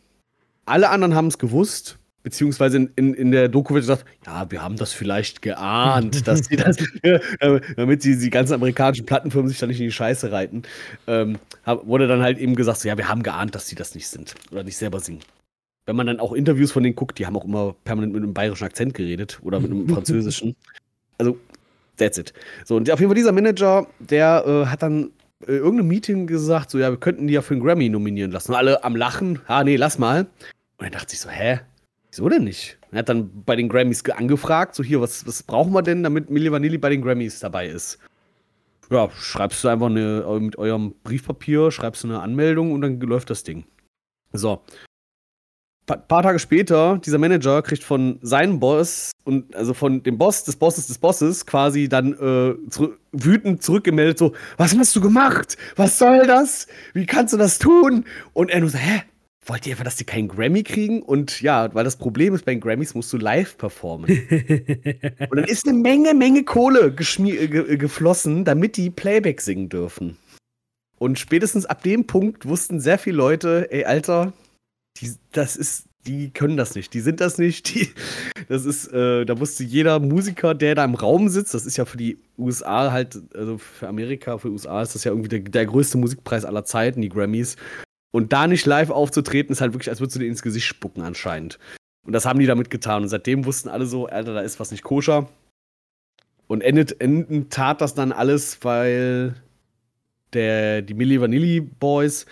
Alle 0.64 0.90
anderen 0.90 1.14
haben 1.14 1.28
es 1.28 1.38
gewusst, 1.38 1.99
beziehungsweise 2.22 2.76
in, 2.76 2.90
in, 2.96 3.14
in 3.14 3.30
der 3.30 3.48
Doku 3.48 3.74
wird 3.74 3.82
gesagt, 3.82 4.04
ja, 4.26 4.50
wir 4.50 4.62
haben 4.62 4.76
das 4.76 4.92
vielleicht 4.92 5.42
geahnt, 5.42 6.26
dass 6.26 6.46
sie 6.46 6.56
das, 6.56 6.76
damit 7.76 8.02
sie 8.02 8.18
die 8.18 8.30
ganzen 8.30 8.54
amerikanischen 8.54 9.06
Plattenfirmen 9.06 9.48
sich 9.48 9.58
da 9.58 9.66
nicht 9.66 9.80
in 9.80 9.86
die 9.86 9.92
Scheiße 9.92 10.30
reiten, 10.32 10.62
ähm, 11.06 11.38
wurde 11.64 12.06
dann 12.06 12.22
halt 12.22 12.38
eben 12.38 12.54
gesagt, 12.56 12.80
so, 12.80 12.88
ja, 12.88 12.96
wir 12.96 13.08
haben 13.08 13.22
geahnt, 13.22 13.54
dass 13.54 13.68
sie 13.68 13.76
das 13.76 13.94
nicht 13.94 14.08
sind 14.08 14.34
oder 14.50 14.62
nicht 14.62 14.76
selber 14.76 15.00
singen. 15.00 15.20
Wenn 15.86 15.96
man 15.96 16.06
dann 16.06 16.20
auch 16.20 16.32
Interviews 16.32 16.72
von 16.72 16.82
denen 16.82 16.94
guckt, 16.94 17.18
die 17.18 17.26
haben 17.26 17.36
auch 17.36 17.44
immer 17.44 17.74
permanent 17.84 18.12
mit 18.12 18.22
einem 18.22 18.34
bayerischen 18.34 18.64
Akzent 18.64 18.94
geredet 18.94 19.40
oder 19.42 19.60
mit 19.60 19.70
einem 19.70 19.88
französischen. 19.94 20.54
Also, 21.18 21.38
that's 21.96 22.18
it. 22.18 22.32
So, 22.64 22.76
und 22.76 22.90
auf 22.90 23.00
jeden 23.00 23.10
Fall 23.10 23.16
dieser 23.16 23.32
Manager, 23.32 23.86
der 23.98 24.44
äh, 24.46 24.66
hat 24.66 24.82
dann 24.82 25.10
äh, 25.46 25.52
irgendeinem 25.52 25.88
Meeting 25.88 26.26
gesagt, 26.26 26.70
so, 26.70 26.78
ja, 26.78 26.90
wir 26.90 26.98
könnten 26.98 27.26
die 27.26 27.34
ja 27.34 27.42
für 27.42 27.54
einen 27.54 27.62
Grammy 27.62 27.88
nominieren 27.88 28.30
lassen. 28.30 28.52
Und 28.52 28.58
alle 28.58 28.84
am 28.84 28.94
Lachen, 28.94 29.40
ah, 29.46 29.64
nee, 29.64 29.76
lass 29.76 29.98
mal. 29.98 30.26
Und 30.76 30.84
er 30.84 30.90
dachte 30.90 31.10
sich 31.10 31.20
so, 31.20 31.30
hä? 31.30 31.60
Wieso 32.10 32.28
denn 32.28 32.44
nicht? 32.44 32.78
Er 32.90 33.00
hat 33.00 33.08
dann 33.08 33.44
bei 33.44 33.54
den 33.54 33.68
Grammys 33.68 34.04
angefragt, 34.10 34.74
so 34.74 34.82
hier, 34.82 35.00
was, 35.00 35.26
was 35.26 35.42
brauchen 35.42 35.72
wir 35.72 35.82
denn, 35.82 36.02
damit 36.02 36.28
Milli 36.28 36.50
Vanilli 36.50 36.78
bei 36.78 36.90
den 36.90 37.02
Grammys 37.02 37.38
dabei 37.38 37.68
ist? 37.68 37.98
Ja, 38.90 39.08
schreibst 39.12 39.62
du 39.62 39.68
einfach 39.68 39.86
eine, 39.86 40.24
mit 40.40 40.58
eurem 40.58 40.94
Briefpapier, 41.04 41.70
schreibst 41.70 42.02
du 42.02 42.08
eine 42.08 42.20
Anmeldung 42.20 42.72
und 42.72 42.80
dann 42.80 42.98
läuft 43.00 43.30
das 43.30 43.44
Ding. 43.44 43.64
So. 44.32 44.62
Ein 45.88 46.06
paar 46.06 46.22
Tage 46.22 46.38
später, 46.38 46.98
dieser 46.98 47.18
Manager 47.18 47.62
kriegt 47.62 47.82
von 47.82 48.18
seinem 48.22 48.60
Boss 48.60 49.10
und 49.24 49.54
also 49.56 49.74
von 49.74 50.02
dem 50.02 50.18
Boss 50.18 50.44
des 50.44 50.54
Bosses 50.56 50.86
des 50.86 50.98
Bosses 50.98 51.46
quasi 51.46 51.88
dann 51.88 52.12
äh, 52.12 52.70
zu, 52.70 52.94
wütend 53.12 53.62
zurückgemeldet, 53.62 54.18
so, 54.18 54.32
was 54.56 54.76
hast 54.76 54.94
du 54.94 55.00
gemacht? 55.00 55.56
Was 55.76 55.98
soll 55.98 56.26
das? 56.26 56.68
Wie 56.94 57.06
kannst 57.06 57.32
du 57.34 57.38
das 57.38 57.58
tun? 57.58 58.04
Und 58.32 58.50
er 58.50 58.60
nur 58.60 58.70
so, 58.70 58.78
hä? 58.78 59.02
Wollt 59.50 59.66
ihr 59.66 59.72
einfach, 59.72 59.84
dass 59.84 59.96
die 59.96 60.04
keinen 60.04 60.28
Grammy 60.28 60.62
kriegen? 60.62 61.02
Und 61.02 61.40
ja, 61.42 61.74
weil 61.74 61.84
das 61.84 61.96
Problem 61.96 62.34
ist, 62.34 62.44
bei 62.44 62.54
den 62.54 62.60
Grammys 62.60 62.94
musst 62.94 63.12
du 63.12 63.16
live 63.16 63.58
performen. 63.58 64.08
und 64.30 65.36
dann 65.36 65.44
ist 65.44 65.66
eine 65.66 65.76
Menge, 65.76 66.14
Menge 66.14 66.44
Kohle 66.44 66.92
ge 66.92 67.76
geflossen, 67.76 68.44
damit 68.44 68.76
die 68.76 68.90
Playback 68.90 69.40
singen 69.40 69.68
dürfen. 69.68 70.16
Und 70.98 71.18
spätestens 71.18 71.66
ab 71.66 71.82
dem 71.82 72.06
Punkt 72.06 72.46
wussten 72.46 72.78
sehr 72.78 72.98
viele 72.98 73.16
Leute, 73.16 73.66
ey, 73.72 73.84
Alter, 73.84 74.32
die, 74.98 75.14
das 75.32 75.56
ist, 75.56 75.86
die 76.06 76.30
können 76.30 76.56
das 76.56 76.76
nicht, 76.76 76.94
die 76.94 77.00
sind 77.00 77.20
das 77.20 77.38
nicht, 77.38 77.74
die, 77.74 77.88
das 78.48 78.64
ist, 78.64 78.92
äh, 78.92 79.24
da 79.24 79.40
wusste 79.40 79.64
jeder 79.64 79.98
Musiker, 79.98 80.54
der 80.54 80.74
da 80.74 80.84
im 80.84 80.94
Raum 80.94 81.28
sitzt, 81.28 81.54
das 81.54 81.66
ist 81.66 81.76
ja 81.76 81.86
für 81.86 81.96
die 81.96 82.18
USA 82.38 82.92
halt, 82.92 83.20
also 83.34 83.58
für 83.58 83.88
Amerika, 83.88 84.38
für 84.38 84.48
die 84.48 84.52
USA 84.52 84.82
ist 84.82 84.94
das 84.94 85.04
ja 85.04 85.10
irgendwie 85.10 85.28
der, 85.28 85.40
der 85.40 85.66
größte 85.66 85.98
Musikpreis 85.98 86.44
aller 86.44 86.64
Zeiten, 86.64 87.00
die 87.00 87.08
Grammys. 87.08 87.56
Und 88.12 88.32
da 88.32 88.46
nicht 88.46 88.66
live 88.66 88.90
aufzutreten, 88.90 89.52
ist 89.52 89.60
halt 89.60 89.72
wirklich, 89.72 89.90
als 89.90 90.00
würdest 90.00 90.16
du 90.16 90.20
dir 90.20 90.26
ins 90.26 90.42
Gesicht 90.42 90.66
spucken 90.66 91.02
anscheinend. 91.02 91.58
Und 92.04 92.12
das 92.12 92.26
haben 92.26 92.40
die 92.40 92.46
damit 92.46 92.70
getan. 92.70 93.02
Und 93.02 93.08
seitdem 93.08 93.44
wussten 93.44 93.68
alle 93.68 93.86
so, 93.86 94.06
Alter, 94.06 94.34
da 94.34 94.40
ist 94.40 94.58
was 94.58 94.70
nicht 94.70 94.82
koscher. 94.82 95.28
Und 96.46 96.62
endet, 96.62 97.00
enden 97.00 97.50
tat 97.50 97.80
das 97.80 97.94
dann 97.94 98.10
alles, 98.10 98.58
weil 98.62 99.36
der, 100.32 100.82
die 100.82 100.94
Milli 100.94 101.20
Vanilli 101.20 101.60
Boys 101.60 102.26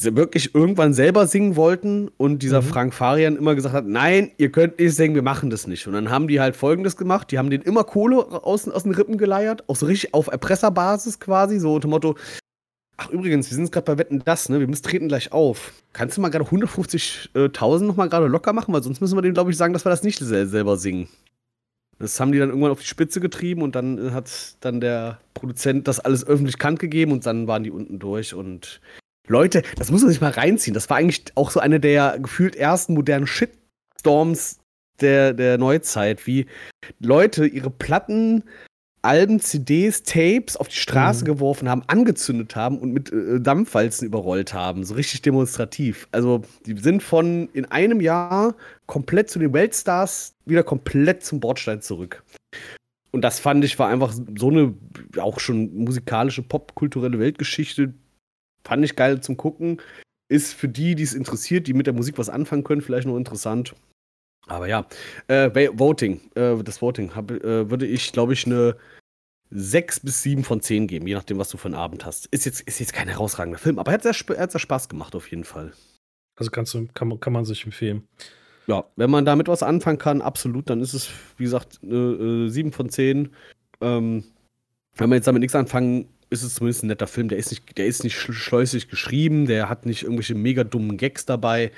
wirklich 0.00 0.54
irgendwann 0.54 0.94
selber 0.94 1.26
singen 1.26 1.56
wollten 1.56 2.08
und 2.16 2.42
dieser 2.42 2.62
mhm. 2.62 2.66
Frank 2.66 2.94
Farian 2.94 3.36
immer 3.36 3.54
gesagt 3.54 3.74
hat, 3.74 3.86
nein, 3.86 4.30
ihr 4.38 4.52
könnt 4.52 4.78
nicht 4.78 4.94
singen, 4.94 5.14
wir 5.14 5.22
machen 5.22 5.50
das 5.50 5.66
nicht. 5.66 5.86
Und 5.86 5.94
dann 5.94 6.10
haben 6.10 6.28
die 6.28 6.40
halt 6.40 6.54
folgendes 6.54 6.96
gemacht, 6.96 7.32
die 7.32 7.38
haben 7.38 7.50
den 7.50 7.62
immer 7.62 7.84
Kohle 7.84 8.18
aus, 8.44 8.68
aus 8.68 8.84
den 8.84 8.94
Rippen 8.94 9.18
geleiert, 9.18 9.68
auch 9.68 9.76
so 9.76 9.86
richtig 9.86 10.14
auf 10.14 10.28
Erpresserbasis 10.28 11.18
quasi, 11.18 11.58
so 11.58 11.74
unter 11.74 11.88
Motto, 11.88 12.16
Ach, 13.00 13.10
übrigens, 13.10 13.48
wir 13.48 13.54
sind 13.54 13.70
gerade 13.70 13.84
bei 13.84 13.96
Wetten 13.96 14.22
das, 14.24 14.48
ne? 14.48 14.58
Wir 14.58 14.66
müssen 14.66 14.82
treten 14.82 15.06
gleich 15.06 15.30
auf. 15.32 15.72
Kannst 15.92 16.16
du 16.16 16.20
mal 16.20 16.30
gerade 16.30 16.44
150.000 16.44 17.84
nochmal 17.84 18.08
gerade 18.08 18.26
locker 18.26 18.52
machen? 18.52 18.74
Weil 18.74 18.82
sonst 18.82 19.00
müssen 19.00 19.16
wir 19.16 19.22
denen, 19.22 19.34
glaube 19.34 19.52
ich, 19.52 19.56
sagen, 19.56 19.72
dass 19.72 19.86
wir 19.86 19.90
das 19.90 20.02
nicht 20.02 20.18
selber 20.18 20.76
singen. 20.76 21.08
Das 22.00 22.18
haben 22.18 22.32
die 22.32 22.38
dann 22.38 22.48
irgendwann 22.48 22.72
auf 22.72 22.80
die 22.80 22.86
Spitze 22.86 23.20
getrieben 23.20 23.62
und 23.62 23.76
dann 23.76 23.98
äh, 23.98 24.10
hat 24.10 24.56
dann 24.60 24.80
der 24.80 25.20
Produzent 25.34 25.86
das 25.86 26.00
alles 26.00 26.26
öffentlich 26.26 26.58
kant 26.58 26.80
gegeben 26.80 27.12
und 27.12 27.24
dann 27.24 27.46
waren 27.46 27.62
die 27.62 27.70
unten 27.70 27.98
durch 28.00 28.34
und 28.34 28.80
Leute, 29.28 29.62
das 29.76 29.90
muss 29.90 30.02
man 30.02 30.10
sich 30.10 30.20
mal 30.20 30.30
reinziehen. 30.30 30.74
Das 30.74 30.88
war 30.90 30.96
eigentlich 30.96 31.24
auch 31.34 31.50
so 31.50 31.60
eine 31.60 31.80
der 31.80 32.18
gefühlt 32.18 32.56
ersten 32.56 32.94
modernen 32.94 33.26
Shitstorms 33.26 34.58
der, 35.00 35.34
der 35.34 35.58
Neuzeit, 35.58 36.26
wie 36.26 36.46
Leute 36.98 37.46
ihre 37.46 37.70
Platten 37.70 38.44
Alben, 39.02 39.40
CDs, 39.40 40.02
Tapes 40.02 40.56
auf 40.56 40.68
die 40.68 40.76
Straße 40.76 41.22
mhm. 41.22 41.26
geworfen 41.26 41.68
haben, 41.68 41.82
angezündet 41.86 42.56
haben 42.56 42.78
und 42.78 42.92
mit 42.92 43.12
äh, 43.12 43.40
Dampfwalzen 43.40 44.06
überrollt 44.06 44.52
haben. 44.52 44.84
So 44.84 44.94
richtig 44.94 45.22
demonstrativ. 45.22 46.08
Also, 46.12 46.42
die 46.66 46.76
sind 46.78 47.02
von 47.02 47.48
in 47.52 47.64
einem 47.66 48.00
Jahr 48.00 48.54
komplett 48.86 49.30
zu 49.30 49.38
den 49.38 49.52
Weltstars 49.52 50.34
wieder 50.46 50.62
komplett 50.62 51.24
zum 51.24 51.40
Bordstein 51.40 51.80
zurück. 51.80 52.22
Und 53.10 53.22
das 53.22 53.40
fand 53.40 53.64
ich 53.64 53.78
war 53.78 53.88
einfach 53.88 54.12
so 54.36 54.50
eine 54.50 54.74
auch 55.18 55.40
schon 55.40 55.74
musikalische, 55.74 56.42
popkulturelle 56.42 57.18
Weltgeschichte. 57.18 57.94
Fand 58.64 58.84
ich 58.84 58.96
geil 58.96 59.20
zum 59.20 59.36
Gucken. 59.36 59.80
Ist 60.30 60.52
für 60.52 60.68
die, 60.68 60.94
die 60.94 61.04
es 61.04 61.14
interessiert, 61.14 61.66
die 61.68 61.72
mit 61.72 61.86
der 61.86 61.94
Musik 61.94 62.18
was 62.18 62.28
anfangen 62.28 62.64
können, 62.64 62.82
vielleicht 62.82 63.06
noch 63.06 63.16
interessant. 63.16 63.74
Aber 64.48 64.66
ja, 64.66 64.86
äh, 65.28 65.50
Voting, 65.72 66.20
äh, 66.34 66.56
das 66.62 66.82
Voting 66.82 67.14
hab, 67.14 67.30
äh, 67.30 67.70
würde 67.70 67.86
ich, 67.86 68.12
glaube 68.12 68.32
ich, 68.32 68.46
eine 68.46 68.76
6 69.50 70.00
bis 70.00 70.22
7 70.22 70.44
von 70.44 70.60
10 70.60 70.86
geben, 70.86 71.06
je 71.06 71.14
nachdem, 71.14 71.38
was 71.38 71.50
du 71.50 71.56
für 71.56 71.66
einen 71.66 71.74
Abend 71.74 72.04
hast. 72.04 72.26
Ist 72.26 72.44
jetzt, 72.46 72.60
ist 72.62 72.80
jetzt 72.80 72.92
kein 72.92 73.08
herausragender 73.08 73.58
Film, 73.58 73.78
aber 73.78 73.92
er 73.92 73.94
hat 73.94 74.02
sehr, 74.02 74.14
hat 74.38 74.52
sehr 74.52 74.58
Spaß 74.58 74.88
gemacht, 74.88 75.14
auf 75.14 75.30
jeden 75.30 75.44
Fall. 75.44 75.72
Also 76.36 76.50
kannst 76.50 76.74
du, 76.74 76.86
kann, 76.94 77.18
kann 77.20 77.32
man 77.32 77.44
sich 77.44 77.64
empfehlen. 77.64 78.06
Ja, 78.66 78.84
wenn 78.96 79.10
man 79.10 79.24
damit 79.24 79.48
was 79.48 79.62
anfangen 79.62 79.98
kann, 79.98 80.20
absolut, 80.20 80.68
dann 80.68 80.80
ist 80.82 80.92
es, 80.92 81.10
wie 81.36 81.44
gesagt, 81.44 81.80
eine 81.82 82.50
7 82.50 82.72
von 82.72 82.90
10. 82.90 83.34
Ähm, 83.80 84.24
wenn 84.96 85.08
man 85.08 85.16
jetzt 85.16 85.26
damit 85.26 85.40
nichts 85.40 85.54
anfangen, 85.54 86.08
ist 86.30 86.42
es 86.42 86.56
zumindest 86.56 86.82
ein 86.82 86.88
netter 86.88 87.06
Film. 87.06 87.28
Der 87.28 87.38
ist 87.38 87.50
nicht, 87.50 87.78
der 87.78 87.86
ist 87.86 88.04
nicht 88.04 88.16
schleusig 88.16 88.88
geschrieben, 88.88 89.46
der 89.46 89.70
hat 89.70 89.86
nicht 89.86 90.02
irgendwelche 90.02 90.34
mega 90.34 90.64
dummen 90.64 90.98
Gags 90.98 91.24
dabei. 91.24 91.72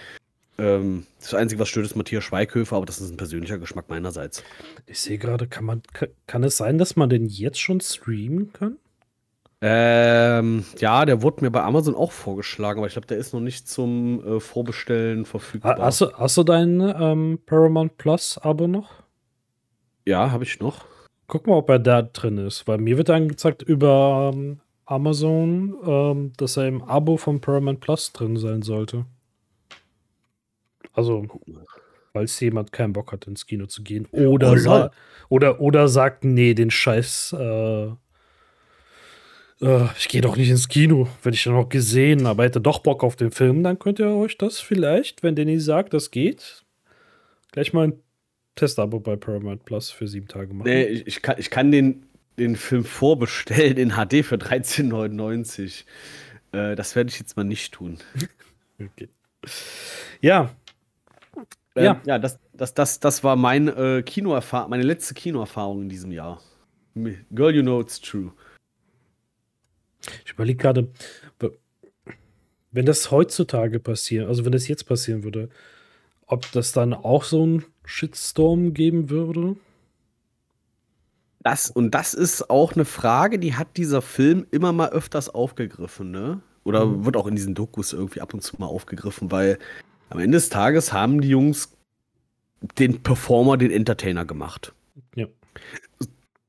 Ähm, 0.61 1.07
das 1.19 1.35
Einzige, 1.35 1.61
was 1.61 1.69
stört, 1.69 1.87
ist 1.87 1.97
Matthias 1.97 2.25
Schweighöfer, 2.25 2.77
aber 2.77 2.87
das 2.87 3.01
ist 3.01 3.11
ein 3.11 3.17
persönlicher 3.17 3.59
Geschmack 3.59 3.89
meinerseits. 3.89 4.45
Ich 4.87 5.01
sehe 5.01 5.19
gerade, 5.19 5.47
kann 5.47 5.65
man, 5.65 5.83
kann 6.27 6.45
es 6.45 6.57
sein, 6.57 6.79
dass 6.79 6.97
man 6.97 7.09
den 7.09 7.27
jetzt 7.27 7.61
schon 7.61 7.81
streamen 7.81 8.53
kann? 8.53 8.77
Ähm, 9.63 10.65
ja, 10.79 11.05
der 11.05 11.21
wurde 11.21 11.45
mir 11.45 11.51
bei 11.51 11.63
Amazon 11.63 11.95
auch 11.95 12.13
vorgeschlagen, 12.13 12.79
aber 12.79 12.87
ich 12.87 12.95
glaube, 12.95 13.09
der 13.09 13.19
ist 13.19 13.35
noch 13.35 13.41
nicht 13.41 13.69
zum 13.69 14.25
äh, 14.25 14.41
Vorbestellen 14.41 15.27
verfügbar. 15.27 15.77
Hast 15.79 16.01
du, 16.01 16.13
hast 16.13 16.37
du 16.39 16.45
dein 16.45 16.81
ähm, 16.81 17.39
Paramount 17.45 17.99
Plus 17.99 18.39
Abo 18.39 18.67
noch? 18.67 19.03
Ja, 20.07 20.31
habe 20.31 20.45
ich 20.45 20.61
noch. 20.61 20.87
Guck 21.27 21.47
mal, 21.47 21.57
ob 21.57 21.69
er 21.69 21.79
da 21.79 22.03
drin 22.03 22.39
ist, 22.39 22.67
weil 22.67 22.79
mir 22.79 22.97
wird 22.97 23.11
angezeigt 23.11 23.63
über 23.63 24.33
ähm, 24.35 24.61
Amazon, 24.87 25.77
ähm, 25.87 26.33
dass 26.39 26.57
er 26.57 26.67
im 26.67 26.83
Abo 26.83 27.19
von 27.19 27.41
Paramount 27.41 27.81
Plus 27.81 28.13
drin 28.13 28.37
sein 28.37 28.63
sollte. 28.63 29.05
Also, 30.93 31.27
falls 32.13 32.39
jemand 32.41 32.73
keinen 32.73 32.93
Bock 32.93 33.13
hat, 33.13 33.27
ins 33.27 33.47
Kino 33.47 33.67
zu 33.67 33.83
gehen. 33.83 34.07
Oder, 34.13 34.53
oh, 34.53 34.57
sa 34.57 34.91
oder, 35.29 35.61
oder 35.61 35.89
sagt, 35.89 36.25
nee, 36.25 36.55
den 36.55 36.71
Scheiß, 36.71 37.35
äh, 37.39 37.87
äh, 39.61 39.89
ich 39.99 40.09
gehe 40.09 40.21
doch 40.21 40.37
nicht 40.37 40.51
ins 40.51 40.69
Kino, 40.69 41.09
wenn 41.23 41.35
ich 41.35 41.45
dann 41.45 41.55
noch 41.55 41.69
gesehen, 41.69 42.27
aber 42.27 42.45
hätte 42.45 42.61
doch 42.61 42.81
Bock 42.81 43.05
auf 43.05 43.17
den 43.17 43.31
Film, 43.31 43.63
dann 43.63 43.79
könnt 43.79 43.99
ihr 43.99 44.09
euch 44.09 44.37
das 44.39 44.61
vielleicht, 44.61 45.23
wenn 45.23 45.37
Danny 45.37 45.61
sagt, 45.61 45.95
das 45.95 46.11
geht, 46.11 46.65
gleich 47.53 47.73
mal 47.73 47.89
ein 47.89 48.03
Testabo 48.57 49.01
bei 49.01 49.17
Paramount 49.17 49.65
Plus 49.65 49.91
für 49.91 50.09
sieben 50.09 50.29
Tage 50.29 50.53
machen. 50.53 50.69
Nee, 50.69 50.85
ich, 50.85 51.07
ich, 51.07 51.23
kann, 51.23 51.37
ich 51.39 51.51
kann 51.51 51.71
den, 51.71 52.07
den 52.39 52.57
Film 52.57 52.85
vorbestellen 52.85 53.77
in 53.77 53.91
HD 53.91 54.25
für 54.25 54.37
13,99. 54.37 55.85
Äh, 56.53 56.75
das 56.75 56.97
werde 56.97 57.11
ich 57.11 57.19
jetzt 57.19 57.37
mal 57.37 57.45
nicht 57.45 57.73
tun. 57.73 57.99
okay. 58.81 59.09
Ja. 60.21 60.51
Ähm, 61.77 61.85
ja, 61.85 62.01
ja 62.05 62.19
das, 62.19 62.39
das, 62.53 62.75
das, 62.75 63.01
das 63.01 63.25
war 63.25 63.37
mein, 63.37 63.69
äh, 63.69 64.03
meine 64.69 64.83
letzte 64.83 65.15
Kinoerfahrung 65.15 65.83
in 65.83 65.89
diesem 65.89 66.13
Jahr. 66.13 66.41
Girl, 66.95 67.55
you 67.55 67.63
know 67.63 67.81
it's 67.81 68.01
true. 68.01 68.33
Ich 70.25 70.33
überlege 70.33 70.59
gerade, 70.59 70.89
wenn 72.73 72.87
das 72.87 73.11
heutzutage 73.11 73.81
passiert, 73.81 74.29
also 74.29 74.45
wenn 74.45 74.53
das 74.53 74.69
jetzt 74.69 74.85
passieren 74.85 75.25
würde, 75.25 75.49
ob 76.27 76.51
das 76.53 76.73
dann 76.73 76.95
auch 76.95 77.25
so 77.25 77.45
ein 77.45 77.65
Shitstorm 77.85 78.73
geben 78.73 79.11
würde? 79.11 79.57
Das, 81.43 81.71
und 81.71 81.95
das 81.95 82.15
ist 82.15 82.51
auch 82.51 82.75
eine 82.75 82.85
Frage, 82.85 83.39
die 83.39 83.55
hat 83.55 83.77
dieser 83.77 84.03
Film 84.03 84.47
immer 84.51 84.73
mal 84.73 84.91
öfters 84.91 85.29
aufgegriffen, 85.29 86.11
ne? 86.11 86.41
Oder 86.65 86.87
mhm. 86.87 87.05
wird 87.07 87.17
auch 87.17 87.27
in 87.27 87.35
diesen 87.35 87.55
Dokus 87.55 87.93
irgendwie 87.93 88.21
ab 88.21 88.35
und 88.35 88.43
zu 88.43 88.57
mal 88.59 88.67
aufgegriffen, 88.67 89.31
weil 89.31 89.59
am 90.11 90.19
Ende 90.19 90.37
des 90.37 90.49
Tages 90.49 90.93
haben 90.93 91.21
die 91.21 91.29
Jungs 91.29 91.77
den 92.79 93.03
Performer, 93.03 93.57
den 93.57 93.71
Entertainer 93.71 94.25
gemacht. 94.25 94.75
Ja. 95.15 95.27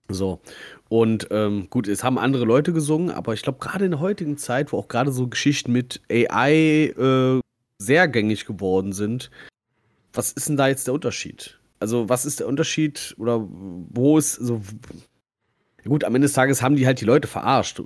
So. 0.09 0.41
Und 0.89 1.29
ähm, 1.31 1.67
gut, 1.69 1.87
es 1.87 2.03
haben 2.03 2.19
andere 2.19 2.43
Leute 2.43 2.73
gesungen, 2.73 3.11
aber 3.11 3.33
ich 3.33 3.43
glaube, 3.43 3.59
gerade 3.59 3.85
in 3.85 3.91
der 3.91 4.01
heutigen 4.01 4.37
Zeit, 4.37 4.73
wo 4.73 4.77
auch 4.77 4.89
gerade 4.89 5.11
so 5.11 5.27
Geschichten 5.27 5.71
mit 5.71 6.01
AI 6.11 6.93
äh, 6.97 7.39
sehr 7.77 8.07
gängig 8.09 8.45
geworden 8.45 8.91
sind, 8.91 9.31
was 10.11 10.33
ist 10.33 10.49
denn 10.49 10.57
da 10.57 10.67
jetzt 10.67 10.87
der 10.87 10.93
Unterschied? 10.93 11.59
Also, 11.79 12.09
was 12.09 12.25
ist 12.25 12.41
der 12.41 12.47
Unterschied 12.47 13.15
oder 13.17 13.47
wo 13.47 14.17
ist 14.17 14.35
Gut, 15.85 16.03
am 16.03 16.15
Ende 16.15 16.25
des 16.25 16.33
Tages 16.33 16.61
haben 16.61 16.75
die 16.75 16.85
halt 16.85 17.01
die 17.01 17.05
Leute 17.05 17.27
verarscht. 17.27 17.81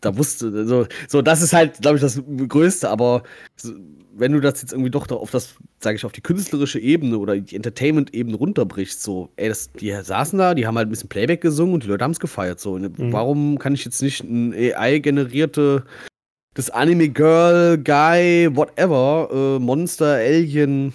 Da 0.00 0.16
wusste, 0.16 0.66
so, 0.66 0.86
so 1.08 1.22
das 1.22 1.42
ist 1.42 1.52
halt, 1.52 1.80
glaube 1.80 1.96
ich, 1.96 2.02
das 2.02 2.20
Größte, 2.48 2.88
aber 2.88 3.22
wenn 4.14 4.32
du 4.32 4.40
das 4.40 4.60
jetzt 4.60 4.72
irgendwie 4.72 4.90
doch 4.90 5.10
auf 5.10 5.30
das, 5.30 5.54
sage 5.80 5.96
ich, 5.96 6.04
auf 6.04 6.12
die 6.12 6.20
künstlerische 6.20 6.78
Ebene 6.78 7.18
oder 7.18 7.38
die 7.38 7.56
Entertainment-Ebene 7.56 8.36
runterbrichst, 8.36 9.02
so, 9.02 9.30
ey, 9.36 9.48
das, 9.48 9.72
die 9.72 9.92
saßen 9.92 10.38
da, 10.38 10.54
die 10.54 10.66
haben 10.66 10.76
halt 10.76 10.88
ein 10.88 10.90
bisschen 10.90 11.08
Playback 11.08 11.40
gesungen 11.40 11.74
und 11.74 11.84
die 11.84 11.88
Leute 11.88 12.04
haben 12.04 12.10
es 12.10 12.20
gefeiert. 12.20 12.60
So, 12.60 12.78
mhm. 12.78 13.12
warum 13.12 13.58
kann 13.58 13.74
ich 13.74 13.84
jetzt 13.84 14.02
nicht 14.02 14.22
ein 14.22 14.52
AI-generierte 14.52 15.84
das 16.54 16.68
Anime 16.68 17.08
Girl, 17.08 17.78
Guy, 17.78 18.54
whatever, 18.54 19.28
äh, 19.32 19.58
Monster, 19.58 20.16
Alien, 20.16 20.92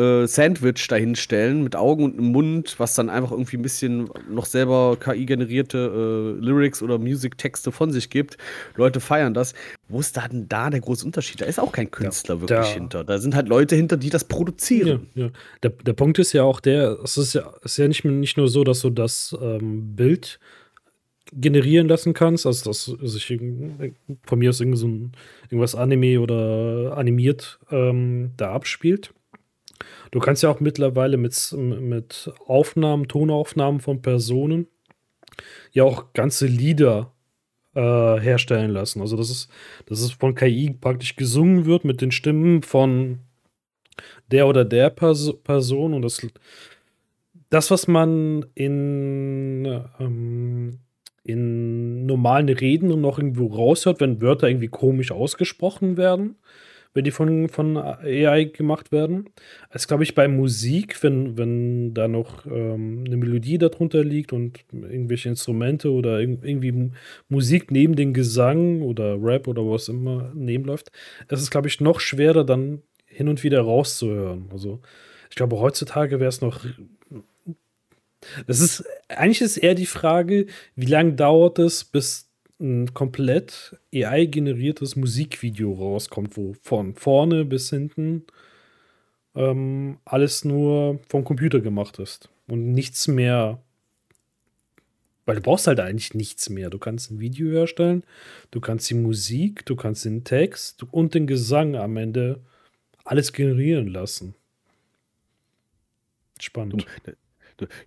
äh, 0.00 0.26
Sandwich 0.26 0.86
dahinstellen 0.88 1.62
mit 1.62 1.76
Augen 1.76 2.04
und 2.04 2.18
einem 2.18 2.32
Mund, 2.32 2.74
was 2.78 2.94
dann 2.94 3.10
einfach 3.10 3.32
irgendwie 3.32 3.56
ein 3.56 3.62
bisschen 3.62 4.08
noch 4.28 4.46
selber 4.46 4.96
KI-generierte 4.98 6.36
äh, 6.38 6.44
Lyrics 6.44 6.82
oder 6.82 6.98
Music-Texte 6.98 7.70
von 7.70 7.92
sich 7.92 8.10
gibt. 8.10 8.38
Leute 8.76 9.00
feiern 9.00 9.34
das. 9.34 9.54
Wo 9.88 10.00
ist 10.00 10.16
da 10.16 10.26
denn 10.26 10.48
da 10.48 10.70
der 10.70 10.80
große 10.80 11.04
Unterschied? 11.04 11.40
Da 11.40 11.44
ist 11.44 11.60
auch 11.60 11.72
kein 11.72 11.90
Künstler 11.90 12.36
ja, 12.36 12.40
wirklich 12.40 12.68
da, 12.68 12.74
hinter. 12.74 13.04
Da 13.04 13.18
sind 13.18 13.34
halt 13.34 13.48
Leute 13.48 13.76
hinter, 13.76 13.96
die 13.96 14.10
das 14.10 14.24
produzieren. 14.24 15.08
Ja, 15.14 15.26
ja. 15.26 15.30
Der, 15.62 15.70
der 15.70 15.92
Punkt 15.92 16.18
ist 16.18 16.32
ja 16.32 16.42
auch 16.44 16.60
der, 16.60 16.98
es 17.04 17.18
ist 17.18 17.34
ja, 17.34 17.52
ist 17.62 17.76
ja 17.76 17.86
nicht, 17.86 18.04
nicht 18.04 18.36
nur 18.36 18.48
so, 18.48 18.64
dass 18.64 18.80
du 18.80 18.90
das 18.90 19.36
ähm, 19.40 19.94
Bild 19.94 20.40
generieren 21.32 21.88
lassen 21.88 22.12
kannst, 22.12 22.46
also 22.46 22.70
dass 22.70 22.84
sich 22.84 23.38
von 24.24 24.38
mir 24.38 24.50
aus 24.50 24.60
irgend 24.60 24.78
so 24.78 24.88
ein, 24.88 25.12
irgendwas 25.44 25.74
Anime 25.74 26.20
oder 26.20 26.96
animiert 26.96 27.60
ähm, 27.70 28.32
da 28.36 28.52
abspielt, 28.52 29.12
Du 30.10 30.18
kannst 30.20 30.42
ja 30.42 30.50
auch 30.50 30.60
mittlerweile 30.60 31.16
mit, 31.16 31.54
mit 31.56 32.30
Aufnahmen, 32.46 33.08
Tonaufnahmen 33.08 33.80
von 33.80 34.02
Personen 34.02 34.66
ja 35.72 35.84
auch 35.84 36.12
ganze 36.12 36.46
Lieder 36.46 37.12
äh, 37.74 37.80
herstellen 37.80 38.70
lassen. 38.70 39.00
Also, 39.00 39.16
dass 39.16 39.30
es, 39.30 39.48
dass 39.86 40.00
es 40.00 40.12
von 40.12 40.34
KI 40.34 40.76
praktisch 40.78 41.16
gesungen 41.16 41.66
wird 41.66 41.84
mit 41.84 42.00
den 42.00 42.10
Stimmen 42.10 42.62
von 42.62 43.20
der 44.30 44.46
oder 44.46 44.64
der 44.64 44.90
Pers 44.90 45.34
Person 45.44 45.94
und 45.94 46.02
das, 46.02 46.26
das, 47.50 47.70
was 47.70 47.88
man 47.88 48.46
in, 48.54 49.82
ähm, 49.98 50.78
in 51.24 52.06
normalen 52.06 52.48
Reden 52.48 53.00
noch 53.00 53.18
irgendwo 53.18 53.46
raushört, 53.46 54.00
wenn 54.00 54.20
Wörter 54.20 54.48
irgendwie 54.48 54.68
komisch 54.68 55.12
ausgesprochen 55.12 55.96
werden, 55.96 56.36
wenn 56.94 57.04
die 57.04 57.10
von, 57.10 57.48
von 57.48 57.76
AI 57.76 58.44
gemacht 58.44 58.92
werden. 58.92 59.30
Als 59.68 59.86
glaube 59.86 60.02
ich 60.02 60.14
bei 60.14 60.28
Musik, 60.28 61.02
wenn, 61.02 61.38
wenn 61.38 61.94
da 61.94 62.08
noch 62.08 62.46
ähm, 62.46 63.04
eine 63.06 63.16
Melodie 63.16 63.58
darunter 63.58 64.02
liegt 64.02 64.32
und 64.32 64.64
irgendwelche 64.72 65.28
Instrumente 65.28 65.92
oder 65.92 66.20
irgendwie 66.20 66.90
Musik 67.28 67.70
neben 67.70 67.94
den 67.94 68.12
Gesang 68.12 68.82
oder 68.82 69.16
Rap 69.22 69.46
oder 69.46 69.62
was 69.62 69.88
immer 69.88 70.32
nebenläuft, 70.34 70.90
es 71.28 71.40
ist, 71.40 71.50
glaube 71.50 71.68
ich, 71.68 71.80
noch 71.80 72.00
schwerer 72.00 72.44
dann 72.44 72.82
hin 73.06 73.28
und 73.28 73.42
wieder 73.44 73.60
rauszuhören. 73.60 74.48
Also 74.50 74.80
ich 75.28 75.36
glaube, 75.36 75.58
heutzutage 75.58 76.18
wäre 76.18 76.28
es 76.28 76.40
noch. 76.40 76.64
Das 78.46 78.60
ist, 78.60 78.84
eigentlich 79.08 79.40
ist 79.40 79.56
eher 79.56 79.74
die 79.74 79.86
Frage, 79.86 80.46
wie 80.74 80.86
lange 80.86 81.14
dauert 81.14 81.58
es, 81.58 81.84
bis 81.84 82.29
ein 82.60 82.92
komplett 82.92 83.76
AI-generiertes 83.94 84.96
Musikvideo 84.96 85.72
rauskommt, 85.72 86.36
wo 86.36 86.54
von 86.62 86.94
vorne 86.94 87.44
bis 87.44 87.70
hinten 87.70 88.24
ähm, 89.34 89.98
alles 90.04 90.44
nur 90.44 91.00
vom 91.08 91.24
Computer 91.24 91.60
gemacht 91.60 91.98
ist 91.98 92.28
und 92.46 92.72
nichts 92.72 93.08
mehr. 93.08 93.62
Weil 95.26 95.36
du 95.36 95.42
brauchst 95.42 95.66
halt 95.66 95.80
eigentlich 95.80 96.14
nichts 96.14 96.50
mehr. 96.50 96.70
Du 96.70 96.78
kannst 96.78 97.10
ein 97.10 97.20
Video 97.20 97.50
herstellen, 97.50 98.04
du 98.50 98.60
kannst 98.60 98.90
die 98.90 98.94
Musik, 98.94 99.64
du 99.64 99.76
kannst 99.76 100.04
den 100.04 100.24
Text 100.24 100.84
und 100.90 101.14
den 101.14 101.26
Gesang 101.26 101.76
am 101.76 101.96
Ende 101.96 102.40
alles 103.04 103.32
generieren 103.32 103.86
lassen. 103.86 104.34
Spannend. 106.38 106.86
Du, 107.04 107.12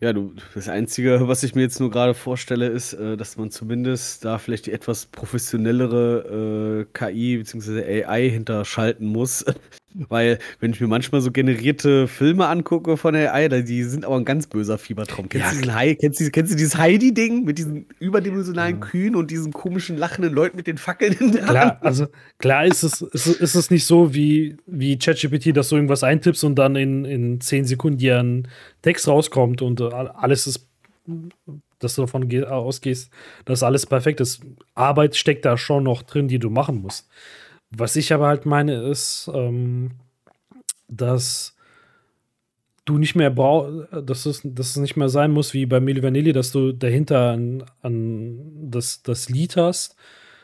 ja, 0.01 0.13
du, 0.13 0.33
das 0.53 0.69
Einzige, 0.69 1.27
was 1.27 1.43
ich 1.43 1.55
mir 1.55 1.61
jetzt 1.61 1.79
nur 1.79 1.91
gerade 1.91 2.13
vorstelle, 2.13 2.67
ist, 2.67 2.93
äh, 2.93 3.17
dass 3.17 3.37
man 3.37 3.51
zumindest 3.51 4.25
da 4.25 4.37
vielleicht 4.37 4.65
die 4.65 4.71
etwas 4.71 5.05
professionellere 5.05 6.85
äh, 6.85 6.85
KI 6.93 7.37
bzw. 7.37 8.05
AI 8.05 8.29
hinterschalten 8.29 9.07
muss, 9.07 9.45
weil, 9.93 10.39
wenn 10.59 10.71
ich 10.71 10.81
mir 10.81 10.87
manchmal 10.87 11.21
so 11.21 11.31
generierte 11.31 12.07
Filme 12.07 12.47
angucke 12.47 12.97
von 12.97 13.15
AI, 13.15 13.47
die 13.47 13.83
sind 13.83 14.05
aber 14.05 14.15
ein 14.15 14.25
ganz 14.25 14.47
böser 14.47 14.77
Fiebertraum. 14.77 15.29
Kennst, 15.29 15.55
ja, 15.55 15.61
du, 15.61 15.73
Hai, 15.73 15.95
kennst, 15.95 16.19
du, 16.19 16.29
kennst 16.31 16.51
du 16.51 16.55
dieses 16.55 16.77
Heidi-Ding 16.77 17.43
mit 17.43 17.57
diesen 17.57 17.85
überdimensionalen 17.99 18.79
ja. 18.79 18.85
Kühen 18.85 19.15
und 19.15 19.31
diesen 19.31 19.53
komischen 19.53 19.97
lachenden 19.97 20.33
Leuten 20.33 20.57
mit 20.57 20.67
den 20.67 20.77
Fackeln 20.77 21.13
in 21.13 21.31
der 21.33 21.43
Klar, 21.43 21.65
Hand? 21.65 21.83
also 21.83 22.07
klar 22.39 22.65
ist 22.65 22.83
es, 22.83 23.01
ist, 23.01 23.27
ist 23.27 23.55
es 23.55 23.71
nicht 23.71 23.85
so 23.85 24.13
wie, 24.13 24.57
wie 24.65 24.97
ChatGPT, 24.97 25.55
dass 25.55 25.69
du 25.69 25.75
irgendwas 25.75 26.03
eintippst 26.03 26.43
und 26.43 26.55
dann 26.55 26.75
in, 26.75 27.05
in 27.05 27.41
10 27.41 27.65
Sekunden 27.65 27.97
dir 27.97 28.19
ein 28.19 28.47
Text 28.81 29.07
rauskommt 29.07 29.61
und 29.61 29.81
äh, 29.81 29.85
alles 29.85 30.47
ist 30.47 30.67
dass 31.79 31.95
du 31.95 32.01
davon 32.01 32.43
ausgehst, 32.45 33.11
dass 33.45 33.61
alles 33.61 33.85
perfekt 33.85 34.21
ist. 34.21 34.41
Arbeit 34.73 35.15
steckt 35.15 35.45
da 35.45 35.57
schon 35.57 35.83
noch 35.83 36.01
drin, 36.01 36.27
die 36.27 36.39
du 36.39 36.49
machen 36.49 36.81
musst. 36.81 37.09
Was 37.75 37.95
ich 37.95 38.13
aber 38.13 38.27
halt 38.27 38.45
meine, 38.45 38.83
ist, 38.83 39.29
ähm, 39.33 39.91
dass 40.87 41.55
du 42.85 42.97
nicht 42.97 43.15
mehr 43.15 43.29
brauchst, 43.29 43.87
dass 44.03 44.25
es, 44.25 44.41
dass 44.43 44.71
es 44.71 44.77
nicht 44.77 44.95
mehr 44.95 45.09
sein 45.09 45.31
muss 45.31 45.53
wie 45.53 45.65
bei 45.65 45.79
Milli 45.79 46.03
Vanilli, 46.03 46.33
dass 46.33 46.51
du 46.51 46.71
dahinter 46.71 47.31
an, 47.31 47.63
an 47.81 48.69
das, 48.69 49.01
das 49.03 49.29
Lied 49.29 49.55
hast 49.55 49.95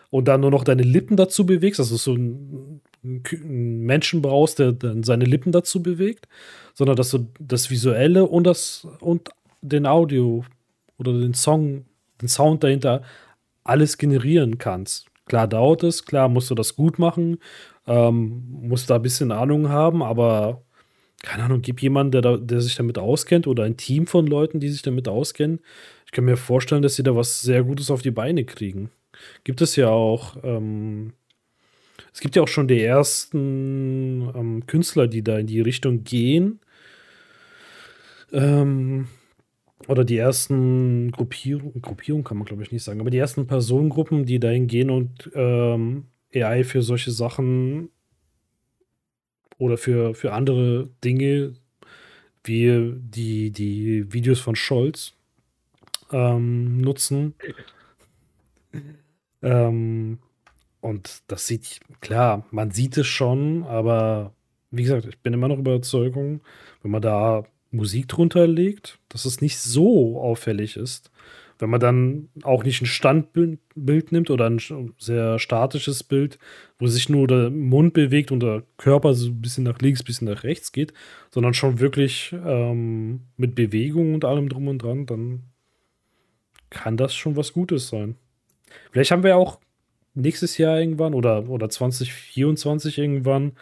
und 0.10 0.28
dann 0.28 0.42
nur 0.42 0.52
noch 0.52 0.64
deine 0.64 0.84
Lippen 0.84 1.18
dazu 1.18 1.46
bewegst, 1.46 1.80
dass 1.80 1.90
du 1.90 1.98
so 1.98 2.14
einen 2.14 2.82
Menschen 3.04 4.22
brauchst, 4.22 4.60
der 4.60 4.72
dann 4.72 5.04
seine 5.04 5.26
Lippen 5.26 5.52
dazu 5.52 5.84
bewegt, 5.84 6.28
sondern 6.74 6.96
dass 6.96 7.12
du 7.12 7.28
das 7.40 7.70
Visuelle 7.70 8.26
und 8.26 8.46
das 8.46 8.88
und 9.02 9.30
den 9.62 9.86
Audio 9.86 10.44
oder 10.98 11.14
den 11.14 11.34
Song, 11.34 11.86
den 12.22 12.30
Sound 12.30 12.64
dahinter 12.64 13.04
alles 13.64 13.98
generieren 13.98 14.58
kannst. 14.58 15.09
Klar 15.30 15.48
dauert 15.48 15.84
es, 15.84 16.06
klar 16.06 16.28
musst 16.28 16.50
du 16.50 16.56
das 16.56 16.76
gut 16.76 17.00
machen, 17.00 17.38
ähm, 17.88 18.44
musst 18.50 18.90
da 18.90 18.96
ein 18.96 19.02
bisschen 19.02 19.32
Ahnung 19.32 19.70
haben, 19.70 20.04
aber 20.04 20.64
keine 21.22 21.44
Ahnung, 21.44 21.62
gib 21.62 21.82
jemanden, 21.82 22.12
der, 22.12 22.38
der 22.38 22.62
sich 22.62 22.76
damit 22.76 22.98
auskennt 22.98 23.46
oder 23.46 23.64
ein 23.64 23.78
Team 23.78 24.08
von 24.08 24.26
Leuten, 24.26 24.60
die 24.60 24.70
sich 24.70 24.82
damit 24.82 25.08
auskennen. 25.08 25.60
Ich 26.06 26.12
kann 26.12 26.26
mir 26.26 26.38
vorstellen, 26.38 26.82
dass 26.82 26.96
sie 26.96 27.04
da 27.04 27.16
was 27.16 27.42
sehr 27.42 27.64
Gutes 27.64 27.92
auf 27.92 28.02
die 28.02 28.12
Beine 28.12 28.44
kriegen. 28.44 28.90
Gibt 29.44 29.62
es 29.62 29.76
ja 29.76 29.90
auch, 29.90 30.38
ähm, 30.44 31.14
es 32.14 32.22
gibt 32.22 32.36
ja 32.36 32.42
auch 32.42 32.48
schon 32.48 32.68
die 32.68 32.82
ersten 32.82 34.32
ähm, 34.36 34.66
Künstler, 34.66 35.08
die 35.08 35.24
da 35.24 35.38
in 35.38 35.48
die 35.48 35.62
Richtung 35.62 36.04
gehen. 36.04 36.60
Ähm, 38.32 39.08
oder 39.88 40.04
die 40.04 40.18
ersten 40.18 41.12
Gruppierungen, 41.12 41.82
Gruppierung 41.82 42.24
kann 42.24 42.38
man 42.38 42.46
glaube 42.46 42.64
ich 42.64 42.72
nicht 42.72 42.84
sagen, 42.84 43.00
aber 43.00 43.10
die 43.10 43.18
ersten 43.18 43.48
Personengruppen, 43.48 44.26
die 44.26 44.40
dahin 44.40 44.68
gehen 44.68 44.90
und 44.90 45.32
ähm, 45.34 46.06
AI 46.34 46.64
für 46.64 46.82
solche 46.82 47.12
Sachen 47.12 47.90
oder 49.58 49.78
für, 49.78 50.14
für 50.14 50.34
andere 50.34 50.90
Dinge 51.04 51.54
wie 52.44 52.94
die, 52.98 53.52
die 53.52 54.12
Videos 54.12 54.40
von 54.40 54.56
Scholz 54.56 55.14
ähm, 56.12 56.82
nutzen. 56.82 57.36
ähm, 59.42 60.20
und 60.82 61.24
das 61.28 61.48
sieht, 61.48 61.82
klar, 62.02 62.46
man 62.52 62.72
sieht 62.72 62.98
es 62.98 63.08
schon, 63.08 63.64
aber 63.64 64.34
wie 64.72 64.84
gesagt, 64.84 65.06
ich 65.06 65.20
bin 65.20 65.34
immer 65.34 65.48
noch 65.48 65.58
Überzeugung, 65.58 66.42
wenn 66.82 66.92
man 66.92 67.02
da 67.02 67.44
Musik 67.72 68.08
drunter 68.08 68.48
legt, 68.48 69.00
dass 69.10 69.26
es 69.26 69.42
nicht 69.42 69.60
so 69.60 70.20
auffällig 70.20 70.76
ist. 70.76 71.12
Wenn 71.60 71.70
man 71.70 71.82
dann 71.82 72.30
auch 72.44 72.64
nicht 72.64 72.82
ein 72.82 72.86
Standbild 72.86 74.12
nimmt 74.12 74.30
oder 74.30 74.50
ein 74.50 74.62
sehr 74.98 75.40
statisches 75.40 76.04
Bild, 76.04 76.40
wo 76.80 76.88
sich 76.88 77.10
nur 77.10 77.28
der 77.28 77.50
Mund 77.50 77.94
bewegt 77.94 78.32
und 78.32 78.40
der 78.40 78.64
Körper 78.78 79.14
so 79.14 79.28
ein 79.28 79.42
bisschen 79.42 79.66
nach 79.66 79.80
links, 79.80 80.02
ein 80.02 80.06
bisschen 80.06 80.30
nach 80.30 80.44
rechts 80.44 80.72
geht, 80.72 80.94
sondern 81.32 81.54
schon 81.54 81.80
wirklich 81.80 82.34
ähm, 82.46 83.22
mit 83.36 83.56
Bewegung 83.56 84.14
und 84.14 84.24
allem 84.24 84.48
drum 84.48 84.70
und 84.70 84.80
dran, 84.80 85.06
dann 85.06 85.44
kann 86.70 86.96
das 86.96 87.14
schon 87.14 87.36
was 87.36 87.52
Gutes 87.52 87.90
sein. 87.90 88.16
Vielleicht 88.92 89.12
haben 89.12 89.24
wir 89.24 89.36
auch 89.36 89.60
nächstes 90.14 90.58
Jahr 90.58 90.80
irgendwann 90.80 91.14
oder, 91.14 91.50
oder 91.50 91.70
2024 91.70 92.98
irgendwann 92.98 93.54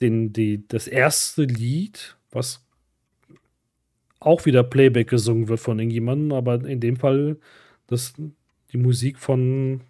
den, 0.00 0.32
die, 0.32 0.66
das 0.68 0.86
erste 0.86 1.42
Lied, 1.42 2.16
was 2.30 2.66
auch 4.20 4.44
wieder 4.44 4.62
Playback 4.62 5.08
gesungen 5.08 5.48
wird 5.48 5.60
von 5.60 5.78
irgendjemandem, 5.78 6.32
aber 6.32 6.64
in 6.64 6.80
dem 6.80 6.96
Fall, 6.96 7.38
dass 7.86 8.14
die 8.72 8.76
Musik 8.76 9.18
von 9.18 9.80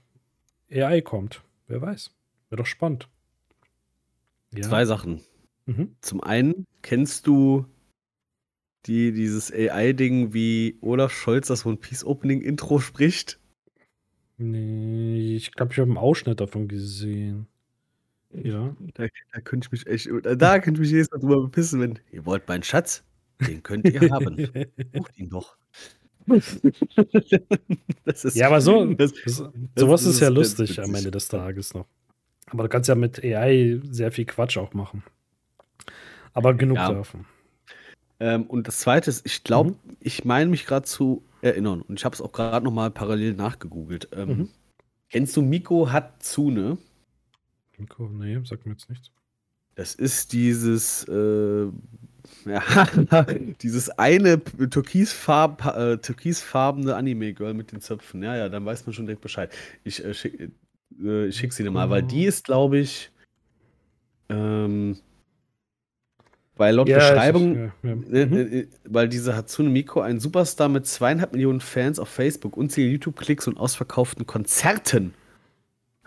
AI 0.70 1.00
kommt. 1.02 1.42
Wer 1.66 1.82
weiß. 1.82 2.10
Wäre 2.48 2.62
doch 2.62 2.66
spannend. 2.66 3.08
Ja. 4.54 4.62
Zwei 4.62 4.84
Sachen. 4.84 5.20
Mhm. 5.66 5.94
Zum 6.00 6.22
einen, 6.22 6.66
kennst 6.82 7.26
du 7.26 7.66
die, 8.86 9.12
dieses 9.12 9.52
AI-Ding, 9.52 10.32
wie 10.32 10.78
Olaf 10.80 11.12
Scholz 11.12 11.48
das 11.48 11.66
One 11.66 11.76
Piece 11.76 12.04
Opening 12.04 12.40
Intro 12.40 12.78
spricht? 12.78 13.38
Nee, 14.38 15.36
ich 15.36 15.52
glaube, 15.52 15.72
ich 15.72 15.78
habe 15.78 15.90
einen 15.90 15.98
Ausschnitt 15.98 16.40
davon 16.40 16.66
gesehen. 16.66 17.46
Ja. 18.32 18.74
Da, 18.94 19.06
da 19.32 19.40
könnte 19.40 19.66
ich 19.66 19.72
mich 19.72 19.86
echt, 19.86 20.08
da 20.22 20.58
könnte 20.60 20.80
ich 20.80 20.86
mich 20.86 20.90
jedes 20.92 21.10
Mal 21.10 21.18
drüber 21.18 21.42
bepissen, 21.42 21.80
wenn 21.80 21.98
ihr 22.10 22.24
wollt 22.24 22.48
meinen 22.48 22.62
Schatz, 22.62 23.04
den 23.46 23.62
könnt 23.62 23.88
ihr 23.88 24.10
haben. 24.10 24.36
Sucht 24.94 25.18
ihn 25.18 25.30
doch. 25.30 25.56
ist, 28.04 28.36
ja, 28.36 28.46
aber 28.46 28.60
so, 28.60 28.84
das, 28.94 29.12
das, 29.24 29.42
sowas 29.74 30.02
ist, 30.02 30.14
ist 30.14 30.20
ja 30.20 30.28
lustig 30.28 30.80
am 30.80 30.94
Ende 30.94 31.10
des 31.10 31.28
Tages 31.28 31.74
noch. 31.74 31.86
Aber 32.46 32.64
du 32.64 32.68
kannst 32.68 32.88
ja 32.88 32.94
mit 32.94 33.22
AI 33.24 33.80
sehr 33.90 34.12
viel 34.12 34.26
Quatsch 34.26 34.58
auch 34.58 34.74
machen. 34.74 35.02
Aber 36.32 36.54
genug 36.54 36.76
ja. 36.76 36.92
davon. 36.92 37.24
Ähm, 38.20 38.44
und 38.44 38.68
das 38.68 38.80
Zweite 38.80 39.10
ist, 39.10 39.24
ich 39.26 39.44
glaube, 39.44 39.70
mhm. 39.70 39.96
ich 40.00 40.24
meine 40.24 40.50
mich 40.50 40.66
gerade 40.66 40.86
zu 40.86 41.24
erinnern, 41.42 41.82
und 41.82 41.98
ich 41.98 42.04
habe 42.04 42.14
es 42.14 42.20
auch 42.20 42.32
gerade 42.32 42.64
noch 42.64 42.72
mal 42.72 42.90
parallel 42.90 43.34
nachgegoogelt. 43.34 44.08
Ähm, 44.12 44.28
mhm. 44.28 44.48
Kennst 45.08 45.36
du 45.36 45.42
Miko 45.42 45.90
Hatsune? 45.90 46.78
Miko, 47.78 48.08
nee, 48.08 48.38
sagt 48.44 48.66
mir 48.66 48.72
jetzt 48.72 48.90
nichts. 48.90 49.10
Das 49.74 49.94
ist 49.94 50.32
dieses, 50.32 51.04
äh, 51.04 51.66
ja, 52.46 52.86
dieses 53.62 53.90
eine 53.90 54.42
türkisfarb, 54.42 55.64
äh, 55.76 55.96
türkisfarbene 55.98 56.94
Anime-Girl 56.94 57.54
mit 57.54 57.72
den 57.72 57.80
Zöpfen. 57.80 58.22
Ja, 58.22 58.36
ja, 58.36 58.48
dann 58.48 58.64
weiß 58.64 58.86
man 58.86 58.94
schon 58.94 59.06
direkt 59.06 59.22
Bescheid. 59.22 59.52
Ich, 59.84 60.04
äh, 60.04 60.14
schick, 60.14 60.50
äh, 61.02 61.26
ich 61.26 61.36
schick 61.36 61.52
sie 61.52 61.62
dir 61.62 61.70
mal, 61.70 61.90
weil 61.90 62.02
die 62.02 62.24
ist, 62.24 62.44
glaube 62.44 62.78
ich, 62.78 63.10
ähm, 64.28 64.96
weil 66.56 66.74
laut 66.74 66.88
ja, 66.88 66.98
Beschreibung, 66.98 67.56
ja, 67.56 67.72
ja. 67.82 67.90
Äh, 67.90 68.26
mhm. 68.26 68.36
Äh, 68.36 68.66
weil 68.84 69.08
diese 69.08 69.34
Hatsune 69.34 69.70
Miko 69.70 70.02
ein 70.02 70.20
Superstar 70.20 70.68
mit 70.68 70.86
zweieinhalb 70.86 71.32
Millionen 71.32 71.60
Fans 71.60 71.98
auf 71.98 72.08
Facebook, 72.08 72.56
unzählige 72.56 72.92
YouTube-Klicks 72.92 73.48
und 73.48 73.56
ausverkauften 73.56 74.26
Konzerten 74.26 75.14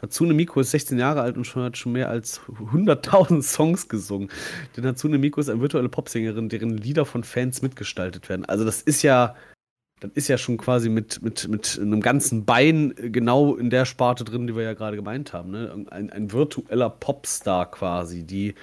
Hatsune 0.03 0.33
Miku 0.33 0.59
ist 0.59 0.71
16 0.71 0.99
Jahre 0.99 1.21
alt 1.21 1.37
und 1.37 1.45
schon 1.45 1.63
hat 1.63 1.77
schon 1.77 1.93
mehr 1.93 2.09
als 2.09 2.41
100.000 2.41 3.41
Songs 3.41 3.87
gesungen. 3.87 4.29
Denn 4.75 4.85
Hatsune 4.85 5.17
Miku 5.17 5.39
ist 5.39 5.49
eine 5.49 5.61
virtuelle 5.61 5.87
Popsängerin, 5.87 6.49
deren 6.49 6.77
Lieder 6.77 7.05
von 7.05 7.23
Fans 7.23 7.61
mitgestaltet 7.61 8.27
werden. 8.27 8.43
Also 8.45 8.65
das 8.65 8.81
ist 8.81 9.01
ja, 9.01 9.35
das 10.01 10.11
ist 10.13 10.27
ja 10.27 10.37
schon 10.37 10.57
quasi 10.57 10.89
mit, 10.89 11.21
mit, 11.21 11.47
mit 11.47 11.79
einem 11.81 12.01
ganzen 12.01 12.43
Bein 12.43 12.93
genau 12.97 13.55
in 13.55 13.69
der 13.69 13.85
Sparte 13.85 14.25
drin, 14.25 14.45
die 14.45 14.55
wir 14.57 14.63
ja 14.63 14.73
gerade 14.73 14.97
gemeint 14.97 15.31
haben. 15.31 15.51
Ne? 15.51 15.85
Ein, 15.89 16.09
ein 16.09 16.33
virtueller 16.33 16.89
Popstar 16.89 17.71
quasi, 17.71 18.25
die 18.25 18.55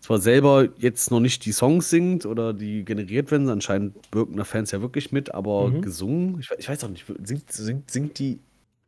zwar 0.00 0.18
selber 0.18 0.70
jetzt 0.78 1.10
noch 1.10 1.20
nicht 1.20 1.44
die 1.44 1.52
Songs 1.52 1.90
singt 1.90 2.24
oder 2.24 2.54
die 2.54 2.86
generiert 2.86 3.30
werden, 3.30 3.50
anscheinend 3.50 3.96
wirken 4.12 4.38
da 4.38 4.44
Fans 4.44 4.70
ja 4.70 4.80
wirklich 4.80 5.12
mit, 5.12 5.34
aber 5.34 5.68
mhm. 5.68 5.82
gesungen, 5.82 6.40
ich, 6.40 6.48
ich, 6.56 6.70
weiß 6.70 6.84
auch 6.84 6.88
nicht, 6.88 7.04
singt, 7.22 7.52
singt, 7.52 7.90
singt 7.90 8.18
die 8.18 8.40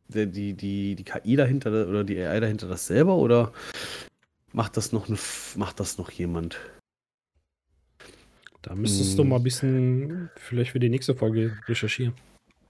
die, 0.07 0.27
die, 0.27 0.53
die, 0.53 0.95
die 0.95 1.03
KI 1.03 1.35
dahinter 1.35 1.87
oder 1.87 2.03
die 2.03 2.19
AI 2.19 2.39
dahinter 2.39 2.67
das 2.67 2.87
selber 2.87 3.15
oder 3.15 3.51
macht 4.51 4.77
das 4.77 4.91
noch, 4.91 5.07
eine, 5.07 5.17
macht 5.55 5.79
das 5.79 5.97
noch 5.97 6.11
jemand? 6.11 6.59
Da 8.61 8.75
müsstest 8.75 9.11
hm. 9.11 9.17
du 9.17 9.23
mal 9.25 9.35
ein 9.37 9.43
bisschen 9.43 10.29
vielleicht 10.37 10.71
für 10.71 10.79
die 10.79 10.89
nächste 10.89 11.15
Folge 11.15 11.57
recherchieren. 11.67 12.13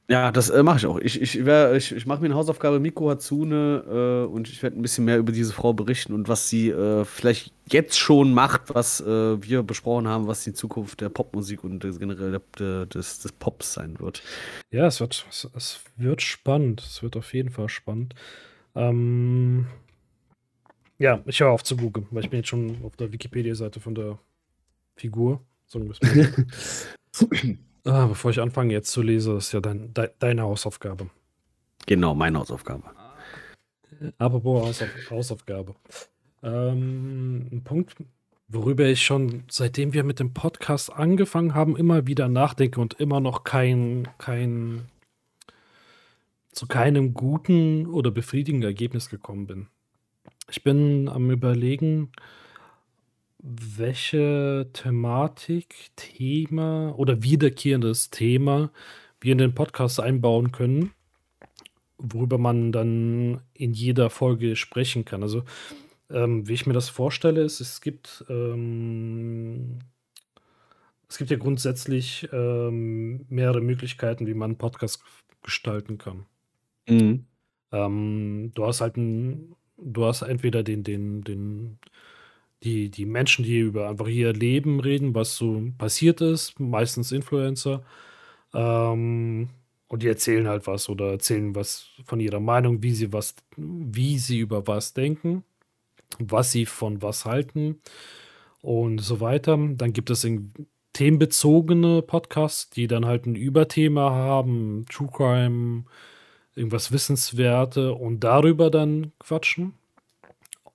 Ja, 0.09 0.33
das 0.33 0.49
äh, 0.49 0.63
mache 0.63 0.79
ich 0.79 0.85
auch. 0.85 0.99
Ich, 0.99 1.21
ich, 1.21 1.39
ich, 1.39 1.91
ich 1.95 2.05
mache 2.05 2.19
mir 2.19 2.25
eine 2.25 2.35
Hausaufgabe 2.35 2.79
Miko 2.79 3.09
Hatsune 3.09 4.25
äh, 4.27 4.31
und 4.31 4.49
ich 4.49 4.61
werde 4.61 4.77
ein 4.77 4.81
bisschen 4.81 5.05
mehr 5.05 5.17
über 5.17 5.31
diese 5.31 5.53
Frau 5.53 5.71
berichten 5.71 6.13
und 6.13 6.27
was 6.27 6.49
sie 6.49 6.69
äh, 6.69 7.05
vielleicht 7.05 7.53
jetzt 7.69 7.97
schon 7.97 8.33
macht, 8.33 8.75
was 8.75 8.99
äh, 8.99 9.41
wir 9.41 9.63
besprochen 9.63 10.07
haben, 10.09 10.27
was 10.27 10.43
die 10.43 10.51
Zukunft 10.53 10.99
der 10.99 11.07
Popmusik 11.07 11.63
und 11.63 11.79
generell 11.79 12.41
der, 12.59 12.85
des, 12.87 13.19
des 13.19 13.31
Pops 13.31 13.73
sein 13.73 13.97
wird. 14.01 14.21
Ja, 14.71 14.87
es 14.87 14.99
wird, 14.99 15.25
es, 15.29 15.49
es, 15.55 15.79
wird 15.95 16.21
spannend. 16.21 16.81
Es 16.81 17.01
wird 17.01 17.15
auf 17.15 17.33
jeden 17.33 17.49
Fall 17.49 17.69
spannend. 17.69 18.13
Ähm, 18.75 19.67
ja, 20.99 21.21
ich 21.25 21.39
höre 21.39 21.51
auf 21.51 21.63
zu 21.63 21.77
googeln, 21.77 22.07
weil 22.11 22.25
ich 22.25 22.29
bin 22.29 22.39
jetzt 22.39 22.49
schon 22.49 22.83
auf 22.83 22.97
der 22.97 23.13
Wikipedia-Seite 23.13 23.79
von 23.79 23.95
der 23.95 24.19
Figur. 24.97 25.41
Wir 25.71 25.91
es 25.91 26.01
mal. 27.21 27.57
Ah, 27.85 28.05
bevor 28.05 28.31
ich 28.31 28.39
anfange 28.39 28.73
jetzt 28.73 28.91
zu 28.91 29.01
lesen, 29.01 29.37
ist 29.37 29.51
ja 29.51 29.59
dein, 29.59 29.93
de, 29.93 30.09
deine 30.19 30.43
Hausaufgabe. 30.43 31.09
Genau, 31.85 32.15
meine 32.15 32.39
Hausaufgabe. 32.39 32.83
Apropos 34.17 34.65
Hausauf 34.65 34.89
Hausaufgabe. 35.09 35.75
Ähm, 36.41 37.49
ein 37.51 37.63
Punkt, 37.63 37.95
worüber 38.47 38.85
ich 38.85 39.03
schon 39.03 39.43
seitdem 39.49 39.93
wir 39.93 40.03
mit 40.03 40.19
dem 40.19 40.33
Podcast 40.33 40.91
angefangen 40.93 41.53
haben, 41.55 41.75
immer 41.75 42.07
wieder 42.07 42.27
nachdenke 42.27 42.79
und 42.79 42.93
immer 42.95 43.19
noch 43.19 43.43
kein, 43.43 44.07
kein 44.17 44.85
zu 46.51 46.67
keinem 46.67 47.13
guten 47.13 47.87
oder 47.87 48.11
befriedigenden 48.11 48.69
Ergebnis 48.69 49.09
gekommen 49.09 49.47
bin. 49.47 49.67
Ich 50.49 50.63
bin 50.63 51.09
am 51.09 51.31
überlegen, 51.31 52.11
welche 53.43 54.69
Thematik, 54.71 55.91
Thema 55.97 56.97
oder 56.97 57.23
wiederkehrendes 57.23 58.09
Thema 58.09 58.71
wir 59.19 59.33
in 59.33 59.37
den 59.37 59.53
Podcast 59.53 59.99
einbauen 59.99 60.53
können, 60.53 60.91
worüber 61.97 62.37
man 62.37 62.71
dann 62.71 63.41
in 63.53 63.73
jeder 63.73 64.09
Folge 64.09 64.55
sprechen 64.55 65.03
kann. 65.03 65.23
Also, 65.23 65.43
ähm, 66.09 66.47
wie 66.47 66.53
ich 66.53 66.65
mir 66.65 66.73
das 66.73 66.89
vorstelle, 66.89 67.41
ist, 67.41 67.59
es 67.59 67.81
gibt, 67.81 68.23
ähm, 68.29 69.79
es 71.09 71.17
gibt 71.17 71.29
ja 71.29 71.37
grundsätzlich 71.37 72.29
ähm, 72.31 73.25
mehrere 73.27 73.61
Möglichkeiten, 73.61 74.25
wie 74.25 74.33
man 74.33 74.51
einen 74.51 74.57
Podcast 74.57 75.03
gestalten 75.41 75.97
kann. 75.97 76.25
Mhm. 76.87 77.25
Ähm, 77.73 78.51
du 78.53 78.65
hast 78.65 78.79
halt 78.79 78.95
ein, 78.95 79.55
du 79.77 80.05
hast 80.05 80.21
entweder 80.21 80.63
den, 80.63 80.83
den, 80.83 81.23
den 81.23 81.79
die, 82.63 82.89
die 82.89 83.05
Menschen, 83.05 83.43
die 83.43 83.59
über 83.59 83.89
einfach 83.89 84.07
ihr 84.07 84.33
Leben 84.33 84.79
reden, 84.79 85.15
was 85.15 85.35
so 85.35 85.61
passiert 85.77 86.21
ist, 86.21 86.59
meistens 86.59 87.11
Influencer. 87.11 87.83
Ähm, 88.53 89.49
und 89.87 90.03
die 90.03 90.07
erzählen 90.07 90.47
halt 90.47 90.65
was 90.67 90.89
oder 90.89 91.11
erzählen 91.11 91.55
was 91.55 91.87
von 92.05 92.19
ihrer 92.19 92.39
Meinung, 92.39 92.81
wie 92.81 92.93
sie 92.93 93.13
was, 93.13 93.35
wie 93.57 94.17
sie 94.17 94.39
über 94.39 94.65
was 94.67 94.93
denken, 94.93 95.43
was 96.19 96.51
sie 96.51 96.65
von 96.65 97.01
was 97.01 97.25
halten 97.25 97.79
und 98.61 98.99
so 98.99 99.19
weiter. 99.19 99.57
Dann 99.57 99.93
gibt 99.93 100.09
es 100.09 100.27
themenbezogene 100.93 102.01
Podcasts, 102.01 102.69
die 102.69 102.87
dann 102.87 103.05
halt 103.05 103.25
ein 103.25 103.35
Überthema 103.35 104.11
haben, 104.11 104.85
True 104.89 105.09
Crime, 105.11 105.85
irgendwas 106.55 106.91
Wissenswerte 106.91 107.93
und 107.93 108.21
darüber 108.23 108.71
dann 108.71 109.11
quatschen. 109.19 109.73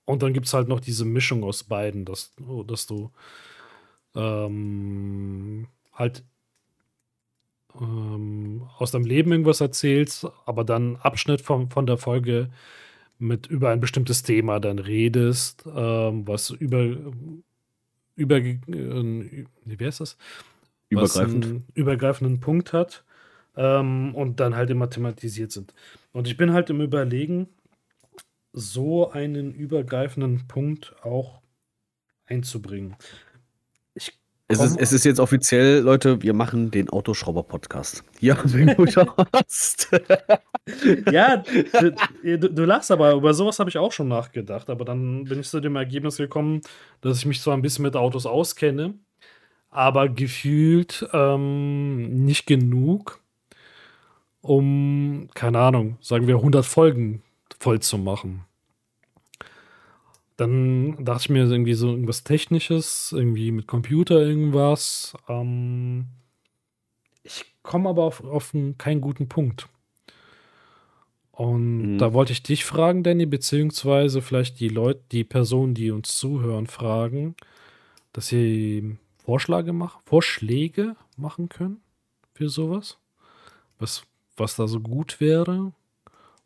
Und 0.09 0.23
dann 0.23 0.33
gibt 0.33 0.47
es 0.47 0.55
halt 0.55 0.67
noch 0.67 0.79
diese 0.79 1.05
Mischung 1.05 1.43
aus 1.43 1.63
beiden, 1.63 2.03
dass, 2.03 2.33
dass 2.65 2.87
du 2.87 3.11
ähm, 4.15 5.67
halt 5.93 6.23
ähm, 7.79 8.67
aus 8.79 8.89
deinem 8.89 9.05
Leben 9.05 9.31
irgendwas 9.31 9.61
erzählst, 9.61 10.25
aber 10.47 10.63
dann 10.63 10.95
Abschnitt 10.95 11.41
von, 11.41 11.69
von 11.69 11.85
der 11.85 11.97
Folge 11.97 12.49
mit 13.19 13.45
über 13.45 13.69
ein 13.69 13.81
bestimmtes 13.81 14.23
Thema 14.23 14.59
dann 14.59 14.79
redest, 14.79 15.65
ähm, 15.67 16.27
was 16.27 16.49
über, 16.49 16.81
über 18.15 18.37
äh, 18.37 18.57
wie 18.65 19.85
heißt 19.85 19.99
das? 19.99 20.17
Übergreifend. 20.89 21.45
Was 21.45 21.51
einen 21.51 21.65
übergreifenden 21.75 22.39
Punkt 22.39 22.73
hat 22.73 23.03
ähm, 23.55 24.15
und 24.15 24.39
dann 24.39 24.55
halt 24.55 24.71
immer 24.71 24.89
thematisiert 24.89 25.51
sind. 25.51 25.75
Und 26.13 26.25
ich 26.25 26.35
bin 26.35 26.51
halt 26.51 26.71
im 26.71 26.81
Überlegen, 26.81 27.47
so 28.53 29.11
einen 29.11 29.53
übergreifenden 29.53 30.47
Punkt 30.47 30.95
auch 31.03 31.41
einzubringen. 32.25 32.95
Es 34.51 34.59
ist, 34.59 34.77
es 34.79 34.93
ist, 34.93 35.05
jetzt 35.05 35.19
offiziell, 35.19 35.81
Leute, 35.81 36.23
wir 36.23 36.33
machen 36.33 36.71
den 36.71 36.89
Autoschrauber-Podcast. 36.89 38.03
Ja, 38.19 38.35
wenn 38.45 38.75
du 38.75 38.85
hast. 39.31 39.91
ja, 41.11 41.43
du, 42.23 42.49
du, 42.49 42.65
lachst 42.65 42.89
aber, 42.89 43.13
über 43.13 43.35
sowas 43.35 43.59
habe 43.59 43.69
ich 43.69 43.77
auch 43.77 43.91
schon 43.91 44.07
nachgedacht. 44.07 44.71
Aber 44.71 44.85
dann 44.85 45.25
bin 45.25 45.39
ich 45.41 45.49
zu 45.49 45.59
dem 45.59 45.75
Ergebnis 45.75 46.17
gekommen, 46.17 46.61
dass 47.01 47.19
ich 47.19 47.27
mich 47.27 47.41
zwar 47.41 47.55
ein 47.55 47.61
bisschen 47.61 47.83
mit 47.83 47.95
Autos 47.95 48.25
auskenne, 48.25 48.95
aber 49.69 50.09
gefühlt 50.09 51.07
ähm, 51.13 52.25
nicht 52.25 52.47
genug, 52.47 53.21
um, 54.41 55.27
keine 55.35 55.59
Ahnung, 55.59 55.99
sagen 56.01 56.25
wir 56.25 56.37
100 56.37 56.65
Folgen 56.65 57.21
voll 57.59 57.79
zu 57.79 57.97
machen. 57.97 58.45
Dann 60.37 61.03
dachte 61.03 61.23
ich 61.23 61.29
mir 61.29 61.43
irgendwie 61.43 61.73
so 61.73 61.89
irgendwas 61.89 62.23
Technisches, 62.23 63.11
irgendwie 63.11 63.51
mit 63.51 63.67
Computer 63.67 64.21
irgendwas. 64.21 65.13
Ähm, 65.27 66.05
ich 67.23 67.45
komme 67.61 67.89
aber 67.89 68.03
auf, 68.03 68.23
auf 68.23 68.55
einen, 68.55 68.77
keinen 68.77 69.01
guten 69.01 69.27
Punkt. 69.27 69.67
Und 71.31 71.93
mhm. 71.93 71.97
da 71.97 72.13
wollte 72.13 72.31
ich 72.31 72.43
dich 72.43 72.63
fragen, 72.65 73.03
Danny, 73.03 73.25
beziehungsweise 73.25 74.21
vielleicht 74.21 74.59
die 74.59 74.69
Leute, 74.69 75.01
die 75.11 75.23
Personen, 75.23 75.73
die 75.73 75.91
uns 75.91 76.17
zuhören, 76.17 76.67
fragen, 76.67 77.35
dass 78.13 78.27
sie 78.27 78.97
Vorschläge 79.23 79.73
machen, 79.73 80.01
Vorschläge 80.05 80.95
machen 81.17 81.49
können 81.49 81.81
für 82.33 82.49
sowas. 82.49 82.97
Was, 83.77 84.03
was 84.35 84.55
da 84.55 84.67
so 84.67 84.79
gut 84.79 85.19
wäre, 85.19 85.73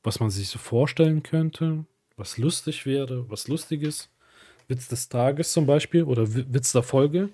was 0.04 0.20
man 0.20 0.30
sich 0.30 0.50
so 0.50 0.60
vorstellen 0.60 1.24
könnte 1.24 1.86
was 2.18 2.38
lustig 2.38 2.86
wäre, 2.86 3.30
was 3.30 3.48
lustiges. 3.48 4.10
Witz 4.68 4.88
des 4.88 5.10
Tages 5.10 5.52
zum 5.52 5.66
Beispiel 5.66 6.04
oder 6.04 6.34
Witz 6.34 6.72
der 6.72 6.84
Folge. 6.84 7.30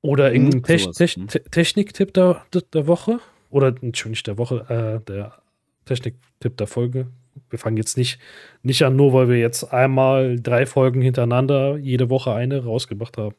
Oder 0.00 0.28
hm, 0.28 0.46
irgendein 0.46 0.62
Te 0.78 0.90
Te 0.90 1.06
hm. 1.06 1.28
Te 1.28 1.42
Techniktipp 1.44 2.14
der, 2.14 2.46
der 2.72 2.86
Woche. 2.86 3.20
Oder 3.50 3.74
nicht 3.82 4.26
der 4.26 4.38
Woche, 4.38 4.66
äh, 4.68 5.04
der 5.04 5.42
Techniktipp 5.84 6.56
der 6.56 6.66
Folge. 6.66 7.08
Wir 7.50 7.58
fangen 7.58 7.76
jetzt 7.76 7.98
nicht, 7.98 8.18
nicht 8.62 8.82
an, 8.82 8.96
nur 8.96 9.12
weil 9.12 9.28
wir 9.28 9.38
jetzt 9.38 9.64
einmal 9.64 10.40
drei 10.40 10.64
Folgen 10.64 11.02
hintereinander 11.02 11.76
jede 11.76 12.08
Woche 12.08 12.32
eine 12.32 12.64
rausgebracht 12.64 13.18
haben, 13.18 13.34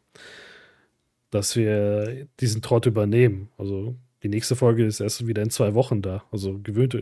dass 1.31 1.55
wir 1.55 2.27
diesen 2.39 2.61
Trott 2.61 2.85
übernehmen. 2.85 3.49
Also 3.57 3.95
die 4.27 4.35
nächste 4.35 4.57
Folge 4.57 4.85
ist 4.85 4.99
erst 4.99 5.25
wieder 5.25 5.41
in 5.41 5.49
zwei 5.49 5.73
Wochen 5.73 6.01
da. 6.01 6.23
Also 6.31 6.59
gewöhnt, 6.61 6.95
äh, 6.95 7.01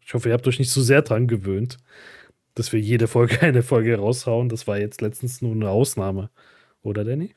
ich 0.00 0.14
hoffe, 0.14 0.28
ihr 0.28 0.34
habt 0.34 0.46
euch 0.48 0.58
nicht 0.58 0.70
zu 0.70 0.82
sehr 0.82 1.02
dran 1.02 1.28
gewöhnt, 1.28 1.78
dass 2.56 2.72
wir 2.72 2.80
jede 2.80 3.06
Folge 3.06 3.40
eine 3.42 3.62
Folge 3.62 3.96
raushauen. 3.96 4.48
Das 4.48 4.66
war 4.66 4.78
jetzt 4.78 5.00
letztens 5.00 5.40
nur 5.40 5.52
eine 5.52 5.70
Ausnahme. 5.70 6.30
Oder, 6.82 7.04
Danny? 7.04 7.34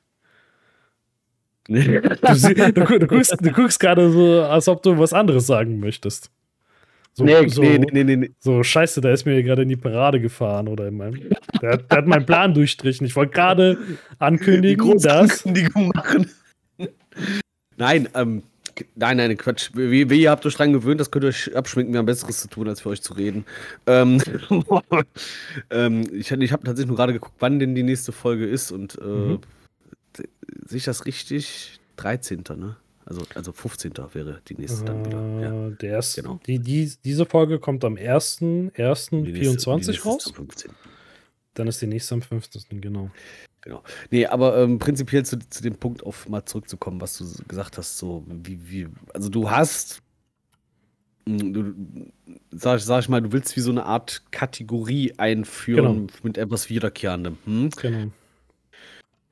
Du, 1.68 1.76
du, 2.02 3.00
du, 3.00 3.08
guckst, 3.08 3.38
du 3.40 3.52
guckst 3.52 3.80
gerade 3.80 4.12
so, 4.12 4.42
als 4.42 4.68
ob 4.68 4.82
du 4.82 4.98
was 4.98 5.14
anderes 5.14 5.46
sagen 5.46 5.80
möchtest. 5.80 6.32
So, 7.14 7.24
nee, 7.24 7.48
so, 7.50 7.62
nee, 7.62 7.78
nee, 7.78 8.04
nee, 8.04 8.16
nee. 8.16 8.32
So, 8.40 8.64
scheiße, 8.64 9.02
da 9.02 9.12
ist 9.12 9.26
mir 9.26 9.44
gerade 9.44 9.62
in 9.62 9.70
die 9.70 9.76
Parade 9.76 10.20
gefahren 10.20 10.68
oder 10.68 10.88
in 10.88 10.98
meinem. 10.98 11.20
Der, 11.62 11.78
der 11.78 11.98
hat 11.98 12.08
meinen 12.08 12.26
Plan 12.26 12.56
durchstrichen. 12.56 13.06
Ich 13.06 13.16
wollte 13.16 13.34
gerade 13.34 13.78
ankündigen, 14.18 14.98
die 14.98 15.04
dass. 15.04 15.46
Ankündigung 15.46 15.90
machen. 15.90 16.32
Nein, 17.78 18.10
ähm, 18.16 18.44
Nein, 18.96 19.18
nein, 19.18 19.38
Quatsch. 19.38 19.72
Wie, 19.74 20.10
wie 20.10 20.22
ihr 20.22 20.32
habt 20.32 20.46
euch 20.46 20.56
dran 20.56 20.74
gewöhnt, 20.74 21.00
das 21.00 21.12
könnt 21.12 21.26
ihr 21.26 21.30
euch 21.30 21.56
abschminken. 21.56 21.94
Wir 21.94 22.00
haben 22.00 22.06
Besseres 22.06 22.42
zu 22.42 22.48
tun, 22.48 22.68
als 22.68 22.82
für 22.82 22.90
euch 22.90 23.02
zu 23.02 23.14
reden. 23.14 23.46
Ähm, 23.86 24.22
ähm, 25.70 26.02
ich 26.12 26.32
ich 26.32 26.52
habe 26.52 26.64
tatsächlich 26.64 26.88
nur 26.88 26.98
gerade 26.98 27.14
geguckt, 27.14 27.36
wann 27.40 27.60
denn 27.60 27.76
die 27.76 27.84
nächste 27.84 28.12
Folge 28.12 28.46
ist 28.46 28.72
und 28.72 28.98
äh, 29.00 29.04
mhm. 29.04 29.40
sehe 30.66 30.78
ich 30.78 30.86
das 30.86 31.06
richtig? 31.06 31.80
13. 31.98 32.44
Ne? 32.56 32.78
Also, 33.06 33.24
also 33.36 33.52
15. 33.52 33.94
wäre 34.14 34.42
die 34.48 34.56
nächste 34.56 34.86
dann 34.86 35.06
wieder. 35.06 35.42
Ja. 35.42 35.68
Äh, 35.68 35.72
der 35.72 35.90
erste, 35.92 36.22
genau. 36.22 36.40
die, 36.46 36.60
die, 36.60 36.94
diese 37.04 37.26
Folge 37.26 37.60
kommt 37.60 37.84
am 37.84 37.96
1.1.24 37.96 40.04
raus. 40.04 40.32
15. 40.34 40.72
Dann 41.56 41.68
ist 41.68 41.82
die 41.82 41.88
nächste 41.88 42.16
am 42.16 42.22
15. 42.22 42.80
Genau. 42.80 43.12
Genau. 43.70 43.84
Nee, 44.10 44.26
aber 44.26 44.58
ähm, 44.58 44.80
prinzipiell 44.80 45.24
zu, 45.24 45.38
zu 45.38 45.62
dem 45.62 45.76
Punkt 45.76 46.04
auf 46.04 46.28
mal 46.28 46.44
zurückzukommen, 46.44 47.00
was 47.00 47.20
du 47.20 47.26
gesagt 47.48 47.78
hast, 47.78 48.00
so 48.00 48.26
wie, 48.28 48.60
wie, 48.68 48.88
also 49.14 49.30
du 49.30 49.52
hast, 49.52 50.02
hm, 51.28 51.54
du, 51.54 51.76
sag, 52.50 52.80
sag 52.80 53.02
ich 53.02 53.10
mal, 53.10 53.22
du 53.22 53.32
willst 53.32 53.56
wie 53.56 53.60
so 53.60 53.70
eine 53.70 53.86
Art 53.86 54.24
Kategorie 54.32 55.14
einführen 55.20 56.08
genau. 56.08 56.20
mit 56.24 56.40
etwas 56.40 56.72
Wiederkehrendem. 56.72 57.38
Hm? 57.46 57.70
Genau. 57.80 58.12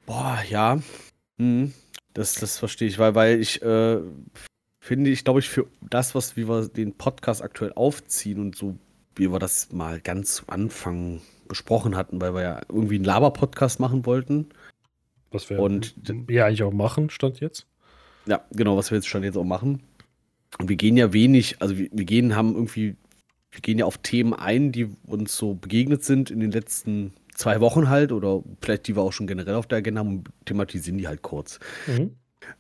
Boah, 0.06 0.38
ja. 0.48 0.80
Hm. 1.40 1.74
Das, 2.14 2.36
das 2.36 2.60
verstehe 2.60 2.88
ich, 2.88 3.00
weil, 3.00 3.16
weil 3.16 3.42
ich 3.42 3.64
äh, 3.64 3.98
finde, 4.80 5.10
ich 5.10 5.24
glaube, 5.24 5.40
ich 5.40 5.50
für 5.50 5.66
das, 5.82 6.14
was 6.14 6.38
wie 6.38 6.48
wir 6.48 6.68
den 6.68 6.94
Podcast 6.94 7.42
aktuell 7.42 7.74
aufziehen 7.74 8.40
und 8.40 8.56
so, 8.56 8.78
wie 9.16 9.32
wir 9.32 9.40
das 9.40 9.72
mal 9.72 10.00
ganz 10.00 10.44
anfangen 10.46 11.22
besprochen 11.48 11.96
hatten, 11.96 12.22
weil 12.22 12.34
wir 12.34 12.42
ja 12.42 12.62
irgendwie 12.70 12.96
einen 12.96 13.06
Laber-Podcast 13.06 13.80
machen 13.80 14.06
wollten. 14.06 14.50
Was 15.32 15.50
wir 15.50 15.60
und, 15.60 15.96
ja 16.30 16.46
eigentlich 16.46 16.64
auch 16.64 16.74
machen, 16.74 17.10
stand 17.10 17.40
jetzt. 17.40 17.68
Ja, 18.26 18.46
genau, 18.52 18.78
was 18.78 18.92
wir 18.92 18.98
jetzt 18.98 19.08
stand 19.08 19.26
jetzt 19.26 19.38
auch 19.38 19.44
machen. 19.44 19.84
Und 20.60 20.70
wir 20.70 20.76
gehen 20.76 20.98
ja 20.98 21.14
wenig, 21.14 21.62
also 21.62 21.78
wir, 21.78 21.90
wir 21.92 22.06
gehen, 22.06 22.36
haben 22.36 22.54
irgendwie, 22.54 22.96
wir 23.52 23.62
gehen 23.62 23.78
ja 23.78 23.86
auf 23.86 23.98
Themen 23.98 24.34
ein, 24.34 24.72
die 24.72 24.90
uns 25.06 25.38
so 25.38 25.56
begegnet 25.56 26.04
sind 26.04 26.32
in 26.32 26.40
den 26.40 26.52
letzten 26.52 27.14
zwei 27.34 27.62
Wochen 27.62 27.90
halt 27.90 28.12
oder 28.12 28.44
vielleicht 28.62 28.88
die 28.88 28.96
wir 28.96 29.04
auch 29.04 29.14
schon 29.14 29.28
generell 29.28 29.56
auf 29.56 29.68
der 29.68 29.80
Agenda 29.80 30.00
haben 30.00 30.10
und 30.10 30.30
thematisieren 30.46 30.98
die 30.98 31.08
halt 31.08 31.22
kurz. 31.22 31.60
Mhm. 31.86 32.16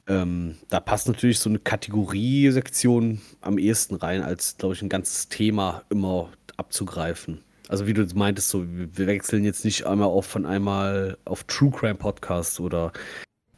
Ähm, 0.07 0.55
da 0.69 0.79
passt 0.79 1.07
natürlich 1.07 1.39
so 1.39 1.49
eine 1.49 1.59
Kategorie-Sektion 1.59 3.21
am 3.41 3.57
ehesten 3.57 3.95
rein, 3.95 4.21
als, 4.21 4.57
glaube 4.57 4.75
ich, 4.75 4.81
ein 4.81 4.89
ganzes 4.89 5.29
Thema 5.29 5.83
immer 5.89 6.29
abzugreifen. 6.57 7.41
Also 7.69 7.85
wie 7.85 7.93
du 7.93 8.05
meintest, 8.15 8.49
so 8.49 8.65
wir 8.67 9.07
wechseln 9.07 9.43
jetzt 9.43 9.65
nicht 9.65 9.85
einmal 9.85 10.07
auf 10.07 10.25
von 10.25 10.45
einmal 10.45 11.17
auf 11.25 11.43
True 11.43 11.71
Crime 11.71 11.95
Podcast 11.95 12.59
oder 12.59 12.93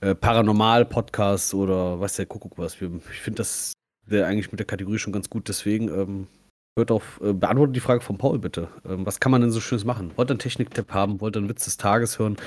äh, 0.02 0.16
Paranormal 0.16 0.86
Podcast 0.86 1.54
oder 1.54 2.00
was 2.00 2.16
der 2.16 2.26
Kuckuck 2.26 2.58
was. 2.58 2.74
Ich 2.74 3.20
finde 3.20 3.38
das 3.38 3.74
eigentlich 4.12 4.52
mit 4.52 4.60
der 4.60 4.66
Kategorie 4.66 4.98
schon 4.98 5.14
ganz 5.14 5.30
gut. 5.30 5.48
Deswegen 5.48 5.90
ähm, 5.90 6.28
hört 6.76 6.90
auf, 6.90 7.22
äh, 7.24 7.34
beantwortet 7.34 7.76
die 7.76 7.82
Frage 7.82 8.02
von 8.02 8.18
Paul 8.18 8.40
bitte. 8.40 8.70
Ähm, 8.88 9.06
was 9.06 9.20
kann 9.20 9.32
man 9.32 9.42
denn 9.42 9.52
so 9.52 9.60
Schönes 9.60 9.86
machen? 9.86 10.12
Wollt 10.16 10.30
ihr 10.30 10.34
einen 10.34 10.40
Techniktipp 10.40 10.92
haben? 10.92 11.22
Wollt 11.22 11.36
ihr 11.36 11.40
einen 11.40 11.50
Witz 11.50 11.66
des 11.66 11.78
Tages 11.78 12.18
hören? 12.18 12.38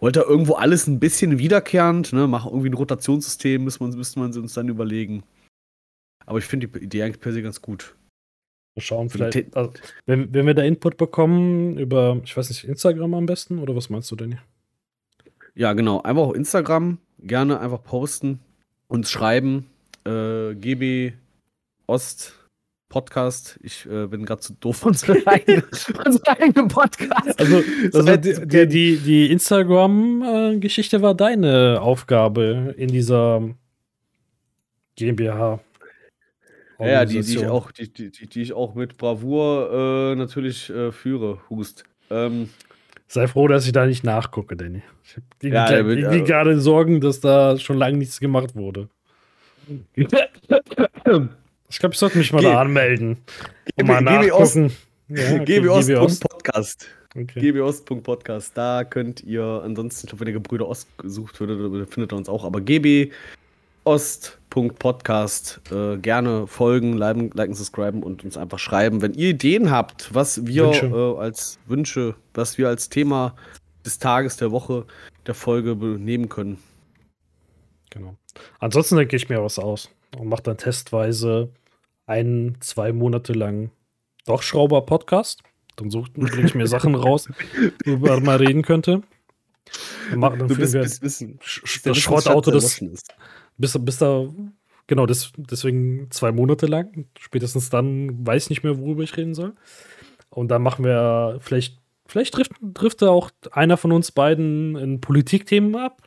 Wollt 0.00 0.16
ihr 0.16 0.26
irgendwo 0.26 0.54
alles 0.54 0.88
ein 0.88 0.98
bisschen 0.98 1.38
wiederkehrend? 1.38 2.12
Ne? 2.12 2.26
Mach 2.26 2.46
irgendwie 2.46 2.70
ein 2.70 2.74
Rotationssystem, 2.74 3.62
müsste 3.62 3.84
man, 3.84 3.96
müsste 3.96 4.18
man 4.18 4.32
uns 4.32 4.54
dann 4.54 4.68
überlegen. 4.68 5.22
Aber 6.26 6.38
ich 6.38 6.44
finde 6.44 6.66
die 6.66 6.84
Idee 6.84 7.04
eigentlich 7.04 7.20
per 7.20 7.32
se 7.32 7.42
ganz 7.42 7.62
gut. 7.62 7.94
Mal 8.74 8.82
schauen, 8.82 9.10
vielleicht, 9.10 9.54
also, 9.54 9.72
wenn, 10.06 10.32
wenn 10.32 10.46
wir 10.46 10.54
da 10.54 10.62
Input 10.62 10.96
bekommen 10.96 11.76
über, 11.76 12.20
ich 12.24 12.36
weiß 12.36 12.48
nicht, 12.48 12.64
Instagram 12.64 13.14
am 13.14 13.26
besten 13.26 13.58
oder 13.58 13.76
was 13.76 13.90
meinst 13.90 14.10
du 14.10 14.16
denn? 14.16 14.38
Ja, 15.54 15.74
genau. 15.74 16.00
Einfach 16.02 16.22
auf 16.22 16.34
Instagram 16.34 16.98
gerne 17.18 17.60
einfach 17.60 17.82
posten, 17.82 18.40
uns 18.88 19.10
schreiben. 19.10 19.66
Äh, 20.06 20.54
GB 20.54 21.12
Ost 21.86 22.34
Podcast. 22.88 23.58
Ich 23.62 23.86
äh, 23.86 24.06
bin 24.06 24.24
gerade 24.24 24.40
zu 24.40 24.54
doof, 24.54 24.82
unsere 24.86 25.18
eigene, 25.26 25.64
unsere 26.04 26.28
eigene 26.28 26.68
Podcast. 26.68 27.38
Also, 27.38 27.62
also 27.92 28.16
die, 28.16 28.46
die, 28.46 28.66
die, 28.66 28.96
die 28.98 29.32
Instagram-Geschichte 29.32 31.02
war 31.02 31.14
deine 31.14 31.80
Aufgabe 31.80 32.74
in 32.76 32.88
dieser 32.88 33.42
GmbH. 34.96 35.60
Ja, 36.86 37.04
die, 37.04 37.20
die, 37.20 37.36
ich 37.36 37.46
auch, 37.46 37.70
die, 37.70 37.92
die, 37.92 38.10
die 38.10 38.42
ich 38.42 38.52
auch 38.52 38.74
mit 38.74 38.96
Bravour 38.96 40.12
äh, 40.12 40.16
natürlich 40.16 40.70
äh, 40.70 40.92
führe, 40.92 41.38
Hust. 41.50 41.84
Ähm, 42.10 42.48
Sei 43.06 43.28
froh, 43.28 43.46
dass 43.46 43.66
ich 43.66 43.72
da 43.72 43.86
nicht 43.86 44.04
nachgucke, 44.04 44.56
Danny. 44.56 44.82
Ich 45.04 45.16
habe 45.16 45.26
die, 45.42 45.48
ja, 45.48 45.82
die, 45.82 46.18
die 46.18 46.24
gerade 46.24 46.60
Sorgen, 46.60 47.00
dass 47.00 47.20
da 47.20 47.58
schon 47.58 47.76
lange 47.76 47.98
nichts 47.98 48.20
gemacht 48.20 48.54
wurde. 48.56 48.88
Ich 49.94 51.78
glaube, 51.78 51.92
ich 51.92 51.98
sollte 51.98 52.18
mich 52.18 52.32
mal 52.32 52.40
Ge 52.40 52.50
da 52.50 52.60
anmelden. 52.60 53.18
Und 53.76 53.86
mal 53.86 54.00
nachgucken. 54.00 54.72
Ja, 55.08 55.38
gbOst.podcast. 55.38 56.86
Okay. 57.14 57.52
gbOst.podcast. 57.52 58.56
Da 58.56 58.84
könnt 58.84 59.22
ihr 59.22 59.62
ansonsten, 59.64 60.06
ich 60.06 60.10
glaube, 60.10 60.20
wenn 60.20 60.28
ihr 60.28 60.40
Gebrüder 60.40 60.68
Ost 60.68 60.88
gesucht 60.98 61.38
würdet, 61.40 61.90
findet 61.90 62.12
ihr 62.12 62.16
uns 62.16 62.28
auch. 62.28 62.44
Aber 62.44 62.60
GB 62.60 63.10
Ost 63.84 64.38
Podcast 64.50 65.60
äh, 65.70 65.96
gerne 65.96 66.46
folgen, 66.46 66.92
liken, 66.92 67.30
liken, 67.32 67.54
subscriben 67.54 68.02
und 68.02 68.22
uns 68.22 68.36
einfach 68.36 68.58
schreiben, 68.58 69.00
wenn 69.00 69.14
ihr 69.14 69.30
Ideen 69.30 69.70
habt, 69.70 70.14
was 70.14 70.46
wir 70.46 70.66
Wünsche. 70.66 70.86
Äh, 70.86 71.18
als 71.18 71.58
Wünsche, 71.66 72.14
was 72.34 72.58
wir 72.58 72.68
als 72.68 72.90
Thema 72.90 73.34
des 73.84 73.98
Tages, 73.98 74.36
der 74.36 74.50
Woche, 74.50 74.84
der 75.26 75.34
Folge 75.34 75.74
nehmen 75.74 76.28
können. 76.28 76.58
Genau. 77.90 78.16
Ansonsten 78.58 78.96
denke 78.96 79.16
ich 79.16 79.28
mir 79.28 79.42
was 79.42 79.58
aus 79.58 79.90
und 80.18 80.28
mache 80.28 80.42
dann 80.42 80.58
testweise 80.58 81.50
ein, 82.06 82.56
zwei 82.60 82.92
Monate 82.92 83.32
lang 83.32 83.70
doch 84.26 84.42
Schrauber-Podcast. 84.42 85.42
Dann 85.76 85.88
bringe 85.88 86.46
ich 86.46 86.54
mir 86.54 86.66
Sachen 86.66 86.94
raus, 86.94 87.28
worüber 87.84 88.20
man 88.20 88.36
reden 88.36 88.62
könnte. 88.62 89.02
Dann 90.10 90.18
machen, 90.18 90.38
dann 90.40 90.48
du 90.48 90.56
bist 90.56 90.74
das 90.74 91.98
Schrottauto 91.98 92.50
des, 92.50 92.80
bis, 93.58 93.76
bis 93.80 93.98
da, 93.98 94.26
genau, 94.86 95.06
das, 95.06 95.32
deswegen 95.36 96.10
zwei 96.10 96.32
Monate 96.32 96.66
lang. 96.66 97.06
Spätestens 97.18 97.70
dann 97.70 98.26
weiß 98.26 98.44
ich 98.44 98.50
nicht 98.50 98.64
mehr, 98.64 98.78
worüber 98.78 99.02
ich 99.02 99.16
reden 99.16 99.34
soll. 99.34 99.54
Und 100.30 100.48
dann 100.48 100.62
machen 100.62 100.84
wir 100.84 101.38
vielleicht, 101.40 101.78
vielleicht 102.06 102.34
trifft, 102.34 102.52
trifft 102.74 103.02
auch 103.02 103.30
einer 103.50 103.76
von 103.76 103.92
uns 103.92 104.12
beiden 104.12 104.76
in 104.76 105.00
Politikthemen 105.00 105.76
ab. 105.76 106.02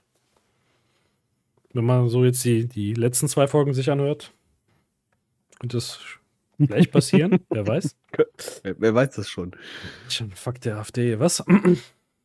Wenn 1.74 1.86
man 1.86 2.10
so 2.10 2.24
jetzt 2.24 2.44
die, 2.46 2.68
die 2.68 2.94
letzten 2.94 3.28
zwei 3.28 3.48
Folgen 3.48 3.74
sich 3.74 3.92
anhört. 3.92 4.32
Könnte 5.60 5.78
das 5.78 6.00
vielleicht 6.58 6.92
passieren, 6.92 7.40
wer 7.50 7.68
weiß. 7.68 7.96
Wer, 8.64 8.76
wer 8.80 8.96
weiß 8.96 9.16
das 9.16 9.30
schon. 9.30 9.56
Schon 10.10 10.32
fuck 10.32 10.60
der 10.62 10.78
AfD, 10.78 11.20
was? 11.20 11.44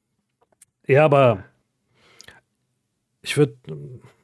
ja, 0.86 1.04
aber 1.04 1.44
ich 3.22 3.36
würde 3.36 3.56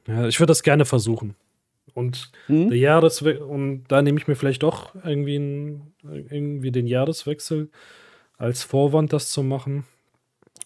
ja, 0.07 0.27
ich 0.27 0.39
würde 0.39 0.51
das 0.51 0.63
gerne 0.63 0.85
versuchen. 0.85 1.35
Und 1.93 2.31
hm? 2.47 2.69
der 2.69 2.77
Jahreswe 2.77 3.45
und 3.45 3.85
da 3.87 4.01
nehme 4.01 4.19
ich 4.19 4.27
mir 4.27 4.35
vielleicht 4.35 4.63
doch 4.63 4.93
irgendwie, 5.03 5.37
ein, 5.37 5.93
irgendwie 6.03 6.71
den 6.71 6.87
Jahreswechsel 6.87 7.69
als 8.37 8.63
Vorwand, 8.63 9.13
das 9.13 9.31
zu 9.31 9.43
machen. 9.43 9.85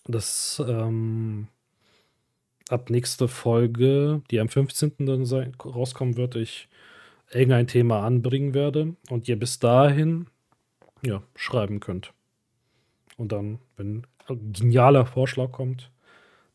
Das 0.06 0.62
ähm, 0.68 1.48
ab 2.70 2.89
nächste 2.89 3.28
Folge, 3.28 4.22
die 4.30 4.39
am 4.39 4.50
15. 4.50 5.06
dann 5.06 5.26
sein, 5.26 5.54
rauskommen 5.64 6.18
wird, 6.18 6.36
ich 6.36 6.68
irgendein 7.32 7.68
Thema 7.68 8.04
anbringen 8.04 8.54
werde 8.54 8.96
und 9.10 9.28
ihr 9.28 9.39
bis 9.39 9.60
dahin 9.60 10.28
ja, 11.02 11.24
schreiben 11.36 11.80
könnt. 11.80 12.14
Und 13.18 13.32
dann, 13.32 13.60
wenn 13.78 14.06
ein 14.28 14.54
genialer 14.54 15.06
Vorschlag 15.06 15.52
kommt, 15.52 15.92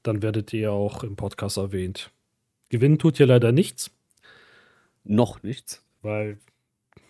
dann 0.03 0.23
werdet 0.23 0.53
ihr 0.53 0.73
auch 0.73 1.03
im 1.03 1.17
Podcast 1.17 1.57
erwähnt. 1.57 2.11
Gewinnen 2.69 2.99
tut 2.99 3.17
hier 3.17 3.27
leider 3.27 3.53
nichts. 3.53 3.91
Noch 5.05 5.43
nichts. 5.43 5.83
Weil, 6.03 6.39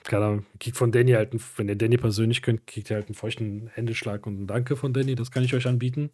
keine 0.04 0.24
Ahnung, 0.24 0.46
kriegt 0.61 0.76
von 0.76 0.92
Danny 0.92 1.12
halt, 1.12 1.32
einen, 1.32 1.42
wenn 1.57 1.68
ihr 1.68 1.76
Danny 1.76 1.96
persönlich 1.96 2.42
könnt, 2.42 2.66
kriegt 2.66 2.90
ihr 2.90 2.96
halt 2.96 3.07
einen 3.07 3.14
feuchten 3.14 3.68
Händeschlag 3.74 4.26
und 4.26 4.42
ein 4.42 4.46
Danke 4.46 4.76
von 4.76 4.92
Danny. 4.92 5.14
Das 5.14 5.30
kann 5.30 5.44
ich 5.44 5.54
euch 5.54 5.66
anbieten. 5.66 6.11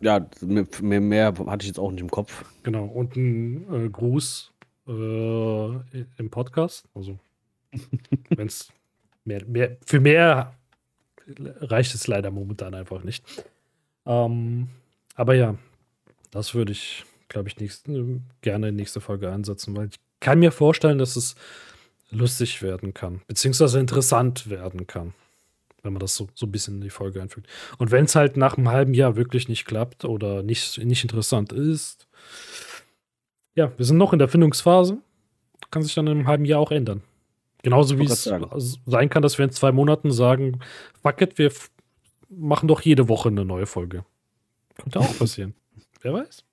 Ja, 0.00 0.28
mehr, 0.42 1.00
mehr 1.00 1.34
hatte 1.46 1.62
ich 1.62 1.68
jetzt 1.68 1.78
auch 1.78 1.90
nicht 1.90 2.00
im 2.00 2.10
Kopf. 2.10 2.44
Genau, 2.62 2.84
und 2.84 3.16
ein 3.16 3.86
äh, 3.86 3.88
Gruß 3.88 4.52
äh, 4.86 4.92
im 4.92 6.30
Podcast. 6.30 6.88
Also, 6.94 7.18
wenn 8.30 8.46
es 8.46 8.72
mehr, 9.24 9.44
mehr, 9.46 9.76
für 9.86 10.00
mehr 10.00 10.54
reicht 11.26 11.94
es 11.94 12.06
leider 12.06 12.30
momentan 12.30 12.74
einfach 12.74 13.02
nicht. 13.02 13.24
Ähm, 14.06 14.68
aber 15.14 15.34
ja, 15.34 15.56
das 16.30 16.54
würde 16.54 16.72
ich 16.72 17.04
glaube 17.34 17.48
ich, 17.48 17.58
nächst, 17.58 17.90
gerne 18.42 18.70
nächste 18.70 19.00
Folge 19.00 19.30
einsetzen, 19.30 19.76
weil 19.76 19.88
ich 19.88 19.96
kann 20.20 20.38
mir 20.38 20.52
vorstellen, 20.52 20.98
dass 20.98 21.16
es 21.16 21.34
lustig 22.10 22.62
werden 22.62 22.94
kann, 22.94 23.22
beziehungsweise 23.26 23.80
interessant 23.80 24.48
werden 24.48 24.86
kann, 24.86 25.14
wenn 25.82 25.92
man 25.92 25.98
das 25.98 26.14
so, 26.14 26.28
so 26.34 26.46
ein 26.46 26.52
bisschen 26.52 26.76
in 26.76 26.80
die 26.80 26.90
Folge 26.90 27.20
einfügt. 27.20 27.48
Und 27.78 27.90
wenn 27.90 28.04
es 28.04 28.14
halt 28.14 28.36
nach 28.36 28.56
einem 28.56 28.68
halben 28.68 28.94
Jahr 28.94 29.16
wirklich 29.16 29.48
nicht 29.48 29.64
klappt 29.64 30.04
oder 30.04 30.44
nicht, 30.44 30.78
nicht 30.78 31.02
interessant 31.02 31.52
ist, 31.52 32.06
ja, 33.56 33.72
wir 33.76 33.84
sind 33.84 33.98
noch 33.98 34.12
in 34.12 34.20
der 34.20 34.28
Findungsphase, 34.28 34.98
kann 35.72 35.82
sich 35.82 35.94
dann 35.94 36.06
in 36.06 36.18
einem 36.18 36.26
halben 36.28 36.44
Jahr 36.44 36.60
auch 36.60 36.70
ändern. 36.70 37.02
Genauso 37.64 37.98
wie 37.98 38.04
es 38.04 38.22
sein 38.22 39.10
kann, 39.10 39.22
dass 39.22 39.38
wir 39.38 39.44
in 39.44 39.50
zwei 39.50 39.72
Monaten 39.72 40.12
sagen, 40.12 40.60
fuck 41.02 41.20
it, 41.20 41.36
wir 41.36 41.50
machen 42.28 42.68
doch 42.68 42.80
jede 42.82 43.08
Woche 43.08 43.28
eine 43.28 43.44
neue 43.44 43.66
Folge. 43.66 44.04
Könnte 44.76 45.00
auch 45.00 45.18
passieren. 45.18 45.54
Wer 46.00 46.12
weiß. 46.12 46.44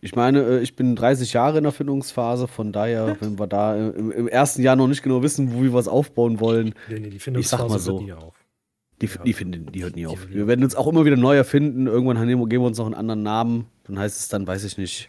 Ich 0.00 0.14
meine, 0.14 0.42
äh, 0.42 0.60
ich 0.60 0.76
bin 0.76 0.96
30 0.96 1.32
Jahre 1.32 1.58
in 1.58 1.64
der 1.64 1.72
Findungsphase, 1.72 2.48
von 2.48 2.72
daher, 2.72 3.16
wenn 3.20 3.38
wir 3.38 3.46
da 3.46 3.76
im, 3.76 4.10
im 4.10 4.28
ersten 4.28 4.62
Jahr 4.62 4.76
noch 4.76 4.88
nicht 4.88 5.02
genau 5.02 5.22
wissen, 5.22 5.54
wo 5.54 5.62
wir 5.62 5.72
was 5.72 5.88
aufbauen 5.88 6.40
wollen, 6.40 6.74
nee, 6.88 7.00
nee, 7.00 7.10
die 7.10 7.18
Findungsphase 7.18 7.62
ich 7.64 7.68
sag 7.68 7.68
mal 7.68 7.78
so, 7.78 7.92
hört 7.98 8.02
nie 8.02 8.12
auf. 8.12 8.34
Die, 9.00 9.08
die, 9.24 9.32
finden, 9.32 9.72
die 9.72 9.82
hört 9.82 9.96
nie 9.96 10.06
auf. 10.06 10.28
Wir 10.28 10.46
werden 10.46 10.62
uns 10.62 10.76
auch 10.76 10.86
immer 10.86 11.06
wieder 11.06 11.16
neu 11.16 11.34
erfinden. 11.34 11.86
Irgendwann 11.86 12.18
geben 12.28 12.62
wir 12.62 12.66
uns 12.66 12.76
noch 12.76 12.84
einen 12.84 12.94
anderen 12.94 13.22
Namen. 13.22 13.66
Dann 13.84 13.98
heißt 13.98 14.20
es 14.20 14.28
dann, 14.28 14.46
weiß 14.46 14.62
ich 14.64 14.76
nicht. 14.76 15.08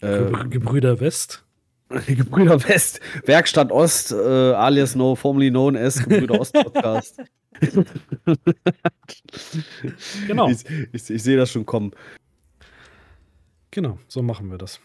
Äh, 0.00 0.30
Gebrüder 0.48 1.00
West. 1.00 1.44
Gebrüder 2.06 2.62
West. 2.68 3.00
Werkstatt 3.24 3.72
Ost, 3.72 4.12
äh, 4.12 4.14
alias 4.14 4.94
no, 4.94 5.16
formerly 5.16 5.50
known 5.50 5.76
as 5.76 5.98
Gebrüder 5.98 6.40
Ost 6.40 6.52
Podcast. 6.52 7.20
genau. 10.28 10.48
Ich, 10.48 10.64
ich, 10.92 11.10
ich 11.10 11.22
sehe 11.22 11.36
das 11.36 11.50
schon 11.50 11.66
kommen. 11.66 11.90
Genau, 13.70 13.98
so 14.08 14.22
machen 14.22 14.50
wir 14.50 14.58
das. 14.58 14.80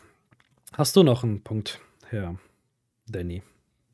Hast 0.74 0.96
du 0.96 1.04
noch 1.04 1.24
einen 1.24 1.42
Punkt, 1.42 1.80
Herr 2.10 2.36
Danny? 3.08 3.42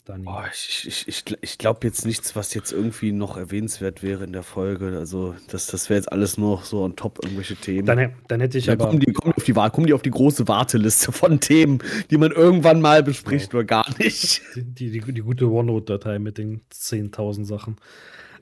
Danny. 0.04 0.26
Oh, 0.28 0.42
ich 0.52 0.86
ich, 0.88 1.08
ich, 1.08 1.24
ich 1.42 1.58
glaube 1.58 1.86
jetzt 1.88 2.06
nichts, 2.06 2.36
was 2.36 2.54
jetzt 2.56 2.74
irgendwie 2.74 3.12
noch 3.12 3.38
erwähnenswert 3.38 4.02
wäre 4.02 4.24
in 4.24 4.34
der 4.34 4.44
Folge. 4.44 4.98
Also, 4.98 5.36
das, 5.48 5.68
das 5.68 5.90
wäre 5.90 6.00
jetzt 6.00 6.12
alles 6.12 6.38
nur 6.38 6.64
so 6.64 6.82
on 6.82 6.96
top, 6.96 7.20
irgendwelche 7.24 7.56
Themen. 7.56 7.86
Dann, 7.86 8.14
dann 8.28 8.42
hätte 8.42 8.58
ich 8.58 8.66
dann 8.66 8.80
aber. 8.80 8.88
Kommen 8.88 9.00
die, 9.00 9.14
kommen, 9.14 9.32
die 9.32 9.38
auf 9.38 9.46
die, 9.46 9.54
kommen 9.54 9.88
die 9.88 9.94
auf 9.94 10.02
die 10.02 10.10
große 10.10 10.48
Warteliste 10.48 11.12
von 11.12 11.40
Themen, 11.40 11.80
die 12.10 12.18
man 12.18 12.32
irgendwann 12.32 12.82
mal 12.82 13.04
bespricht, 13.04 13.52
genau. 13.52 13.60
oder 13.60 13.68
gar 13.68 13.98
nicht. 14.00 14.42
Die, 14.56 14.64
die, 14.64 14.92
die, 14.92 15.14
die 15.14 15.22
gute 15.22 15.48
OneNote-Datei 15.50 16.20
mit 16.20 16.38
den 16.40 16.62
10.000 16.74 17.46
Sachen. 17.46 17.78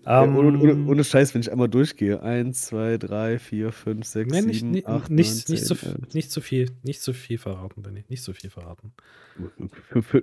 Ähm, 0.05 0.37
ohne, 0.37 0.57
ohne, 0.57 0.85
ohne, 0.85 1.03
Scheiß, 1.03 1.33
wenn 1.33 1.41
ich 1.41 1.51
einmal 1.51 1.67
durchgehe. 1.67 2.21
Eins, 2.21 2.63
zwei, 2.67 2.97
drei, 2.97 3.37
vier, 3.37 3.71
fünf, 3.71 4.05
sechs, 4.05 4.31
nee, 4.31 4.53
sieben, 4.53 4.71
nicht, 4.71 4.87
acht, 4.87 5.09
nicht, 5.09 5.27
neun, 5.27 5.55
nicht, 5.55 5.65
10, 5.65 5.75
so, 5.75 5.75
nicht 6.13 6.31
so 6.31 6.41
viel, 6.41 6.71
nicht 6.83 7.01
so 7.01 7.13
viel 7.13 7.37
verraten, 7.37 7.81
Benny. 7.81 8.05
Nicht 8.07 8.23
so 8.23 8.33
viel 8.33 8.49
verraten. 8.49 8.93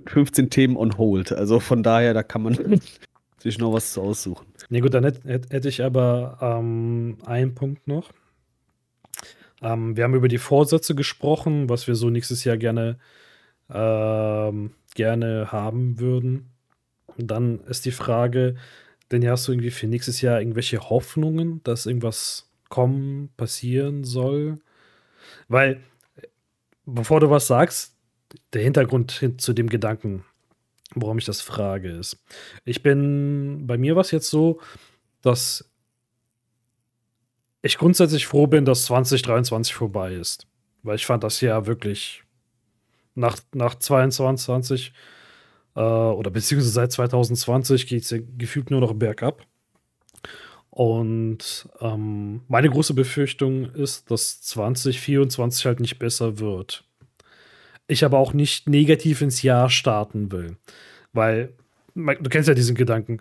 15 0.05 0.49
Themen 0.49 0.77
on 0.77 0.97
hold. 0.97 1.31
Also 1.31 1.59
von 1.59 1.83
daher, 1.83 2.13
da 2.13 2.23
kann 2.23 2.43
man 2.43 2.81
sich 3.37 3.57
noch 3.59 3.73
was 3.73 3.93
zu 3.93 4.01
aussuchen. 4.01 4.47
Nee, 4.69 4.81
gut, 4.81 4.93
dann 4.93 5.03
hätte, 5.03 5.27
hätte 5.27 5.69
ich 5.69 5.83
aber 5.83 6.37
ähm, 6.41 7.17
einen 7.25 7.55
Punkt 7.55 7.87
noch. 7.87 8.11
Ähm, 9.61 9.95
wir 9.95 10.03
haben 10.03 10.15
über 10.15 10.27
die 10.27 10.37
Vorsätze 10.37 10.95
gesprochen, 10.95 11.69
was 11.69 11.87
wir 11.87 11.95
so 11.95 12.09
nächstes 12.09 12.43
Jahr 12.43 12.57
gerne, 12.57 12.97
ähm, 13.69 14.71
gerne 14.95 15.51
haben 15.51 15.99
würden. 15.99 16.51
Und 17.17 17.31
dann 17.31 17.59
ist 17.61 17.85
die 17.85 17.91
Frage, 17.91 18.55
denn 19.11 19.21
ja, 19.21 19.31
hast 19.31 19.47
du 19.47 19.51
irgendwie 19.51 19.71
für 19.71 19.87
nächstes 19.87 20.21
Jahr 20.21 20.39
irgendwelche 20.39 20.89
Hoffnungen, 20.89 21.61
dass 21.63 21.85
irgendwas 21.85 22.49
kommen, 22.69 23.29
passieren 23.37 24.03
soll? 24.03 24.59
Weil, 25.47 25.83
bevor 26.85 27.19
du 27.19 27.29
was 27.29 27.47
sagst, 27.47 27.95
der 28.53 28.63
Hintergrund 28.63 29.23
zu 29.37 29.53
dem 29.53 29.69
Gedanken, 29.69 30.25
warum 30.93 31.17
ich 31.17 31.25
das 31.25 31.41
frage, 31.41 31.89
ist, 31.89 32.21
ich 32.65 32.83
bin, 32.83 33.65
bei 33.67 33.77
mir 33.77 33.95
war 33.95 34.01
es 34.01 34.11
jetzt 34.11 34.29
so, 34.29 34.59
dass 35.21 35.69
ich 37.61 37.77
grundsätzlich 37.77 38.27
froh 38.27 38.47
bin, 38.47 38.65
dass 38.65 38.85
2023 38.85 39.73
vorbei 39.73 40.13
ist. 40.13 40.47
Weil 40.83 40.95
ich 40.95 41.05
fand 41.05 41.23
das 41.23 41.41
Jahr 41.41 41.65
wirklich 41.65 42.23
nach, 43.15 43.37
nach 43.53 43.75
22 43.75 44.93
äh, 45.77 45.79
oder 45.79 46.31
beziehungsweise 46.31 46.71
seit 46.71 46.91
2020 46.91 47.87
geht 47.87 48.03
es 48.03 48.09
ja 48.09 48.17
gefühlt 48.37 48.71
nur 48.71 48.81
noch 48.81 48.93
bergab. 48.93 49.45
Und 50.71 51.69
ähm, 51.79 52.41
meine 52.47 52.69
große 52.69 52.93
Befürchtung 52.93 53.73
ist, 53.73 54.11
dass 54.11 54.41
2024 54.41 55.65
halt 55.65 55.79
nicht 55.79 55.97
besser 55.99 56.39
wird. 56.39 56.83
Ich 57.87 58.03
aber 58.03 58.17
auch 58.17 58.33
nicht 58.33 58.67
negativ 58.67 59.21
ins 59.21 59.41
Jahr 59.43 59.69
starten 59.69 60.31
will. 60.31 60.57
Weil, 61.13 61.53
du 61.95 62.29
kennst 62.29 62.49
ja 62.49 62.53
diesen 62.53 62.75
Gedanken, 62.75 63.19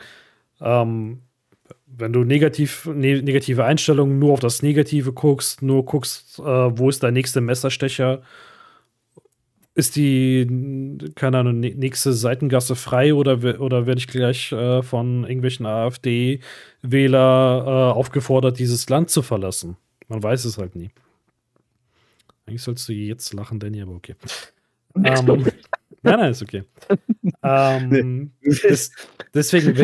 ähm, 0.61 1.21
wenn 1.87 2.13
du 2.13 2.25
negativ, 2.25 2.87
ne, 2.87 3.23
negative 3.23 3.65
Einstellungen 3.65 4.19
nur 4.19 4.33
auf 4.33 4.41
das 4.41 4.63
Negative 4.63 5.13
guckst, 5.13 5.63
nur 5.63 5.85
guckst, 5.85 6.39
äh, 6.39 6.43
wo 6.43 6.89
ist 6.89 7.03
dein 7.03 7.15
nächster 7.15 7.41
Messerstecher 7.41 8.23
ist 9.77 9.95
die, 9.97 10.99
keine 11.14 11.39
Ahnung, 11.39 11.61
nächste 11.61 12.14
Seitengasse 12.14 12.74
frei 12.74 13.14
oder, 13.14 13.61
oder 13.61 13.87
werde 13.87 13.99
ich 13.99 14.09
gleich 14.09 14.51
äh, 14.51 14.83
von 14.83 15.24
irgendwelchen 15.24 15.66
AfD-Wähler 15.66 17.64
äh, 17.66 17.93
aufgefordert, 17.95 18.59
dieses 18.59 18.89
Land 18.89 19.11
zu 19.11 19.22
verlassen? 19.22 19.77
Man 20.09 20.22
weiß 20.22 20.47
es 20.47 20.57
halt 20.57 20.77
nie. 20.77 20.91
Eigentlich 22.47 22.62
sollst 22.62 22.89
du 22.89 22.93
jetzt 22.93 23.35
lachen, 23.35 23.61
Danny, 23.61 23.83
aber 23.83 23.93
okay. 23.93 24.16
Ähm, 25.05 25.45
Nein, 26.07 26.20
nein, 26.20 26.31
ist 26.31 26.43
okay. 26.43 26.62
ähm, 27.43 28.31
das, 28.43 28.93
deswegen, 29.35 29.77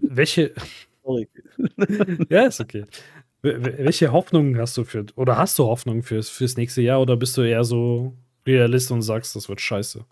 welche. 0.00 0.52
Sorry. 1.04 1.28
ja, 2.28 2.46
ist 2.46 2.60
okay. 2.60 2.84
Welche 3.42 4.10
Hoffnungen 4.12 4.58
hast 4.58 4.76
du 4.76 4.84
für, 4.84 5.06
oder 5.14 5.36
hast 5.36 5.58
du 5.58 5.64
Hoffnungen 5.64 6.02
fürs, 6.02 6.28
fürs 6.28 6.56
nächste 6.56 6.82
Jahr 6.82 7.00
oder 7.00 7.16
bist 7.16 7.36
du 7.36 7.42
eher 7.42 7.64
so 7.64 8.14
Realist 8.48 8.90
und 8.90 9.02
sagst, 9.02 9.36
das 9.36 9.48
wird 9.48 9.60
scheiße? 9.60 10.04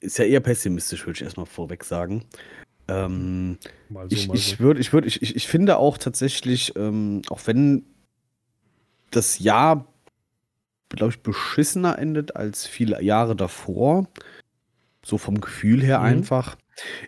Ist 0.00 0.18
ja 0.18 0.24
eher 0.24 0.40
pessimistisch, 0.40 1.06
würde 1.06 1.16
ich 1.16 1.22
erstmal 1.22 1.46
vorweg 1.46 1.84
sagen. 1.84 2.24
Ähm, 2.88 3.58
so, 3.88 4.06
ich, 4.10 4.26
so. 4.26 4.34
ich, 4.34 4.60
würd, 4.60 4.78
ich, 4.78 4.92
würd, 4.92 5.06
ich, 5.06 5.22
ich, 5.22 5.36
ich 5.36 5.46
finde 5.46 5.76
auch 5.76 5.96
tatsächlich, 5.96 6.74
ähm, 6.76 7.22
auch 7.30 7.40
wenn 7.46 7.84
das 9.10 9.38
Jahr, 9.38 9.86
glaube 10.88 11.12
ich, 11.12 11.22
beschissener 11.22 11.98
endet 11.98 12.36
als 12.36 12.66
viele 12.66 13.00
Jahre 13.02 13.36
davor, 13.36 14.08
so 15.04 15.18
vom 15.18 15.40
Gefühl 15.40 15.82
her 15.82 16.00
mhm. 16.00 16.06
einfach, 16.06 16.56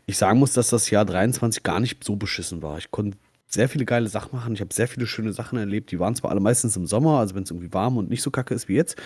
ich 0.06 0.16
sagen 0.16 0.38
muss, 0.38 0.52
dass 0.52 0.70
das 0.70 0.90
Jahr 0.90 1.04
23 1.04 1.62
gar 1.62 1.80
nicht 1.80 2.04
so 2.04 2.16
beschissen 2.16 2.62
war. 2.62 2.78
Ich 2.78 2.90
konnte 2.90 3.18
sehr 3.54 3.68
viele 3.68 3.84
geile 3.84 4.08
Sachen 4.08 4.36
machen. 4.36 4.54
Ich 4.54 4.60
habe 4.60 4.74
sehr 4.74 4.88
viele 4.88 5.06
schöne 5.06 5.32
Sachen 5.32 5.58
erlebt. 5.58 5.90
Die 5.90 5.98
waren 5.98 6.14
zwar 6.14 6.30
alle 6.30 6.40
meistens 6.40 6.76
im 6.76 6.86
Sommer, 6.86 7.18
also 7.18 7.34
wenn 7.34 7.44
es 7.44 7.50
irgendwie 7.50 7.72
warm 7.72 7.96
und 7.96 8.10
nicht 8.10 8.22
so 8.22 8.30
kacke 8.30 8.54
ist 8.54 8.68
wie 8.68 8.74
jetzt. 8.74 8.96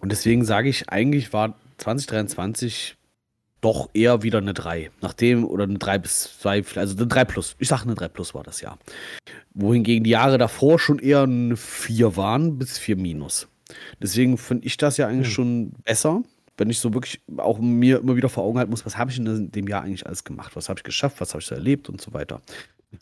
Und 0.00 0.12
deswegen 0.12 0.44
sage 0.44 0.68
ich, 0.68 0.88
eigentlich 0.88 1.32
war 1.32 1.56
2023 1.78 2.96
doch 3.60 3.90
eher 3.92 4.22
wieder 4.22 4.38
eine 4.38 4.54
3. 4.54 4.90
Nachdem, 5.00 5.44
oder 5.44 5.64
eine 5.64 5.78
3 5.78 5.98
bis 5.98 6.38
2, 6.40 6.64
also 6.76 6.96
eine 6.96 7.06
3 7.06 7.24
plus. 7.24 7.56
Ich 7.58 7.68
sage 7.68 7.82
eine 7.82 7.94
3 7.94 8.08
plus 8.08 8.34
war 8.34 8.42
das 8.42 8.60
Jahr. 8.60 8.78
Wohingegen 9.52 10.04
die 10.04 10.10
Jahre 10.10 10.38
davor 10.38 10.78
schon 10.78 10.98
eher 10.98 11.22
eine 11.22 11.56
4 11.56 12.16
waren 12.16 12.58
bis 12.58 12.78
4 12.78 12.96
minus. 12.96 13.48
Deswegen 14.02 14.38
finde 14.38 14.66
ich 14.66 14.76
das 14.76 14.96
ja 14.96 15.06
eigentlich 15.06 15.28
mhm. 15.28 15.32
schon 15.32 15.70
besser, 15.84 16.22
wenn 16.56 16.70
ich 16.70 16.78
so 16.78 16.92
wirklich 16.92 17.20
auch 17.38 17.58
mir 17.58 18.00
immer 18.00 18.16
wieder 18.16 18.28
vor 18.28 18.44
Augen 18.44 18.58
halten 18.58 18.70
muss, 18.70 18.84
was 18.84 18.98
habe 18.98 19.10
ich 19.10 19.18
in 19.18 19.50
dem 19.50 19.66
Jahr 19.66 19.82
eigentlich 19.82 20.06
alles 20.06 20.24
gemacht, 20.24 20.56
was 20.56 20.68
habe 20.68 20.78
ich 20.78 20.84
geschafft, 20.84 21.20
was 21.20 21.30
habe 21.30 21.40
ich 21.40 21.46
so 21.46 21.54
erlebt 21.54 21.88
und 21.88 22.00
so 22.00 22.12
weiter. 22.12 22.42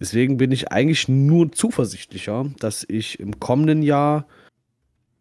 Deswegen 0.01 0.36
bin 0.36 0.53
ich 0.53 0.70
eigentlich 0.70 1.09
nur 1.09 1.51
zuversichtlicher, 1.53 2.47
dass 2.59 2.84
ich 2.89 3.18
im 3.20 3.41
kommenden 3.41 3.82
Jahr 3.82 4.26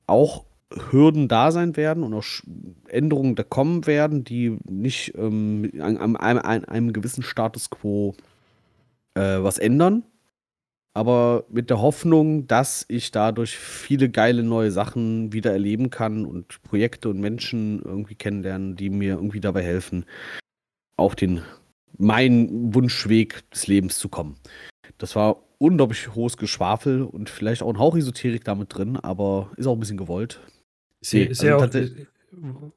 auch 0.07 0.45
Hürden 0.91 1.27
da 1.27 1.51
sein 1.51 1.77
werden 1.77 2.03
und 2.03 2.13
auch 2.13 2.25
Änderungen 2.89 3.35
da 3.35 3.43
kommen 3.43 3.87
werden, 3.87 4.23
die 4.23 4.57
nicht 4.69 5.13
ähm, 5.15 5.71
an, 5.79 5.97
an, 5.97 6.37
an, 6.37 6.65
einem 6.65 6.91
gewissen 6.91 7.23
Status 7.23 7.69
quo 7.69 8.15
äh, 9.13 9.21
was 9.41 9.57
ändern. 9.57 10.03
Aber 10.93 11.45
mit 11.49 11.69
der 11.69 11.79
Hoffnung, 11.79 12.47
dass 12.47 12.83
ich 12.89 13.11
dadurch 13.11 13.57
viele 13.57 14.09
geile 14.09 14.43
neue 14.43 14.71
Sachen 14.71 15.31
wieder 15.31 15.51
erleben 15.51 15.89
kann 15.89 16.25
und 16.25 16.61
Projekte 16.63 17.09
und 17.09 17.19
Menschen 17.19 17.81
irgendwie 17.83 18.15
kennenlernen, 18.15 18.75
die 18.75 18.89
mir 18.89 19.13
irgendwie 19.13 19.39
dabei 19.39 19.61
helfen, 19.61 20.05
auf 20.97 21.15
den 21.15 21.43
meinen 21.97 22.73
Wunschweg 22.73 23.49
des 23.51 23.67
Lebens 23.67 23.97
zu 23.97 24.09
kommen. 24.09 24.37
Das 24.97 25.15
war 25.15 25.43
unglaublich 25.57 26.13
hohes 26.15 26.37
Geschwafel 26.37 27.03
und 27.03 27.29
vielleicht 27.29 27.61
auch 27.61 27.69
ein 27.69 27.79
Hauch 27.79 27.95
Esoterik 27.95 28.43
damit 28.43 28.75
drin, 28.75 28.97
aber 28.97 29.51
ist 29.57 29.67
auch 29.67 29.73
ein 29.73 29.79
bisschen 29.79 29.97
gewollt. 29.97 30.39
Ich 31.01 31.09
sehe, 31.09 31.27
also 31.27 31.45
ja 31.45 31.57
auch, 31.57 31.69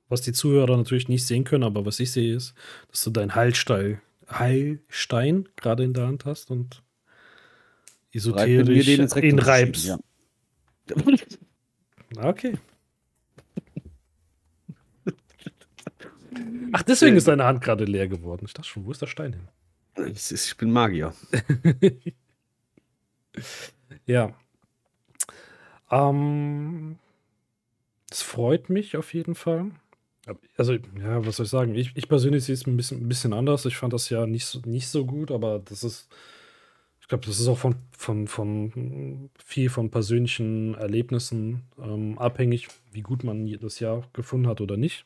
was 0.08 0.22
die 0.22 0.32
Zuhörer 0.32 0.76
natürlich 0.76 1.08
nicht 1.08 1.26
sehen 1.26 1.44
können, 1.44 1.64
aber 1.64 1.84
was 1.84 2.00
ich 2.00 2.12
sehe, 2.12 2.34
ist, 2.34 2.54
dass 2.90 3.02
du 3.02 3.10
deinen 3.10 3.34
Heilstein, 3.34 4.00
Heilstein 4.30 5.48
gerade 5.56 5.84
in 5.84 5.92
der 5.92 6.06
Hand 6.06 6.24
hast 6.24 6.50
und 6.50 6.82
esoterisch 8.12 8.88
ihn 8.88 9.38
reibst. 9.38 9.86
Ja. 9.86 9.98
okay. 12.22 12.54
Ach, 16.72 16.82
deswegen 16.82 17.16
ist 17.16 17.28
deine 17.28 17.44
Hand 17.44 17.62
gerade 17.62 17.84
leer 17.84 18.08
geworden. 18.08 18.44
Ich 18.46 18.54
dachte 18.54 18.68
schon, 18.68 18.84
wo 18.84 18.90
ist 18.90 19.02
der 19.02 19.06
Stein 19.06 19.32
hin? 19.32 20.12
Ich, 20.12 20.30
ich 20.30 20.56
bin 20.56 20.70
Magier. 20.70 21.12
ja. 24.06 24.34
Ähm, 25.90 26.98
das 28.08 28.22
freut 28.22 28.70
mich 28.70 28.96
auf 28.96 29.14
jeden 29.14 29.34
Fall. 29.34 29.70
Also, 30.56 30.74
ja, 30.74 31.26
was 31.26 31.36
soll 31.36 31.44
ich 31.44 31.50
sagen? 31.50 31.74
Ich, 31.74 31.96
ich 31.96 32.08
persönlich 32.08 32.44
sehe 32.44 32.54
es 32.54 32.66
ein 32.66 32.76
bisschen, 32.76 33.02
ein 33.02 33.08
bisschen 33.08 33.32
anders. 33.32 33.66
Ich 33.66 33.76
fand 33.76 33.92
das 33.92 34.08
ja 34.10 34.26
nicht 34.26 34.46
so, 34.46 34.60
nicht 34.64 34.88
so 34.88 35.04
gut, 35.04 35.30
aber 35.30 35.58
das 35.58 35.82
ist, 35.82 36.08
ich 37.00 37.08
glaube, 37.08 37.26
das 37.26 37.40
ist 37.40 37.48
auch 37.48 37.58
von, 37.58 37.76
von, 37.96 38.28
von 38.28 39.30
viel 39.44 39.70
von 39.70 39.90
persönlichen 39.90 40.74
Erlebnissen 40.74 41.62
ähm, 41.82 42.18
abhängig, 42.18 42.68
wie 42.92 43.02
gut 43.02 43.24
man 43.24 43.46
das 43.60 43.80
Jahr 43.80 44.04
gefunden 44.12 44.46
hat 44.46 44.60
oder 44.60 44.76
nicht. 44.76 45.04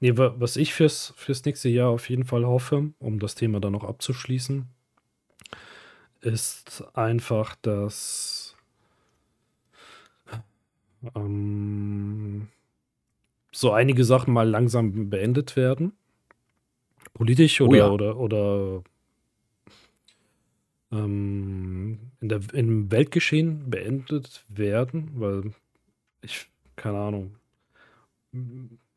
Nee, 0.00 0.12
was 0.16 0.56
ich 0.56 0.72
fürs, 0.72 1.12
fürs 1.16 1.44
nächste 1.44 1.68
Jahr 1.68 1.90
auf 1.90 2.08
jeden 2.08 2.24
Fall 2.24 2.46
hoffe, 2.46 2.92
um 2.98 3.18
das 3.18 3.34
Thema 3.34 3.60
dann 3.60 3.72
noch 3.72 3.84
abzuschließen, 3.84 4.66
ist 6.22 6.84
einfach, 6.94 7.54
dass 7.56 8.56
ähm, 11.14 12.48
so 13.52 13.72
einige 13.72 14.04
Sachen 14.04 14.32
mal 14.32 14.48
langsam 14.48 15.10
beendet 15.10 15.56
werden. 15.56 15.92
Politisch 17.14 17.60
oder, 17.60 17.70
oh 17.70 17.74
ja. 17.74 17.90
oder, 17.90 18.16
oder 18.16 18.82
ähm, 20.92 21.98
in 22.20 22.28
der, 22.28 22.40
im 22.52 22.90
Weltgeschehen 22.90 23.70
beendet 23.70 24.44
werden, 24.48 25.10
weil 25.14 25.52
ich, 26.22 26.46
keine 26.76 26.98
Ahnung, 26.98 27.36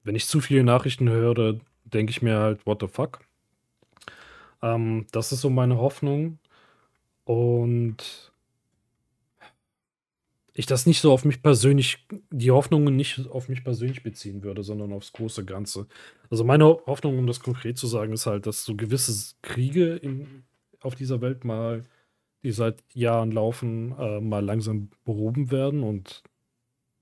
wenn 0.03 0.15
ich 0.15 0.27
zu 0.27 0.41
viele 0.41 0.63
Nachrichten 0.63 1.09
höre, 1.09 1.59
denke 1.85 2.11
ich 2.11 2.21
mir 2.21 2.37
halt, 2.37 2.65
what 2.65 2.81
the 2.81 2.87
fuck. 2.87 3.19
Ähm, 4.61 5.07
das 5.11 5.31
ist 5.31 5.41
so 5.41 5.49
meine 5.49 5.77
Hoffnung. 5.77 6.39
Und 7.25 8.31
ich 10.53 10.65
das 10.65 10.85
nicht 10.85 11.01
so 11.01 11.11
auf 11.11 11.25
mich 11.25 11.41
persönlich, 11.41 12.05
die 12.29 12.51
Hoffnungen 12.51 12.95
nicht 12.95 13.27
auf 13.29 13.49
mich 13.49 13.63
persönlich 13.63 14.03
beziehen 14.03 14.43
würde, 14.43 14.63
sondern 14.63 14.93
aufs 14.93 15.13
große 15.13 15.45
Ganze. 15.45 15.87
Also 16.29 16.43
meine 16.43 16.65
Hoffnung, 16.65 17.17
um 17.17 17.27
das 17.27 17.39
konkret 17.39 17.77
zu 17.77 17.87
sagen, 17.87 18.13
ist 18.13 18.27
halt, 18.27 18.45
dass 18.45 18.63
so 18.63 18.75
gewisse 18.75 19.35
Kriege 19.41 19.95
in, 19.95 20.43
auf 20.81 20.95
dieser 20.95 21.21
Welt 21.21 21.43
mal, 21.43 21.85
die 22.43 22.51
seit 22.51 22.83
Jahren 22.93 23.31
laufen, 23.31 23.95
äh, 23.97 24.21
mal 24.21 24.43
langsam 24.45 24.89
behoben 25.05 25.49
werden 25.49 25.81
und 25.81 26.23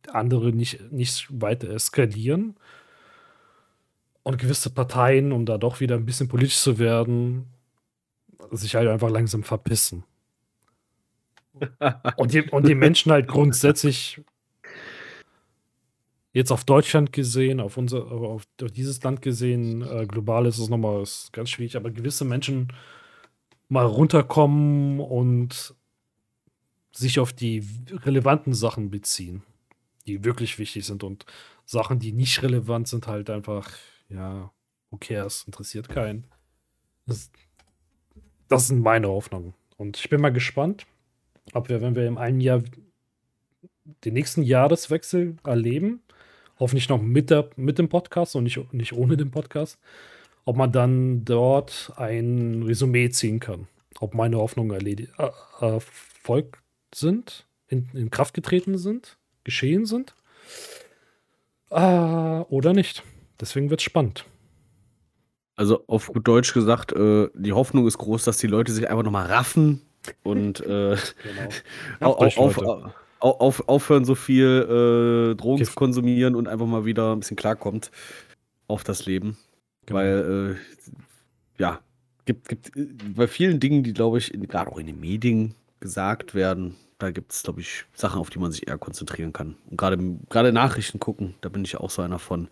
andere 0.07 0.53
nicht, 0.53 0.91
nicht 0.91 1.27
weiter 1.41 1.69
eskalieren. 1.69 2.55
Und 4.23 4.37
gewisse 4.37 4.69
Parteien, 4.69 5.31
um 5.31 5.45
da 5.45 5.57
doch 5.57 5.79
wieder 5.79 5.95
ein 5.95 6.05
bisschen 6.05 6.27
politisch 6.27 6.57
zu 6.57 6.77
werden, 6.77 7.47
sich 8.51 8.75
halt 8.75 8.87
einfach 8.87 9.09
langsam 9.09 9.43
verpissen. 9.43 10.03
Und, 12.17 12.33
die, 12.33 12.41
und 12.43 12.65
die 12.67 12.75
Menschen 12.75 13.11
halt 13.11 13.27
grundsätzlich 13.27 14.21
jetzt 16.33 16.51
auf 16.51 16.63
Deutschland 16.63 17.11
gesehen, 17.11 17.59
auf 17.59 17.77
unser, 17.77 18.09
auf, 18.11 18.47
auf 18.61 18.71
dieses 18.71 19.03
Land 19.03 19.21
gesehen, 19.21 19.81
äh, 19.81 20.05
global 20.05 20.45
ist 20.45 20.57
es 20.57 20.69
nochmal 20.69 21.01
ist 21.01 21.33
ganz 21.33 21.49
schwierig, 21.49 21.75
aber 21.75 21.91
gewisse 21.91 22.25
Menschen 22.25 22.71
mal 23.67 23.85
runterkommen 23.85 24.99
und 24.99 25.75
sich 26.91 27.19
auf 27.19 27.33
die 27.33 27.65
relevanten 27.89 28.53
Sachen 28.53 28.89
beziehen, 28.89 29.43
die 30.07 30.23
wirklich 30.23 30.59
wichtig 30.59 30.85
sind 30.85 31.03
und 31.03 31.25
Sachen, 31.65 31.99
die 31.99 32.11
nicht 32.11 32.41
relevant 32.43 32.87
sind, 32.87 33.07
halt 33.07 33.29
einfach, 33.29 33.69
ja, 34.13 34.51
who 34.89 34.97
cares, 34.97 35.43
interessiert 35.45 35.89
keinen. 35.89 36.25
Das, 37.05 37.31
das 38.47 38.67
sind 38.67 38.81
meine 38.81 39.07
Hoffnungen. 39.07 39.53
Und 39.77 39.97
ich 39.97 40.09
bin 40.09 40.21
mal 40.21 40.33
gespannt, 40.33 40.85
ob 41.53 41.69
wir, 41.69 41.81
wenn 41.81 41.95
wir 41.95 42.05
im 42.05 42.17
einen 42.17 42.41
Jahr 42.41 42.61
den 44.05 44.13
nächsten 44.13 44.43
Jahreswechsel 44.43 45.37
erleben, 45.43 46.01
hoffentlich 46.59 46.89
noch 46.89 47.01
mit, 47.01 47.29
der, 47.29 47.49
mit 47.55 47.79
dem 47.79 47.89
Podcast 47.89 48.35
und 48.35 48.43
nicht, 48.43 48.73
nicht 48.73 48.93
ohne 48.93 49.17
den 49.17 49.31
Podcast, 49.31 49.79
ob 50.45 50.57
man 50.57 50.71
dann 50.71 51.25
dort 51.25 51.91
ein 51.95 52.63
Resümee 52.63 53.09
ziehen 53.09 53.39
kann. 53.39 53.67
Ob 53.99 54.13
meine 54.13 54.37
Hoffnungen 54.37 54.85
äh, 54.85 55.07
erfolgt 55.59 56.59
sind, 56.93 57.45
in, 57.67 57.89
in, 57.93 58.09
Kraft 58.09 58.33
getreten 58.33 58.77
sind, 58.77 59.17
geschehen 59.43 59.85
sind 59.85 60.15
äh, 61.69 61.75
oder 61.79 62.73
nicht. 62.73 63.03
Deswegen 63.41 63.69
wird 63.69 63.81
es 63.81 63.85
spannend. 63.85 64.25
Also 65.55 65.83
auf 65.87 66.07
gut 66.07 66.27
Deutsch 66.27 66.53
gesagt, 66.53 66.93
äh, 66.93 67.29
die 67.33 67.53
Hoffnung 67.53 67.87
ist 67.87 67.97
groß, 67.97 68.23
dass 68.23 68.37
die 68.37 68.47
Leute 68.47 68.71
sich 68.71 68.89
einfach 68.89 69.03
nochmal 69.03 69.27
raffen 69.27 69.81
und 70.23 70.61
äh, 70.61 70.95
genau. 71.99 72.11
auf, 72.15 72.37
auf, 72.37 72.93
auf, 73.19 73.69
aufhören, 73.69 74.05
so 74.05 74.15
viel 74.15 75.33
äh, 75.33 75.35
Drogen 75.35 75.61
okay. 75.61 75.65
zu 75.65 75.73
konsumieren 75.73 76.35
und 76.35 76.47
einfach 76.47 76.65
mal 76.65 76.85
wieder 76.85 77.13
ein 77.13 77.19
bisschen 77.19 77.37
klarkommt 77.37 77.91
auf 78.67 78.83
das 78.83 79.05
Leben. 79.05 79.37
Genau. 79.85 79.99
Weil, 79.99 80.57
äh, 80.57 81.61
ja, 81.61 81.79
gibt, 82.25 82.47
gibt 82.47 82.71
bei 83.15 83.27
vielen 83.27 83.59
Dingen, 83.59 83.83
die, 83.83 83.93
glaube 83.93 84.17
ich, 84.17 84.31
gerade 84.31 84.71
auch 84.71 84.77
in 84.77 84.87
den 84.87 84.99
Medien 84.99 85.55
gesagt 85.79 86.33
werden, 86.35 86.75
Da 86.99 87.11
gibt 87.11 87.31
es, 87.31 87.43
glaube 87.43 87.61
ich, 87.61 87.85
Sachen, 87.93 88.19
auf 88.19 88.29
die 88.29 88.39
man 88.39 88.51
sich 88.51 88.67
eher 88.67 88.77
konzentrieren 88.77 89.33
kann. 89.33 89.55
Und 89.69 89.77
gerade 89.77 90.51
Nachrichten 90.53 90.99
gucken, 90.99 91.35
da 91.41 91.49
bin 91.49 91.65
ich 91.65 91.77
auch 91.77 91.89
so 91.89 92.01
einer 92.01 92.19
von. 92.19 92.47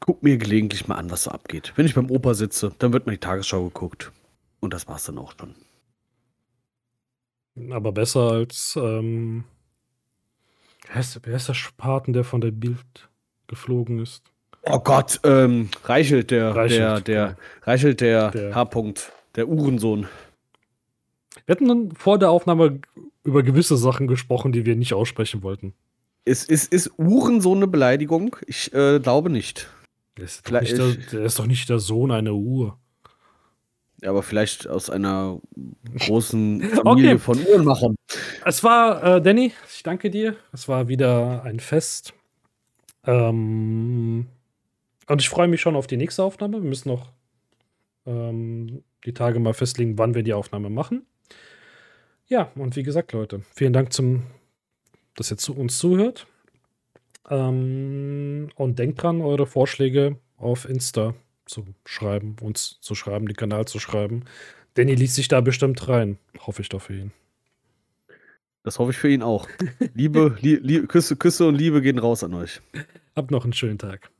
Ich 0.00 0.06
gucke 0.06 0.24
mir 0.24 0.38
gelegentlich 0.38 0.88
mal 0.88 0.96
an, 0.96 1.10
was 1.10 1.24
so 1.24 1.30
abgeht. 1.30 1.74
Wenn 1.76 1.84
ich 1.84 1.94
beim 1.94 2.10
Opa 2.10 2.32
sitze, 2.32 2.72
dann 2.78 2.92
wird 2.94 3.06
mal 3.06 3.12
die 3.12 3.18
Tagesschau 3.18 3.64
geguckt. 3.64 4.10
Und 4.58 4.72
das 4.72 4.88
war's 4.88 5.04
dann 5.04 5.18
auch 5.18 5.34
schon. 5.38 5.54
Aber 7.70 7.92
besser 7.92 8.32
als, 8.32 8.78
ähm, 8.80 9.44
wer, 10.88 11.00
ist, 11.00 11.20
wer 11.22 11.36
ist 11.36 11.48
der 11.48 11.54
Spaten, 11.54 12.14
der 12.14 12.24
von 12.24 12.40
der 12.40 12.50
Bild 12.50 13.10
geflogen 13.46 13.98
ist? 13.98 14.22
Oh 14.62 14.78
Gott, 14.78 15.20
ähm, 15.24 15.68
Reichelt, 15.84 16.30
der, 16.30 16.54
Reichelt, 16.54 16.80
der, 16.80 17.00
der, 17.00 17.36
Reichelt, 17.62 18.00
der, 18.00 18.30
der 18.30 18.54
H-Punkt, 18.54 19.12
der 19.36 19.48
Uhrensohn. 19.48 20.08
Wir 21.44 21.54
hatten 21.54 21.68
dann 21.68 21.92
vor 21.92 22.18
der 22.18 22.30
Aufnahme 22.30 22.80
über 23.22 23.42
gewisse 23.42 23.76
Sachen 23.76 24.06
gesprochen, 24.06 24.52
die 24.52 24.64
wir 24.64 24.76
nicht 24.76 24.94
aussprechen 24.94 25.42
wollten. 25.42 25.74
Ist, 26.24 26.48
ist, 26.50 26.72
ist 26.72 26.92
Uhrensohn 26.98 27.58
eine 27.58 27.66
Beleidigung? 27.66 28.36
Ich 28.46 28.72
äh, 28.72 28.98
glaube 29.00 29.30
nicht. 29.30 29.68
Der 30.16 30.24
ist, 30.24 30.50
doch 30.50 30.60
nicht 30.60 30.78
der, 30.78 30.92
der 30.92 31.22
ist 31.22 31.38
doch 31.38 31.46
nicht 31.46 31.68
der 31.68 31.78
Sohn 31.78 32.10
einer 32.10 32.34
Uhr. 32.34 32.78
Ja, 34.02 34.10
aber 34.10 34.22
vielleicht 34.22 34.66
aus 34.66 34.88
einer 34.88 35.40
großen 35.98 36.62
Familie 36.84 37.10
okay. 37.10 37.18
von 37.18 37.38
Uhrenmachern. 37.38 37.96
Es 38.44 38.64
war, 38.64 39.16
äh, 39.16 39.22
Danny, 39.22 39.52
ich 39.72 39.82
danke 39.82 40.10
dir. 40.10 40.36
Es 40.52 40.68
war 40.68 40.88
wieder 40.88 41.42
ein 41.44 41.60
Fest. 41.60 42.14
Ähm, 43.04 44.26
und 45.06 45.20
ich 45.20 45.28
freue 45.28 45.48
mich 45.48 45.60
schon 45.60 45.76
auf 45.76 45.86
die 45.86 45.96
nächste 45.98 46.22
Aufnahme. 46.22 46.62
Wir 46.62 46.68
müssen 46.68 46.88
noch 46.88 47.12
ähm, 48.06 48.82
die 49.04 49.12
Tage 49.14 49.38
mal 49.38 49.54
festlegen, 49.54 49.98
wann 49.98 50.14
wir 50.14 50.22
die 50.22 50.34
Aufnahme 50.34 50.70
machen. 50.70 51.04
Ja, 52.26 52.52
und 52.54 52.76
wie 52.76 52.82
gesagt, 52.82 53.12
Leute, 53.12 53.42
vielen 53.54 53.72
Dank 53.72 53.92
zum, 53.92 54.22
dass 55.16 55.30
ihr 55.30 55.36
zu 55.36 55.54
uns 55.54 55.78
zuhört. 55.78 56.26
Ähm, 57.30 58.50
und 58.56 58.78
denkt 58.78 59.02
dran, 59.02 59.20
eure 59.22 59.46
Vorschläge 59.46 60.18
auf 60.36 60.68
Insta 60.68 61.14
zu 61.46 61.64
schreiben, 61.84 62.36
uns 62.40 62.78
zu 62.80 62.94
schreiben, 62.94 63.26
den 63.26 63.36
Kanal 63.36 63.66
zu 63.66 63.78
schreiben. 63.78 64.24
Danny 64.74 64.94
liest 64.94 65.14
sich 65.14 65.28
da 65.28 65.40
bestimmt 65.40 65.88
rein. 65.88 66.18
Hoffe 66.46 66.62
ich 66.62 66.68
doch 66.68 66.82
für 66.82 66.94
ihn. 66.94 67.12
Das 68.62 68.78
hoffe 68.78 68.90
ich 68.90 68.98
für 68.98 69.08
ihn 69.08 69.22
auch. 69.22 69.48
Liebe, 69.94 70.36
li 70.40 70.56
li 70.56 70.86
Küsse, 70.86 71.16
Küsse 71.16 71.46
und 71.46 71.54
Liebe 71.54 71.80
gehen 71.80 71.98
raus 71.98 72.22
an 72.22 72.34
euch. 72.34 72.60
Habt 73.16 73.30
noch 73.30 73.44
einen 73.44 73.52
schönen 73.52 73.78
Tag. 73.78 74.10